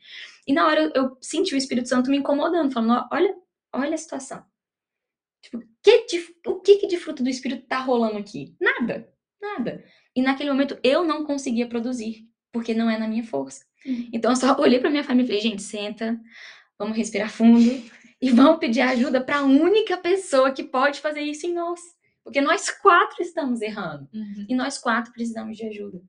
E 0.48 0.54
na 0.54 0.66
hora 0.68 0.82
eu, 0.82 0.92
eu 0.96 1.18
senti 1.22 1.54
o 1.54 1.58
Espírito 1.58 1.90
Santo 1.90 2.10
me 2.10 2.18
incomodando, 2.18 2.72
falando: 2.72 3.06
olha 3.12 3.36
Olha 3.74 3.96
a 3.96 3.98
situação. 3.98 4.44
Tipo, 5.42 5.64
que 5.82 6.06
de, 6.06 6.36
o 6.46 6.60
que, 6.60 6.78
que 6.78 6.88
de 6.88 6.98
fruto 6.98 7.24
do 7.24 7.30
Espírito 7.30 7.68
tá 7.68 7.80
rolando 7.80 8.18
aqui? 8.18 8.56
Nada. 8.60 9.12
Nada. 9.42 9.84
E 10.16 10.22
naquele 10.22 10.52
momento 10.52 10.78
eu 10.84 11.04
não 11.04 11.26
conseguia 11.26 11.68
produzir, 11.68 12.28
porque 12.52 12.74
não 12.74 12.90
é 12.90 12.98
na 12.98 13.08
minha 13.08 13.24
força. 13.24 13.66
Uhum. 13.86 14.10
Então 14.12 14.32
eu 14.32 14.36
só 14.36 14.56
olhei 14.60 14.80
pra 14.80 14.90
minha 14.90 15.04
família 15.04 15.26
e 15.26 15.28
falei, 15.28 15.42
gente, 15.42 15.62
senta, 15.62 16.20
vamos 16.78 16.98
respirar 16.98 17.30
fundo 17.30 17.82
e 18.22 18.32
vamos 18.32 18.60
pedir 18.60 18.82
ajuda 18.82 19.22
para 19.22 19.40
a 19.40 19.44
única 19.44 19.98
pessoa 19.98 20.52
que 20.52 20.64
pode 20.64 21.00
fazer 21.00 21.22
isso 21.22 21.46
em 21.46 21.54
nós. 21.54 21.80
Porque 22.24 22.42
nós 22.42 22.70
quatro 22.70 23.24
estamos 23.24 23.62
errando. 23.62 24.10
Uhum. 24.14 24.46
E 24.50 24.56
nós 24.56 24.78
quatro 24.78 25.12
precisamos 25.14 25.58
de 25.58 25.66
ajuda. 25.66 26.02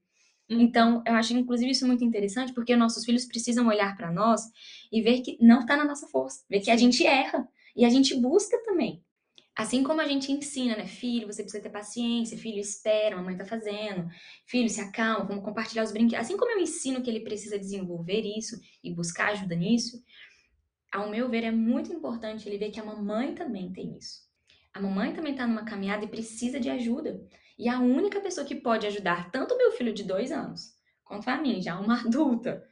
Uhum. 0.50 0.60
Então, 0.60 1.02
eu 1.06 1.14
acho, 1.14 1.32
inclusive, 1.34 1.70
isso 1.70 1.86
muito 1.86 2.04
interessante, 2.04 2.52
porque 2.52 2.74
nossos 2.74 3.04
filhos 3.04 3.24
precisam 3.24 3.68
olhar 3.68 3.96
para 3.96 4.10
nós 4.10 4.42
e 4.90 5.00
ver 5.00 5.20
que 5.20 5.38
não 5.40 5.60
está 5.60 5.76
na 5.76 5.84
nossa 5.84 6.08
força, 6.08 6.44
ver 6.48 6.60
que 6.60 6.70
a 6.70 6.76
gente 6.76 7.06
erra 7.06 7.48
e 7.76 7.84
a 7.84 7.88
gente 7.88 8.14
busca 8.14 8.58
também. 8.64 9.02
Assim 9.56 9.82
como 9.82 10.00
a 10.00 10.08
gente 10.08 10.32
ensina, 10.32 10.76
né? 10.76 10.86
Filho, 10.86 11.26
você 11.26 11.42
precisa 11.42 11.62
ter 11.62 11.68
paciência, 11.68 12.38
filho, 12.38 12.58
espera, 12.58 13.14
a 13.14 13.18
mamãe 13.18 13.36
tá 13.36 13.44
fazendo. 13.44 14.08
Filho, 14.46 14.68
se 14.68 14.80
acalma, 14.80 15.26
vamos 15.26 15.44
compartilhar 15.44 15.82
os 15.82 15.92
brinquedos. 15.92 16.24
Assim 16.24 16.36
como 16.36 16.50
eu 16.52 16.60
ensino 16.60 17.02
que 17.02 17.10
ele 17.10 17.20
precisa 17.20 17.58
desenvolver 17.58 18.22
isso 18.22 18.58
e 18.82 18.92
buscar 18.92 19.32
ajuda 19.32 19.54
nisso, 19.54 20.02
ao 20.90 21.10
meu 21.10 21.28
ver, 21.28 21.44
é 21.44 21.50
muito 21.50 21.92
importante 21.92 22.48
ele 22.48 22.58
ver 22.58 22.70
que 22.70 22.80
a 22.80 22.84
mamãe 22.84 23.34
também 23.34 23.72
tem 23.72 23.96
isso. 23.96 24.28
A 24.72 24.80
mamãe 24.80 25.12
também 25.12 25.34
tá 25.34 25.46
numa 25.46 25.64
caminhada 25.64 26.04
e 26.04 26.08
precisa 26.08 26.58
de 26.58 26.70
ajuda. 26.70 27.20
E 27.60 27.68
a 27.68 27.78
única 27.78 28.22
pessoa 28.22 28.46
que 28.46 28.54
pode 28.54 28.86
ajudar 28.86 29.30
tanto 29.30 29.54
meu 29.54 29.70
filho 29.72 29.92
de 29.92 30.02
dois 30.02 30.32
anos 30.32 30.72
quanto 31.04 31.28
a 31.28 31.36
mim, 31.36 31.60
já 31.60 31.78
uma 31.78 32.00
adulta, 32.00 32.66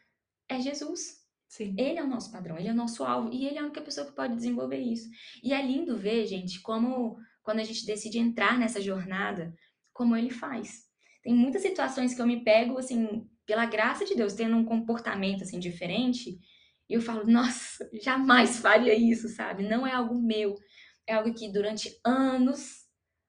é 0.49 0.59
Jesus. 0.59 1.19
Sim. 1.47 1.75
Ele 1.79 1.99
é 1.99 2.03
o 2.03 2.07
nosso 2.07 2.33
padrão, 2.33 2.59
ele 2.59 2.69
é 2.69 2.73
o 2.73 2.77
nosso 2.77 3.05
alvo 3.05 3.31
e 3.31 3.47
ele 3.47 3.59
é 3.59 3.61
a 3.61 3.65
única 3.65 3.83
pessoa 3.83 4.07
que 4.07 4.17
pode 4.17 4.35
desenvolver 4.35 4.79
isso. 4.79 5.11
E 5.43 5.53
é 5.53 5.61
lindo 5.61 5.99
ver, 5.99 6.27
gente, 6.27 6.61
como 6.61 7.19
quando 7.43 7.61
a 7.61 7.65
gente 7.65 7.85
decide 7.85 8.19
entrar 8.19 8.59
nessa 8.59 8.81
jornada, 8.81 9.55
como 9.93 10.17
ele 10.17 10.31
faz. 10.31 10.85
Tem 11.23 11.35
muitas 11.35 11.61
situações 11.61 12.15
que 12.15 12.23
eu 12.23 12.27
me 12.27 12.43
pego, 12.43 12.79
assim, 12.79 13.29
pela 13.45 13.67
graça 13.67 14.07
de 14.07 14.15
Deus, 14.15 14.33
tendo 14.33 14.57
um 14.57 14.65
comportamento, 14.65 15.43
assim, 15.43 15.59
diferente, 15.59 16.39
e 16.89 16.95
eu 16.95 17.03
falo, 17.03 17.27
nossa, 17.31 17.87
jamais 18.03 18.59
faria 18.59 18.95
isso, 18.95 19.29
sabe? 19.29 19.69
Não 19.69 19.87
é 19.87 19.93
algo 19.93 20.19
meu, 20.19 20.55
é 21.07 21.15
algo 21.15 21.35
que 21.35 21.53
durante 21.53 21.99
anos 22.05 22.88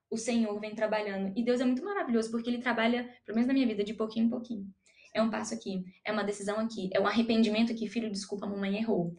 o 0.09 0.17
Senhor 0.17 0.59
vem 0.59 0.73
trabalhando. 0.73 1.31
E 1.37 1.43
Deus 1.43 1.61
é 1.61 1.65
muito 1.65 1.83
maravilhoso, 1.83 2.31
porque 2.31 2.49
ele 2.49 2.59
trabalha, 2.59 3.03
pelo 3.25 3.35
menos 3.35 3.47
na 3.47 3.53
minha 3.53 3.67
vida, 3.67 3.83
de 3.83 3.93
pouquinho 3.93 4.25
em 4.25 4.29
pouquinho. 4.29 4.67
É 5.13 5.21
um 5.21 5.29
passo 5.29 5.53
aqui, 5.53 5.83
é 6.05 6.11
uma 6.11 6.23
decisão 6.23 6.59
aqui, 6.59 6.89
é 6.93 6.99
um 6.99 7.07
arrependimento 7.07 7.71
aqui, 7.71 7.87
filho, 7.87 8.11
desculpa, 8.11 8.45
a 8.45 8.49
mamãe 8.49 8.77
errou. 8.77 9.15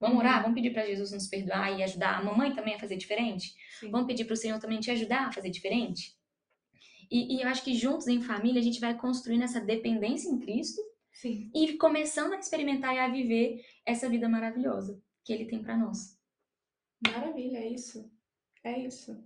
Vamos 0.00 0.18
orar, 0.18 0.42
vamos 0.42 0.54
pedir 0.54 0.72
para 0.72 0.86
Jesus 0.86 1.12
nos 1.12 1.28
perdoar 1.28 1.78
e 1.78 1.82
ajudar 1.82 2.18
a 2.18 2.22
mamãe 2.22 2.54
também 2.54 2.74
a 2.74 2.78
fazer 2.78 2.96
diferente? 2.96 3.54
Sim. 3.78 3.90
Vamos 3.90 4.06
pedir 4.06 4.24
para 4.24 4.34
o 4.34 4.36
Senhor 4.36 4.58
também 4.58 4.80
te 4.80 4.90
ajudar 4.90 5.28
a 5.28 5.32
fazer 5.32 5.50
diferente? 5.50 6.14
E, 7.10 7.36
e, 7.36 7.42
eu 7.42 7.48
acho 7.48 7.62
que 7.62 7.74
juntos 7.74 8.08
em 8.08 8.20
família 8.20 8.60
a 8.60 8.64
gente 8.64 8.80
vai 8.80 8.96
construindo 8.96 9.42
essa 9.42 9.60
dependência 9.60 10.28
em 10.28 10.38
Cristo 10.38 10.80
Sim. 11.12 11.50
e 11.54 11.76
começando 11.76 12.32
a 12.32 12.38
experimentar 12.38 12.94
e 12.94 12.98
a 12.98 13.08
viver 13.08 13.60
essa 13.86 14.08
vida 14.08 14.28
maravilhosa 14.28 15.00
que 15.24 15.32
Ele 15.32 15.44
tem 15.44 15.62
para 15.62 15.76
nós. 15.76 16.18
Maravilha, 17.06 17.58
é 17.58 17.68
isso. 17.68 18.10
É 18.62 18.78
isso. 18.78 19.22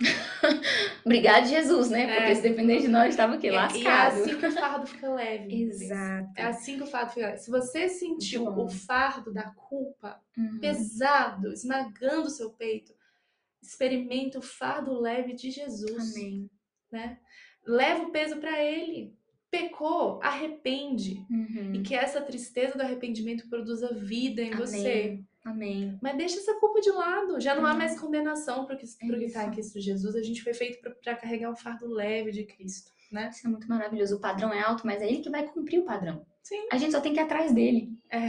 Obrigado, 1.04 1.46
Jesus, 1.46 1.90
né? 1.90 2.06
Porque 2.06 2.32
é. 2.32 2.34
se 2.34 2.42
depender 2.42 2.80
de 2.80 2.88
nós, 2.88 3.10
estava 3.10 3.34
aqui, 3.34 3.50
lascado. 3.50 3.78
E 3.78 3.86
é 3.86 4.22
assim 4.22 4.38
que 4.38 4.46
o 4.46 4.52
fardo 4.52 4.86
fica 4.86 5.14
leve. 5.14 5.62
Exato. 5.62 6.32
É 6.36 6.42
assim 6.42 6.76
que 6.76 6.82
o 6.82 6.86
fardo 6.86 7.12
fica 7.12 7.26
leve. 7.26 7.38
Se 7.38 7.50
você 7.50 7.88
sentiu 7.88 8.46
o 8.46 8.68
fardo 8.68 9.32
da 9.32 9.50
culpa 9.50 10.20
uhum. 10.36 10.58
pesado, 10.60 11.52
esmagando 11.52 12.26
o 12.26 12.30
seu 12.30 12.50
peito, 12.50 12.94
experimenta 13.62 14.38
o 14.38 14.42
fardo 14.42 14.98
leve 15.00 15.34
de 15.34 15.50
Jesus. 15.50 16.16
Amém. 16.16 16.50
Né? 16.90 17.18
Leva 17.66 18.04
o 18.04 18.12
peso 18.12 18.36
para 18.36 18.62
ele. 18.62 19.16
Pecou, 19.50 20.20
arrepende. 20.22 21.24
Uhum. 21.30 21.74
E 21.74 21.82
que 21.82 21.94
essa 21.94 22.20
tristeza 22.20 22.76
do 22.76 22.82
arrependimento 22.82 23.48
produza 23.48 23.94
vida 23.94 24.42
em 24.42 24.52
Amém. 24.52 24.58
você. 24.58 25.20
Amém. 25.48 25.98
Mas 26.02 26.16
deixa 26.16 26.38
essa 26.38 26.54
culpa 26.54 26.80
de 26.80 26.90
lado. 26.90 27.40
Já 27.40 27.54
não 27.54 27.64
há 27.64 27.74
mais 27.74 27.98
condenação 27.98 28.66
para 28.66 28.74
o 28.74 28.78
que 28.78 28.84
é 28.84 29.24
está 29.24 29.44
em 29.44 29.50
Cristo 29.50 29.80
Jesus. 29.80 30.14
A 30.14 30.22
gente 30.22 30.42
foi 30.42 30.52
feito 30.52 30.78
para 31.02 31.16
carregar 31.16 31.50
o 31.50 31.56
fardo 31.56 31.88
leve 31.88 32.30
de 32.30 32.44
Cristo. 32.44 32.92
Né? 33.10 33.30
Isso 33.32 33.46
é 33.46 33.50
muito 33.50 33.66
maravilhoso. 33.66 34.16
O 34.16 34.20
padrão 34.20 34.52
é 34.52 34.60
alto, 34.60 34.86
mas 34.86 35.00
é 35.00 35.08
ele 35.08 35.22
que 35.22 35.30
vai 35.30 35.46
cumprir 35.46 35.80
o 35.80 35.84
padrão. 35.84 36.26
Sim. 36.42 36.66
A 36.70 36.76
gente 36.76 36.92
só 36.92 37.00
tem 37.00 37.14
que 37.14 37.20
ir 37.20 37.22
atrás 37.22 37.52
dele. 37.52 37.98
É. 38.10 38.26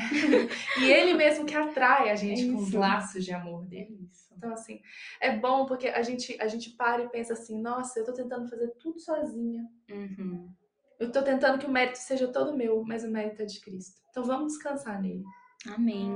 e 0.82 0.92
ele 0.92 1.14
mesmo 1.14 1.46
que 1.46 1.56
atrai 1.56 2.10
a 2.10 2.16
gente 2.16 2.50
é 2.50 2.52
com 2.52 2.58
os 2.60 2.72
laços 2.72 3.26
de 3.26 3.34
amor 3.34 3.66
dele. 3.66 4.00
Isso. 4.10 4.34
Então, 4.38 4.54
assim, 4.54 4.82
é 5.20 5.36
bom 5.36 5.66
porque 5.66 5.90
a 5.90 6.02
gente, 6.02 6.38
a 6.40 6.48
gente 6.48 6.70
para 6.72 7.04
e 7.04 7.10
pensa 7.10 7.34
assim: 7.34 7.62
nossa, 7.62 8.00
eu 8.00 8.06
tô 8.06 8.14
tentando 8.14 8.48
fazer 8.48 8.70
tudo 8.80 9.00
sozinha. 9.00 9.66
Uhum. 9.92 10.50
Eu 10.98 11.12
tô 11.12 11.22
tentando 11.22 11.60
que 11.60 11.66
o 11.66 11.72
mérito 11.72 11.98
seja 11.98 12.28
todo 12.28 12.56
meu, 12.56 12.84
mas 12.86 13.04
o 13.04 13.10
mérito 13.10 13.42
é 13.42 13.46
de 13.46 13.60
Cristo. 13.60 14.02
Então 14.10 14.24
vamos 14.24 14.54
descansar 14.54 15.02
nele. 15.02 15.24
Amém. 15.68 16.16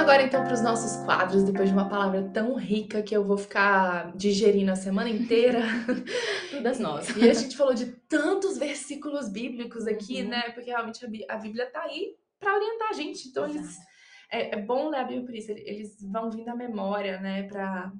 Agora 0.00 0.22
então 0.22 0.42
para 0.42 0.54
os 0.54 0.62
nossos 0.62 1.04
quadros, 1.04 1.44
depois 1.44 1.68
de 1.68 1.74
uma 1.74 1.88
palavra 1.88 2.22
tão 2.32 2.54
rica 2.54 3.02
que 3.02 3.14
eu 3.14 3.22
vou 3.22 3.36
ficar 3.36 4.16
digerindo 4.16 4.72
a 4.72 4.76
semana 4.76 5.10
inteira. 5.10 5.60
Todas 6.50 6.78
nós. 6.78 7.14
E 7.16 7.28
a 7.28 7.34
gente 7.34 7.56
falou 7.56 7.74
de 7.74 7.86
tantos 8.08 8.56
versículos 8.56 9.28
bíblicos 9.28 9.86
aqui, 9.86 10.22
uhum. 10.22 10.28
né? 10.28 10.50
Porque 10.50 10.70
realmente 10.70 11.04
a 11.28 11.36
Bíblia 11.36 11.64
está 11.64 11.82
aí 11.82 12.16
para 12.38 12.54
orientar 12.54 12.88
a 12.88 12.92
gente. 12.94 13.28
Então, 13.28 13.46
eles, 13.46 13.76
é, 14.32 14.54
é, 14.54 14.56
bom 14.56 14.88
ler 14.88 15.00
a 15.00 15.04
Bíblia 15.04 15.26
por 15.26 15.34
isso. 15.34 15.50
Eles 15.52 15.96
vão 16.00 16.30
vindo 16.30 16.48
à 16.48 16.56
memória, 16.56 17.20
né? 17.20 17.42
Para 17.42 17.92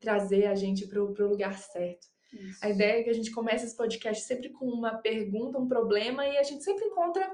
trazer 0.00 0.46
a 0.46 0.54
gente 0.56 0.86
para 0.88 1.00
o 1.00 1.28
lugar 1.28 1.56
certo. 1.56 2.08
Isso. 2.32 2.58
A 2.64 2.70
ideia 2.70 3.00
é 3.00 3.02
que 3.02 3.10
a 3.10 3.14
gente 3.14 3.30
comece 3.30 3.66
esse 3.66 3.76
podcast 3.76 4.24
sempre 4.24 4.50
com 4.50 4.66
uma 4.66 4.96
pergunta, 4.98 5.58
um 5.58 5.68
problema, 5.68 6.26
e 6.26 6.36
a 6.36 6.42
gente 6.42 6.64
sempre 6.64 6.84
encontra 6.84 7.30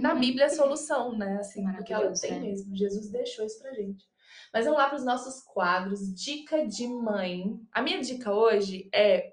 na 0.00 0.14
Bíblia 0.16 0.46
a 0.46 0.50
solução, 0.50 1.16
né? 1.16 1.38
Assim, 1.38 1.64
porque 1.72 1.92
ela 1.92 2.12
tem 2.12 2.32
é. 2.32 2.40
mesmo. 2.40 2.76
Jesus 2.76 3.10
deixou 3.10 3.44
isso 3.44 3.60
pra 3.60 3.74
gente. 3.74 4.04
Mas 4.52 4.64
vamos 4.64 4.78
lá 4.78 4.88
para 4.88 4.98
os 4.98 5.04
nossos 5.04 5.42
quadros. 5.42 6.14
Dica 6.14 6.66
de 6.66 6.86
mãe. 6.86 7.58
A 7.72 7.80
minha 7.80 8.00
dica 8.00 8.32
hoje 8.32 8.88
é 8.92 9.32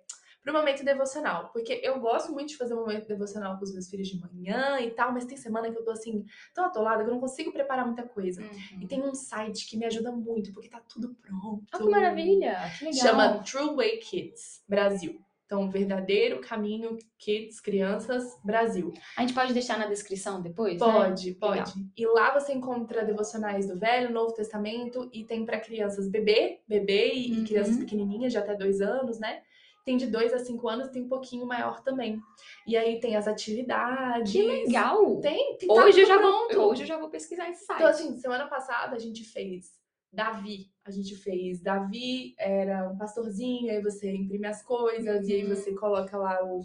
para 0.50 0.58
o 0.58 0.60
momento 0.60 0.84
devocional. 0.84 1.50
Porque 1.54 1.80
eu 1.84 2.00
gosto 2.00 2.32
muito 2.32 2.50
de 2.50 2.58
fazer 2.58 2.74
um 2.74 2.80
momento 2.80 3.08
devocional 3.08 3.58
com 3.58 3.64
os 3.64 3.72
meus 3.72 3.90
filhos 3.90 4.08
de 4.08 4.20
manhã 4.20 4.80
e 4.80 4.92
tal, 4.92 5.14
mas 5.14 5.26
tem 5.26 5.38
semana 5.38 5.72
que 5.72 5.78
eu 5.78 5.84
tô 5.84 5.92
assim, 5.92 6.26
tão 6.54 6.66
atolada 6.66 7.04
que 7.04 7.10
eu 7.10 7.14
não 7.14 7.22
consigo 7.22 7.52
preparar 7.52 7.86
muita 7.86 8.04
coisa. 8.04 8.42
Uhum. 8.42 8.82
E 8.82 8.88
tem 8.88 9.02
um 9.02 9.14
site 9.14 9.70
que 9.70 9.78
me 9.78 9.86
ajuda 9.86 10.12
muito, 10.12 10.52
porque 10.52 10.70
tá 10.70 10.82
tudo 10.92 11.16
pronto. 11.22 11.66
Ah, 11.72 11.78
que 11.78 11.90
maravilha! 11.90 12.58
Que 12.78 12.86
legal. 12.86 13.02
Chama 13.02 13.44
True 13.44 13.76
Way 13.76 13.98
Kids 13.98 14.64
Brasil. 14.68 15.22
Então, 15.46 15.68
Verdadeiro 15.68 16.42
Caminho 16.42 16.96
Kids 17.18 17.60
Crianças 17.60 18.40
Brasil. 18.44 18.94
A 19.18 19.22
gente 19.22 19.34
pode 19.34 19.52
deixar 19.52 19.80
na 19.80 19.88
descrição 19.88 20.44
depois? 20.44 20.78
Pode, 20.78 21.32
né? 21.32 21.38
pode. 21.40 21.58
Legal. 21.58 21.74
E 21.98 22.06
lá 22.06 22.40
você 22.40 22.54
encontra 22.54 23.04
devocionais 23.04 23.68
do 23.68 23.76
Velho, 23.76 24.14
Novo 24.14 24.32
Testamento 24.32 25.10
e 25.12 25.24
tem 25.24 25.44
para 25.46 25.60
crianças 25.60 26.08
bebê, 26.08 26.60
bebê 26.68 27.14
e 27.16 27.32
uhum. 27.32 27.46
crianças 27.46 27.78
pequenininhas 27.78 28.32
de 28.32 28.38
até 28.38 28.54
dois 28.54 28.80
anos, 28.80 29.20
né? 29.20 29.42
Tem 29.90 29.98
de 29.98 30.06
2 30.06 30.34
a 30.36 30.38
5 30.38 30.70
anos, 30.70 30.90
tem 30.90 31.02
um 31.02 31.10
pouquinho 31.10 31.48
maior 31.48 31.82
também. 31.82 32.22
E 32.68 32.78
aí 32.78 33.00
tem 33.00 33.16
as 33.16 33.28
atividades. 33.28 34.32
Que 34.32 34.44
legal! 34.44 35.20
Tem, 35.20 35.58
tem 35.58 35.68
tá 35.68 35.74
hoje, 35.74 36.02
eu 36.02 36.06
já 36.06 36.22
vou, 36.22 36.70
hoje 36.70 36.84
eu 36.84 36.88
já 36.88 37.00
vou 37.00 37.10
pesquisar 37.10 37.50
esse 37.50 37.66
site. 37.66 37.80
Então, 37.80 37.90
assim, 37.90 38.16
semana 38.20 38.48
passada 38.48 38.96
a 38.96 39.00
gente 39.00 39.24
fez 39.24 39.80
Davi. 40.14 40.72
A 40.86 40.92
gente 40.92 41.16
fez 41.16 41.60
Davi, 41.60 42.36
era 42.38 42.88
um 42.88 43.00
pastorzinho, 43.00 43.72
aí 43.72 43.82
você 43.82 44.14
imprime 44.14 44.46
as 44.46 44.62
coisas, 44.62 45.24
uhum. 45.24 45.28
e 45.28 45.34
aí 45.34 45.44
uhum. 45.44 45.56
você 45.56 45.74
coloca 45.74 46.16
lá 46.16 46.40
o, 46.46 46.60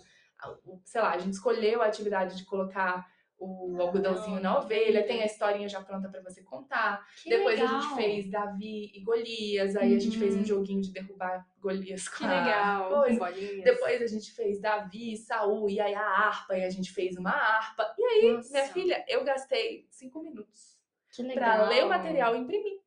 o. 0.67 0.81
Sei 0.85 1.01
lá, 1.01 1.15
a 1.15 1.19
gente 1.19 1.33
escolheu 1.33 1.81
a 1.81 1.87
atividade 1.87 2.37
de 2.37 2.45
colocar 2.45 3.07
o 3.45 3.81
algodãozinho 3.81 4.41
na 4.41 4.59
ovelha, 4.59 5.07
tem 5.07 5.23
a 5.23 5.27
historinha 5.27 5.69
já 5.69 5.83
pronta 5.83 6.09
para 6.09 6.23
você 6.23 6.43
contar. 6.43 7.07
Que 7.23 7.31
Depois 7.31 7.59
legal. 7.59 7.77
a 7.77 7.81
gente 7.81 7.95
fez 7.95 8.31
Davi 8.31 8.93
e 8.95 9.01
Golias, 9.01 9.77
aí 9.77 9.91
uhum. 9.91 9.97
a 9.97 10.01
gente 10.01 10.19
fez 10.19 10.35
um 10.35 10.39
uhum. 10.39 10.45
joguinho 10.45 10.81
de 10.81 10.93
derrubar 10.93 11.47
Golias 11.61 12.09
com 12.09 12.17
que 12.19 12.27
legal. 12.27 12.89
coisa. 12.91 13.33
Depois 13.63 14.03
a 14.03 14.07
gente 14.07 14.33
fez 14.33 14.61
Davi, 14.61 15.17
Saul 15.17 15.69
e 15.69 15.81
aí 15.81 15.95
a 15.95 16.07
harpa, 16.07 16.57
e 16.57 16.65
a 16.65 16.71
gente 16.71 16.93
fez 16.93 17.17
uma 17.17 17.31
harpa. 17.31 17.95
E 17.99 18.05
aí, 18.05 18.33
Nossa. 18.33 18.53
minha 18.53 18.67
filha, 18.67 19.05
eu 19.09 19.25
gastei 19.25 19.87
cinco 19.91 20.23
minutos 20.23 20.79
para 21.35 21.69
ler 21.69 21.85
o 21.85 21.89
material 21.89 22.35
e 22.35 22.39
imprimir. 22.39 22.81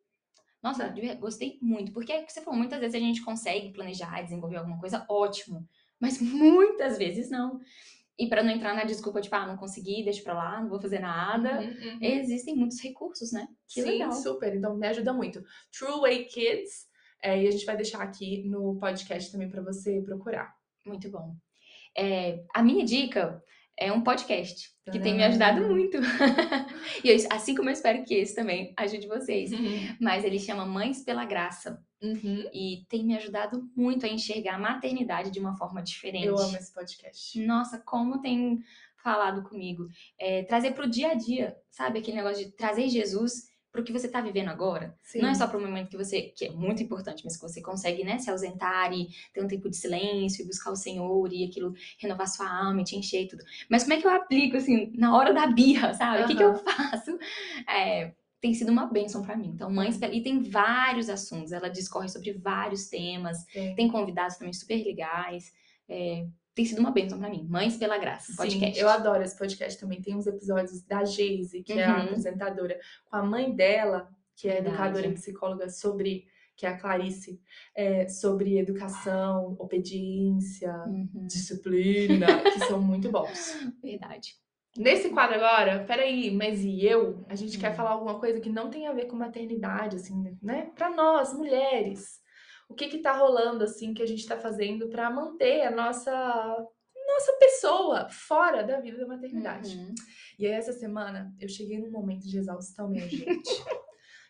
Nossa, 0.62 0.94
gostei 1.20 1.58
muito, 1.62 1.94
porque 1.94 2.12
é 2.12 2.24
que 2.24 2.34
você 2.34 2.42
falou, 2.42 2.58
muitas 2.60 2.80
vezes 2.80 2.96
a 2.96 3.00
gente 3.00 3.24
consegue 3.24 3.72
planejar, 3.72 4.22
desenvolver 4.22 4.58
alguma 4.58 4.80
coisa, 4.80 5.06
ótimo. 5.08 5.68
Mas 6.00 6.22
muitas 6.22 6.98
vezes 6.98 7.30
não. 7.30 7.60
E 8.20 8.28
para 8.28 8.42
não 8.42 8.50
entrar 8.50 8.74
na 8.74 8.84
desculpa, 8.84 9.22
tipo, 9.22 9.36
ah, 9.36 9.46
não 9.46 9.58
consegui, 9.58 10.04
deixa 10.04 10.24
pra 10.24 10.34
lá, 10.34 10.60
não 10.60 10.70
vou 10.70 10.82
fazer 10.82 11.00
nada. 11.00 11.62
Uhum, 11.62 11.68
uhum. 11.68 12.00
Existem 12.02 12.56
muitos 12.56 12.82
recursos, 12.82 13.32
né? 13.32 13.48
Que 13.68 13.82
Sim, 13.82 13.90
legal. 13.90 14.12
super. 14.12 14.56
Então 14.56 14.76
me 14.76 14.88
ajuda 14.88 15.14
muito. 15.14 15.44
True 15.72 16.02
Way 16.02 16.26
Kids. 16.26 16.88
É, 17.22 17.44
e 17.44 17.48
a 17.48 17.52
gente 17.52 17.66
vai 17.66 17.76
deixar 17.76 18.02
aqui 18.02 18.44
no 18.48 18.76
podcast 18.80 19.32
também 19.32 19.50
para 19.50 19.62
você 19.62 20.02
procurar. 20.02 20.56
Muito 20.86 21.10
bom. 21.10 21.36
É, 21.96 22.44
a 22.54 22.64
minha 22.64 22.86
dica 22.86 23.44
é 23.78 23.92
um 23.92 24.02
podcast 24.02 24.72
que 24.92 25.00
tem 25.00 25.16
me 25.16 25.24
ajudado 25.24 25.62
muito. 25.68 25.98
e 27.04 27.10
eu, 27.10 27.18
assim 27.30 27.54
como 27.54 27.70
eu 27.70 27.74
espero 27.74 28.04
que 28.04 28.16
esse 28.16 28.34
também 28.34 28.74
ajude 28.78 29.08
vocês. 29.08 29.52
Uhum. 29.52 29.96
Mas 30.00 30.24
ele 30.24 30.40
chama 30.40 30.66
Mães 30.66 31.04
pela 31.04 31.26
Graça. 31.26 31.84
Uhum. 32.02 32.50
E 32.54 32.86
tem 32.90 33.04
me 33.04 33.16
ajudado 33.18 33.70
muito 33.76 34.06
a 34.06 34.10
enxergar 34.10 34.56
a 34.56 34.60
maternidade 34.60 35.32
de 35.32 35.40
uma 35.40 35.56
forma 35.58 35.82
diferente. 35.84 36.26
Eu 36.26 36.38
amo 36.38 36.56
esse 36.56 36.74
podcast. 36.74 37.40
Nossa, 37.46 37.80
como 37.80 38.22
tem 38.22 38.64
falado 39.04 39.44
comigo. 39.44 39.88
É, 40.20 40.44
trazer 40.44 40.72
para 40.72 40.86
o 40.86 40.90
dia 40.90 41.12
a 41.12 41.14
dia, 41.14 41.56
sabe? 41.70 42.00
Aquele 42.00 42.18
negócio 42.18 42.46
de 42.46 42.52
trazer 42.52 42.90
Jesus 42.90 43.50
pro 43.78 43.84
que 43.84 43.94
você 43.94 44.08
tá 44.08 44.20
vivendo 44.20 44.50
agora. 44.50 44.96
Sim. 45.04 45.22
Não 45.22 45.30
é 45.30 45.36
só 45.36 45.48
pro 45.48 45.62
momento 45.62 45.90
que 45.90 45.98
você, 45.98 46.34
que 46.36 46.46
é 46.46 46.52
muito 46.52 46.82
importante, 46.82 47.22
mas 47.24 47.36
que 47.36 47.42
você 47.42 47.62
consegue, 47.62 48.04
né, 48.04 48.18
se 48.18 48.30
ausentar 48.30 48.92
e 48.92 49.08
ter 49.32 49.44
um 49.44 49.48
tempo 49.48 49.70
de 49.70 49.78
silêncio 49.78 50.44
e 50.44 50.48
buscar 50.48 50.72
o 50.72 50.76
Senhor 50.76 51.32
e 51.32 51.46
aquilo 51.46 51.74
renovar 52.00 52.28
sua 52.28 52.50
alma 52.50 52.82
e 52.82 52.84
te 52.84 52.96
encher 52.96 53.24
e 53.24 53.28
tudo. 53.28 53.44
Mas 53.70 53.84
como 53.84 53.94
é 53.94 54.02
que 54.02 54.08
eu 54.08 54.12
aplico, 54.12 54.58
assim, 54.58 54.92
na 54.96 55.16
hora 55.16 55.32
da 55.32 55.46
birra, 55.46 55.94
sabe? 55.94 56.24
O 56.24 56.28
que, 56.28 56.36
que 56.36 56.44
eu 56.44 56.56
faço? 56.56 57.18
É, 57.70 58.14
tem 58.42 58.54
sido 58.54 58.72
uma 58.72 58.88
bênção 58.88 59.22
pra 59.22 59.38
mim. 59.38 59.50
Então, 59.50 59.70
Mães 59.70 59.98
Pela... 59.98 60.14
E 60.14 60.24
tem 60.24 60.42
vários 60.42 61.10
assuntos. 61.10 61.52
Ela 61.52 61.70
discorre 61.70 62.10
sobre 62.10 62.34
vários 62.34 62.88
temas. 62.88 63.46
Tem. 63.46 63.76
Tem 63.76 63.88
convidados 63.88 64.38
também 64.38 64.54
super 64.54 64.84
legais. 64.84 65.54
É, 65.88 66.26
tem 66.58 66.66
sido 66.66 66.80
uma 66.80 66.90
bênção 66.90 67.20
pra 67.20 67.30
mim. 67.30 67.46
Mães 67.48 67.78
Pela 67.78 68.00
Graça, 68.00 68.34
podcast. 68.36 68.74
Sim, 68.76 68.82
eu 68.82 68.90
adoro 68.90 69.22
esse 69.22 69.38
podcast 69.38 69.80
também. 69.80 70.02
Tem 70.02 70.16
uns 70.16 70.26
episódios 70.26 70.82
da 70.82 71.06
Geise, 71.06 71.62
que 71.62 71.72
é 71.74 71.86
a 71.86 71.98
Uhum. 71.98 72.04
apresentadora, 72.06 72.80
com 73.06 73.16
a 73.16 73.22
mãe 73.24 73.56
dela, 73.56 74.10
que 74.36 74.48
é 74.50 74.54
Verdade. 74.54 74.70
educadora 74.70 75.06
e 75.08 75.14
psicóloga, 75.14 75.70
sobre, 75.70 76.26
que 76.56 76.66
é 76.66 76.70
a 76.70 76.78
Clarice, 76.80 77.40
é, 77.76 78.08
sobre 78.10 78.58
educação, 78.58 79.56
obediência, 79.60 80.74
Uhum, 80.88 81.28
disciplina, 81.28 82.26
que 82.52 82.60
são 82.62 82.82
muito 82.82 83.12
bons. 83.12 83.56
verdade. 83.82 84.34
Nesse 84.76 85.10
quadro 85.10 85.36
agora, 85.36 85.84
peraí, 85.86 86.32
mas 86.32 86.64
e 86.64 86.84
eu? 86.86 87.24
A 87.30 87.36
gente 87.36 87.60
quer 87.60 87.72
Hum. 87.72 87.76
falar 87.76 87.92
alguma 87.92 88.20
coisa 88.20 88.40
que 88.40 88.50
não 88.50 88.70
tem 88.72 88.88
a 88.88 88.94
ver 88.94 89.06
com 89.06 89.16
maternidade, 89.16 89.96
assim, 89.96 90.36
né? 90.42 90.72
Pra 90.76 90.90
nós, 90.90 91.34
mulheres. 91.34 92.20
O 92.70 92.76
que 92.76 92.88
que 92.88 93.00
tá 93.00 93.14
rolando, 93.14 93.64
assim, 93.64 93.94
que 93.94 94.04
a 94.04 94.06
gente 94.06 94.26
tá 94.28 94.38
fazendo 94.38 94.90
pra 94.90 95.10
manter 95.10 95.62
a 95.62 95.72
nossa, 95.72 96.12
nossa 97.08 97.34
pessoa 97.40 98.10
fora 98.10 98.64
da 98.64 98.80
vida 98.80 98.98
da 98.98 99.08
maternidade? 99.08 99.78
Uhum. 99.78 99.96
E 100.38 100.46
aí, 100.46 100.54
essa 100.54 100.74
semana, 100.74 101.34
eu 101.40 101.48
cheguei 101.48 101.80
num 101.80 101.92
momento 101.92 102.28
de 102.28 102.38
exaustão, 102.38 102.90
minha 102.90 103.08
gente. 103.08 103.28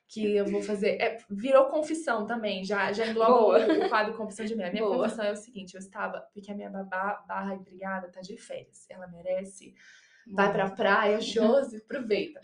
que 0.08 0.36
eu 0.36 0.46
vou 0.46 0.62
fazer. 0.62 1.02
é, 1.02 1.18
virou 1.30 1.66
confissão 1.66 2.26
também, 2.26 2.64
já, 2.64 2.92
já 2.94 3.08
engloba 3.08 3.32
Boa. 3.34 3.68
o, 3.68 3.86
o 3.86 3.90
quadro 3.90 4.16
Confissão 4.16 4.46
de 4.46 4.56
Mim. 4.56 4.64
A 4.64 4.72
minha 4.72 4.84
Boa. 4.84 4.98
confissão 4.98 5.26
é 5.26 5.32
o 5.32 5.36
seguinte: 5.36 5.76
eu 5.76 5.80
estava, 5.80 6.22
porque 6.34 6.52
a 6.52 6.56
minha 6.56 6.70
babá 6.70 7.24
barra 7.28 7.56
empregada 7.56 8.10
tá 8.10 8.22
de 8.22 8.38
férias. 8.38 8.86
Ela 8.90 9.08
merece 9.08 9.74
vai 10.34 10.52
pra 10.52 10.70
praia, 10.70 11.20
Josi, 11.20 11.78
aproveita. 11.78 12.40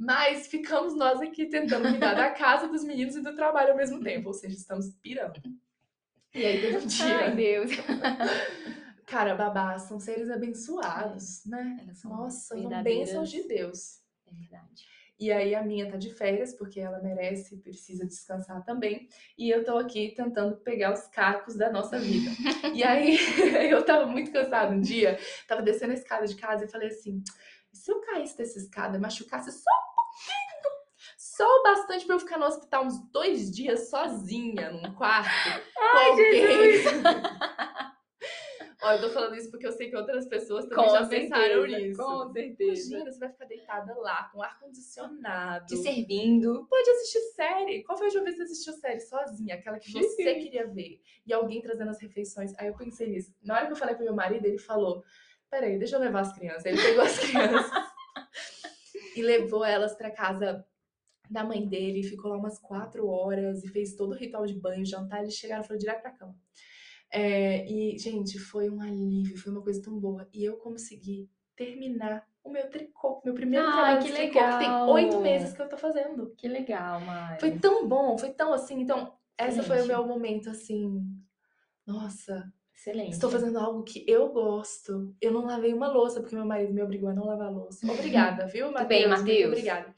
Mas 0.00 0.46
ficamos 0.46 0.96
nós 0.96 1.20
aqui 1.20 1.44
tentando 1.44 1.86
cuidar 1.90 2.14
da 2.14 2.30
casa, 2.30 2.66
dos 2.66 2.82
meninos 2.82 3.16
e 3.16 3.20
do 3.20 3.36
trabalho 3.36 3.72
ao 3.72 3.76
mesmo 3.76 4.00
tempo, 4.00 4.28
ou 4.28 4.32
seja, 4.32 4.56
estamos 4.56 4.94
pirando. 5.02 5.38
E 6.34 6.42
aí 6.42 6.58
teve 6.58 6.78
um 6.78 6.80
Ai, 7.02 7.34
dia. 7.34 7.36
Deus. 7.36 7.70
Cara, 9.04 9.34
babás 9.34 9.82
são 9.82 10.00
seres 10.00 10.30
abençoados, 10.30 11.44
né? 11.44 11.80
Elas 11.82 11.98
são 11.98 12.10
Nossa, 12.10 12.54
são 12.54 12.82
bênçãos 12.82 13.28
de 13.28 13.46
Deus. 13.46 14.00
É 14.26 14.32
verdade. 14.32 14.88
E 15.18 15.30
aí 15.30 15.54
a 15.54 15.62
minha 15.62 15.90
tá 15.90 15.98
de 15.98 16.14
férias, 16.14 16.54
porque 16.54 16.80
ela 16.80 16.98
merece, 17.02 17.58
precisa 17.58 18.06
descansar 18.06 18.64
também. 18.64 19.06
E 19.36 19.50
eu 19.50 19.62
tô 19.62 19.76
aqui 19.76 20.14
tentando 20.16 20.56
pegar 20.56 20.94
os 20.94 21.06
cacos 21.08 21.56
da 21.56 21.70
nossa 21.70 21.98
vida. 21.98 22.30
e 22.74 22.82
aí 22.82 23.18
eu 23.70 23.84
tava 23.84 24.06
muito 24.06 24.32
cansada 24.32 24.74
um 24.74 24.80
dia, 24.80 25.18
tava 25.46 25.60
descendo 25.60 25.92
a 25.92 25.96
escada 25.96 26.26
de 26.26 26.36
casa 26.36 26.64
e 26.64 26.68
falei 26.68 26.88
assim: 26.88 27.22
"E 27.70 27.76
se 27.76 27.92
eu 27.92 28.00
caísse 28.00 28.38
dessa 28.38 28.58
escada, 28.58 28.98
machucasse 28.98 29.52
só 29.52 29.89
só 31.18 31.46
o 31.46 31.62
bastante 31.62 32.04
pra 32.04 32.16
eu 32.16 32.20
ficar 32.20 32.38
no 32.38 32.46
hospital 32.46 32.84
uns 32.84 33.00
dois 33.10 33.50
dias 33.50 33.88
sozinha 33.88 34.70
num 34.70 34.94
quarto 34.94 35.30
com 35.74 35.98
alguém. 35.98 36.82
Ó, 38.82 38.92
eu 38.92 39.00
tô 39.00 39.10
falando 39.10 39.36
isso 39.36 39.50
porque 39.50 39.66
eu 39.66 39.72
sei 39.72 39.90
que 39.90 39.96
outras 39.96 40.26
pessoas 40.26 40.66
também 40.66 40.88
já 40.88 41.06
pensaram 41.06 41.66
nisso. 41.66 42.02
Com 42.02 42.32
certeza. 42.32 42.88
Imagina, 42.88 43.12
você 43.12 43.18
vai 43.18 43.28
ficar 43.30 43.44
deitada 43.44 43.94
lá, 43.98 44.30
com 44.32 44.42
ar-condicionado. 44.42 45.66
Te 45.66 45.76
servindo. 45.76 46.66
Pode 46.68 46.90
assistir 46.90 47.20
série. 47.34 47.82
Qual 47.84 47.98
foi 47.98 48.06
a 48.06 48.08
última 48.08 48.24
vez 48.24 48.36
que 48.36 48.42
você 48.46 48.52
assistiu 48.52 48.72
série 48.74 49.00
sozinha? 49.00 49.54
Aquela 49.56 49.78
que 49.78 49.92
você 49.92 50.34
queria 50.34 50.66
ver. 50.66 51.00
E 51.26 51.32
alguém 51.32 51.60
trazendo 51.60 51.90
as 51.90 52.00
refeições. 52.00 52.54
Aí 52.58 52.68
eu 52.68 52.74
pensei 52.74 53.08
nisso. 53.08 53.34
Na 53.42 53.56
hora 53.56 53.66
que 53.66 53.72
eu 53.72 53.76
falei 53.76 53.94
pro 53.94 54.04
meu 54.04 54.14
marido, 54.14 54.46
ele 54.46 54.58
falou: 54.58 55.04
Peraí, 55.50 55.78
deixa 55.78 55.96
eu 55.96 56.00
levar 56.00 56.20
as 56.20 56.32
crianças. 56.32 56.64
Aí 56.64 56.72
ele 56.72 56.82
pegou 56.82 57.04
as 57.04 57.18
crianças 57.20 57.90
e 59.16 59.22
levou 59.22 59.64
elas 59.64 59.94
pra 59.94 60.10
casa 60.10 60.64
da 61.28 61.44
mãe 61.44 61.66
dele. 61.66 62.02
Ficou 62.02 62.30
lá 62.30 62.36
umas 62.36 62.58
quatro 62.58 63.06
horas 63.08 63.62
e 63.64 63.68
fez 63.68 63.94
todo 63.94 64.12
o 64.12 64.16
ritual 64.16 64.46
de 64.46 64.54
banho, 64.54 64.84
jantar. 64.84 65.22
Eles 65.22 65.34
chegaram 65.34 65.62
e 65.62 65.66
foram 65.66 65.78
direto 65.78 66.02
pra 66.02 66.10
cama. 66.10 66.36
É, 67.12 67.66
e, 67.70 67.98
gente, 67.98 68.38
foi 68.38 68.70
um 68.70 68.80
alívio, 68.80 69.36
foi 69.36 69.52
uma 69.52 69.62
coisa 69.62 69.82
tão 69.82 69.98
boa. 69.98 70.28
E 70.32 70.44
eu 70.44 70.56
consegui 70.56 71.28
terminar 71.56 72.26
o 72.42 72.50
meu 72.50 72.68
tricô, 72.70 73.20
meu 73.24 73.34
primeiro 73.34 73.66
Ai, 73.66 73.72
trabalho 73.72 73.98
que 74.00 74.08
de 74.08 74.12
tricô, 74.14 74.32
que 74.32 74.58
tem 74.58 74.58
legal! 74.58 74.90
oito 74.90 75.20
meses 75.20 75.52
que 75.52 75.60
eu 75.60 75.68
tô 75.68 75.76
fazendo. 75.76 76.34
Que 76.36 76.48
legal, 76.48 77.00
Mari. 77.00 77.40
Foi 77.40 77.58
tão 77.58 77.86
bom, 77.86 78.16
foi 78.16 78.30
tão 78.30 78.52
assim. 78.52 78.80
Então, 78.80 79.12
essa 79.36 79.62
foi 79.62 79.82
o 79.82 79.86
meu 79.86 80.06
momento 80.06 80.48
assim. 80.48 81.04
Nossa, 81.86 82.50
Excelente. 82.80 83.10
estou 83.12 83.30
fazendo 83.30 83.58
algo 83.58 83.82
que 83.82 84.02
eu 84.08 84.30
gosto. 84.30 85.14
Eu 85.20 85.32
não 85.32 85.44
lavei 85.44 85.74
uma 85.74 85.88
louça 85.92 86.18
porque 86.20 86.34
meu 86.34 86.46
marido 86.46 86.72
me 86.72 86.82
obrigou 86.82 87.10
a 87.10 87.12
não 87.12 87.26
lavar 87.26 87.48
a 87.48 87.50
louça. 87.50 87.90
Obrigada, 87.92 88.46
viu, 88.46 88.72
Matheus? 88.72 88.88
bem, 88.88 89.06
Matheus. 89.06 89.48
Obrigada. 89.48 89.94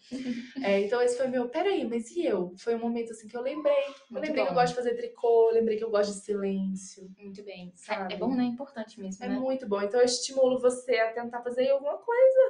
É, 0.64 0.80
então, 0.80 1.00
esse 1.00 1.16
foi 1.16 1.28
meu. 1.28 1.48
Peraí, 1.48 1.88
mas 1.88 2.10
e 2.10 2.26
eu? 2.26 2.52
Foi 2.58 2.74
um 2.74 2.80
momento 2.80 3.12
assim 3.12 3.28
que 3.28 3.36
eu 3.36 3.40
lembrei. 3.40 3.72
Eu 3.72 3.94
Muito 4.10 4.24
lembrei 4.26 4.32
que 4.44 4.50
eu 4.50 4.54
bom. 4.54 4.54
gosto 4.54 4.70
de 4.70 4.74
fazer 4.74 4.94
tricô, 4.96 5.48
eu 5.50 5.54
lembrei 5.54 5.76
que 5.76 5.84
eu 5.84 5.90
gosto 5.90 6.12
de 6.12 6.24
silêncio. 6.24 7.08
Muito 7.16 7.42
bem. 7.44 7.68
É- 7.68 7.76
Sabe? 7.76 8.14
É, 8.14 8.16
bom, 8.16 8.34
né? 8.34 8.42
É 8.42 8.46
importante 8.46 8.98
mesmo, 9.00 9.24
É 9.24 9.28
né? 9.28 9.38
muito 9.38 9.68
bom. 9.68 9.80
Então, 9.80 10.00
eu 10.00 10.04
estimulo 10.06 10.58
você 10.58 10.96
a 10.96 11.12
tentar 11.12 11.40
fazer 11.40 11.70
alguma 11.70 11.98
coisa. 11.98 12.40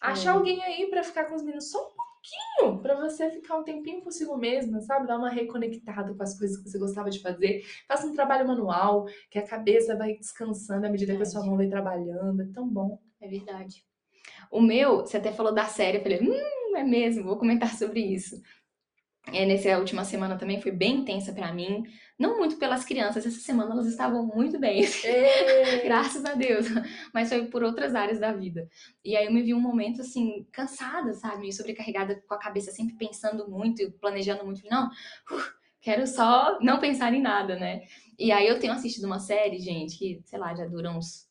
Achar 0.00 0.30
É. 0.30 0.38
alguém 0.38 0.62
aí 0.62 0.86
pra 0.88 1.02
ficar 1.02 1.24
com 1.26 1.34
os 1.34 1.42
meninos 1.42 1.70
só 1.70 1.86
um 1.86 1.90
pouquinho, 2.26 2.82
pra 2.82 2.94
você 2.96 3.30
ficar 3.30 3.56
um 3.56 3.64
tempinho 3.64 4.02
consigo 4.02 4.36
mesma, 4.36 4.80
sabe? 4.80 5.06
Dar 5.06 5.18
uma 5.18 5.30
reconectada 5.30 6.14
com 6.14 6.22
as 6.22 6.38
coisas 6.38 6.56
que 6.56 6.68
você 6.68 6.78
gostava 6.78 7.10
de 7.10 7.20
fazer. 7.20 7.62
Faça 7.86 8.06
um 8.06 8.14
trabalho 8.14 8.46
manual, 8.46 9.06
que 9.30 9.38
a 9.38 9.46
cabeça 9.46 9.96
vai 9.96 10.14
descansando 10.14 10.86
à 10.86 10.90
medida 10.90 11.16
que 11.16 11.22
a 11.22 11.26
sua 11.26 11.40
Verdade. 11.40 11.48
mão 11.48 11.56
vai 11.56 11.68
trabalhando. 11.68 12.42
É 12.42 12.46
tão 12.52 12.68
bom. 12.68 12.98
É 13.20 13.28
verdade. 13.28 13.84
O 14.50 14.60
meu, 14.60 15.00
você 15.00 15.16
até 15.16 15.32
falou 15.32 15.54
da 15.54 15.64
série, 15.64 15.98
eu 15.98 16.02
falei, 16.02 16.20
hum, 16.20 16.76
é 16.76 16.84
mesmo, 16.84 17.24
vou 17.24 17.38
comentar 17.38 17.74
sobre 17.74 18.00
isso. 18.00 18.40
É, 19.32 19.44
nessa 19.44 19.76
última 19.78 20.04
semana 20.04 20.38
também 20.38 20.60
foi 20.60 20.70
bem 20.70 20.98
intensa 20.98 21.32
pra 21.32 21.52
mim. 21.52 21.82
Não 22.18 22.38
muito 22.38 22.56
pelas 22.56 22.84
crianças, 22.84 23.26
essa 23.26 23.40
semana 23.40 23.72
elas 23.72 23.86
estavam 23.86 24.24
muito 24.24 24.58
bem, 24.58 24.82
graças 25.84 26.24
a 26.24 26.34
Deus. 26.34 26.66
Mas 27.12 27.28
foi 27.28 27.46
por 27.46 27.62
outras 27.62 27.94
áreas 27.94 28.18
da 28.18 28.32
vida. 28.32 28.68
E 29.04 29.14
aí 29.14 29.26
eu 29.26 29.32
me 29.32 29.42
vi 29.42 29.52
um 29.52 29.60
momento 29.60 30.00
assim, 30.00 30.46
cansada, 30.50 31.12
sabe? 31.12 31.52
Sobrecarregada, 31.52 32.22
com 32.26 32.34
a 32.34 32.38
cabeça 32.38 32.72
sempre 32.72 32.96
pensando 32.96 33.50
muito 33.50 33.82
e 33.82 33.90
planejando 33.90 34.44
muito. 34.46 34.62
Não, 34.70 34.88
uf, 35.30 35.52
quero 35.80 36.06
só 36.06 36.58
não 36.60 36.80
pensar 36.80 37.12
em 37.12 37.20
nada, 37.20 37.56
né? 37.56 37.82
E 38.18 38.32
aí 38.32 38.48
eu 38.48 38.58
tenho 38.58 38.72
assistido 38.72 39.04
uma 39.04 39.18
série, 39.18 39.58
gente, 39.58 39.98
que, 39.98 40.22
sei 40.24 40.38
lá, 40.38 40.54
já 40.54 40.64
dura 40.64 40.90
uns 40.90 41.28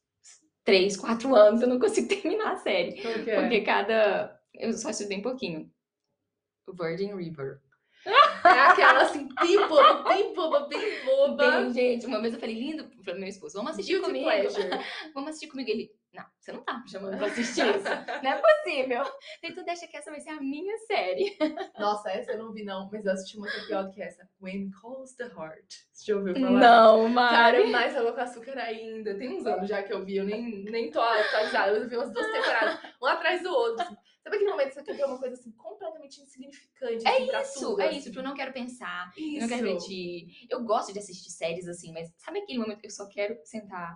três, 0.63 0.95
quatro 0.97 1.35
anos, 1.35 1.61
eu 1.61 1.67
não 1.67 1.79
consigo 1.79 2.07
terminar 2.09 2.53
a 2.53 2.57
série. 2.57 2.99
É? 2.99 3.41
Porque 3.41 3.61
cada. 3.61 4.39
Eu 4.53 4.71
só 4.73 4.89
assisto 4.89 5.09
bem 5.09 5.21
pouquinho. 5.21 5.71
Virgin 6.67 7.15
River. 7.15 7.61
É 8.47 8.59
aquela 8.59 9.01
assim, 9.01 9.27
bem 9.41 9.67
boba, 9.67 10.03
bem 10.09 10.33
boba, 10.33 10.59
bem 10.67 11.05
boba. 11.05 11.61
Bem, 11.61 11.73
gente, 11.73 12.05
uma 12.05 12.21
vez 12.21 12.33
eu 12.33 12.39
falei, 12.39 12.55
lindo, 12.55 12.85
pro 13.03 13.15
meu 13.19 13.27
esposo, 13.29 13.55
vamos 13.57 13.71
assistir 13.71 13.93
Guilty 13.93 14.07
comigo. 14.07 14.25
pleasure. 14.25 14.69
Vamos 15.13 15.29
assistir 15.29 15.47
comigo. 15.47 15.69
Ele, 15.69 15.91
não, 16.13 16.23
você 16.39 16.51
não 16.51 16.63
tá 16.63 16.77
me 16.79 16.89
chamando 16.89 17.17
pra 17.17 17.27
assistir 17.27 17.61
isso. 17.75 17.83
Não 18.23 18.31
é 18.31 18.41
possível. 18.41 19.03
Então 19.43 19.63
deixa 19.65 19.87
que 19.87 19.97
essa 19.97 20.11
vai 20.11 20.19
ser 20.19 20.29
a 20.29 20.39
minha 20.41 20.77
série. 20.79 21.37
Nossa, 21.79 22.09
essa 22.11 22.31
eu 22.33 22.37
não 22.39 22.51
vi 22.51 22.63
não, 22.63 22.89
mas 22.91 23.05
eu 23.05 23.11
assisti 23.13 23.37
uma 23.37 23.47
que 23.47 23.57
é 23.57 23.65
pior 23.65 23.89
que 23.91 24.01
essa. 24.01 24.27
When 24.41 24.69
Calls 24.71 25.15
the 25.15 25.25
Heart. 25.25 25.73
Você 25.91 26.11
já 26.11 26.17
ouviu 26.17 26.33
falar? 26.35 26.49
Não, 26.51 27.13
Cara, 27.13 27.57
Mari. 27.59 27.67
mais 27.71 27.95
água 27.95 28.13
com 28.13 28.21
açúcar 28.21 28.57
ainda. 28.57 29.15
Tem 29.17 29.29
uns 29.37 29.45
anos 29.45 29.67
já 29.69 29.81
que 29.83 29.93
eu 29.93 30.03
vi, 30.03 30.17
eu 30.17 30.23
nem, 30.25 30.63
nem 30.65 30.89
tô 30.91 30.99
atualizada. 31.01 31.77
Eu 31.77 31.87
vi 31.89 31.95
umas 31.95 32.11
duas 32.11 32.27
temporadas, 32.31 32.79
um 33.01 33.05
atrás 33.07 33.41
do 33.43 33.49
outro. 33.49 33.85
Sabe 34.25 34.37
aquele 34.37 34.49
momento 34.49 34.67
que 34.69 34.73
você 34.73 34.83
quer 34.83 34.95
ver 34.97 35.05
uma 35.05 35.19
coisa 35.19 35.35
assim 35.35 35.51
completamente 35.51 36.19
insignificante? 36.19 37.07
assim, 37.07 37.27
pra 37.27 37.41
Isso, 37.43 37.59
tudo, 37.59 37.79
é 37.81 37.87
assim? 37.89 37.97
isso, 37.97 38.07
tipo, 38.07 38.19
eu 38.19 38.23
não 38.23 38.33
quero 38.33 38.51
pensar, 38.51 39.13
eu 39.15 39.23
Isso. 39.23 39.39
não 39.41 39.47
quero 39.47 39.67
refletir. 39.67 40.47
Eu 40.49 40.63
gosto 40.63 40.91
de 40.91 40.97
assistir 40.97 41.29
séries 41.29 41.67
assim, 41.67 41.93
mas 41.93 42.11
sabe 42.17 42.39
aquele 42.39 42.57
momento 42.57 42.79
que 42.81 42.87
eu 42.87 42.91
só 42.91 43.07
quero 43.07 43.37
sentar 43.45 43.95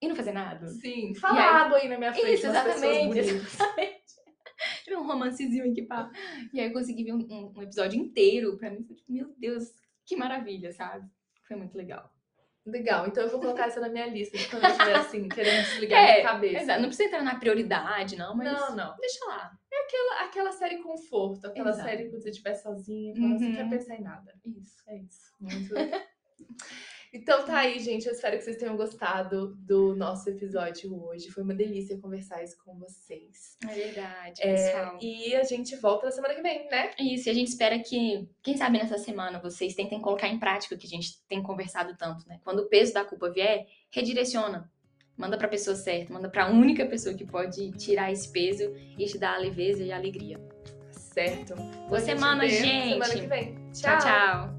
e 0.00 0.06
não 0.06 0.14
fazer 0.14 0.30
nada? 0.32 0.68
Sim, 0.68 1.12
fala 1.16 1.34
E 1.36 1.38
aí- 1.42 1.48
água 1.48 1.78
aí 1.78 1.88
na 1.88 1.98
minha 1.98 2.14
frente. 2.14 2.32
Isso, 2.34 2.46
exatamente. 2.46 3.18
exatamente. 3.18 4.06
Tive 4.84 4.96
um 4.96 5.06
romancezinho 5.06 5.68
aqui, 5.68 5.82
pá. 5.82 6.08
E 6.52 6.60
aí 6.60 6.68
eu 6.68 6.72
consegui 6.72 7.02
ver 7.02 7.12
um, 7.14 7.18
um- 7.28 7.52
um 7.56 7.62
episódio 7.62 7.98
inteiro. 8.00 8.56
Pra 8.56 8.70
mim, 8.70 8.84
foi 8.84 8.94
tipo, 8.94 9.12
meu 9.12 9.34
Deus, 9.36 9.64
que 10.04 10.14
maravilha, 10.14 10.72
sabe? 10.72 11.10
Foi 11.48 11.56
muito 11.56 11.76
legal. 11.76 12.08
Legal, 12.66 13.06
então 13.06 13.22
eu 13.22 13.30
vou 13.30 13.40
colocar 13.40 13.66
essa 13.66 13.78
na 13.80 13.88
minha 13.88 14.06
lista 14.06 14.36
de 14.36 14.48
quando 14.48 14.64
eu 14.64 14.70
estiver 14.70 14.96
assim, 14.96 15.28
querendo 15.28 15.64
desligar 15.64 15.98
É, 16.02 16.12
minha 16.14 16.22
cabeça. 16.32 16.58
Exato, 16.62 16.80
não 16.80 16.88
precisa 16.88 17.08
entrar 17.08 17.22
na 17.22 17.34
prioridade, 17.36 18.16
não, 18.16 18.34
mas 18.34 18.52
Não, 18.52 18.74
não. 18.74 18.96
deixa 18.96 19.24
lá. 19.26 19.52
Aquela, 19.72 20.20
aquela 20.24 20.52
série 20.52 20.78
conforto, 20.78 21.46
aquela 21.46 21.70
Exato. 21.70 21.88
série 21.88 22.08
quando 22.10 22.22
você 22.22 22.30
estiver 22.30 22.54
sozinha 22.54 23.12
assim, 23.12 23.22
Uhum. 23.24 23.38
não 23.38 23.54
quero 23.54 23.68
pensar 23.70 23.94
em 23.94 24.02
nada. 24.02 24.34
Isso. 24.44 24.82
É 24.88 24.96
isso. 24.98 25.32
Muito 25.40 25.72
legal. 25.74 26.00
Então 27.16 27.44
tá 27.46 27.58
aí, 27.60 27.78
gente. 27.80 28.06
Eu 28.06 28.12
espero 28.12 28.36
que 28.36 28.44
vocês 28.44 28.58
tenham 28.58 28.76
gostado 28.76 29.54
do 29.56 29.94
nosso 29.96 30.28
episódio 30.28 30.94
hoje. 31.02 31.30
Foi 31.30 31.42
uma 31.42 31.54
delícia 31.54 31.98
conversar 31.98 32.42
isso 32.44 32.56
com 32.62 32.78
vocês. 32.78 33.56
É 33.66 33.74
verdade, 33.74 34.40
É, 34.42 34.52
pessoal. 34.52 34.98
e 35.00 35.34
a 35.34 35.42
gente 35.42 35.74
volta 35.76 36.06
na 36.06 36.12
semana 36.12 36.34
que 36.34 36.42
vem, 36.42 36.68
né? 36.68 36.90
Isso, 37.00 37.28
e 37.28 37.30
a 37.30 37.34
gente 37.34 37.48
espera 37.48 37.78
que, 37.78 38.28
quem 38.42 38.56
sabe 38.56 38.78
nessa 38.78 38.98
semana, 38.98 39.38
vocês 39.40 39.74
tentem 39.74 40.00
colocar 40.00 40.28
em 40.28 40.38
prática 40.38 40.74
o 40.74 40.78
que 40.78 40.86
a 40.86 40.90
gente 40.90 41.22
tem 41.26 41.42
conversado 41.42 41.96
tanto, 41.96 42.28
né? 42.28 42.38
Quando 42.44 42.60
o 42.60 42.68
peso 42.68 42.92
da 42.92 43.04
culpa 43.04 43.30
vier, 43.30 43.66
redireciona. 43.90 44.70
Manda 45.16 45.38
pra 45.38 45.48
pessoa 45.48 45.74
certa, 45.74 46.12
manda 46.12 46.28
pra 46.28 46.50
única 46.50 46.84
pessoa 46.84 47.14
que 47.14 47.24
pode 47.24 47.70
tirar 47.78 48.12
esse 48.12 48.30
peso 48.30 48.74
e 48.98 49.06
te 49.06 49.16
dar 49.16 49.36
a 49.36 49.38
leveza 49.38 49.82
e 49.82 49.90
a 49.90 49.96
alegria. 49.96 50.38
Certo. 50.90 51.54
Boa 51.54 51.96
A 51.96 51.98
gente 52.00 52.04
semana, 52.04 52.42
vê 52.42 52.50
gente. 52.50 52.92
Semana 52.92 53.14
que 53.14 53.26
vem. 53.26 53.54
tchau. 53.72 53.98
tchau. 53.98 54.55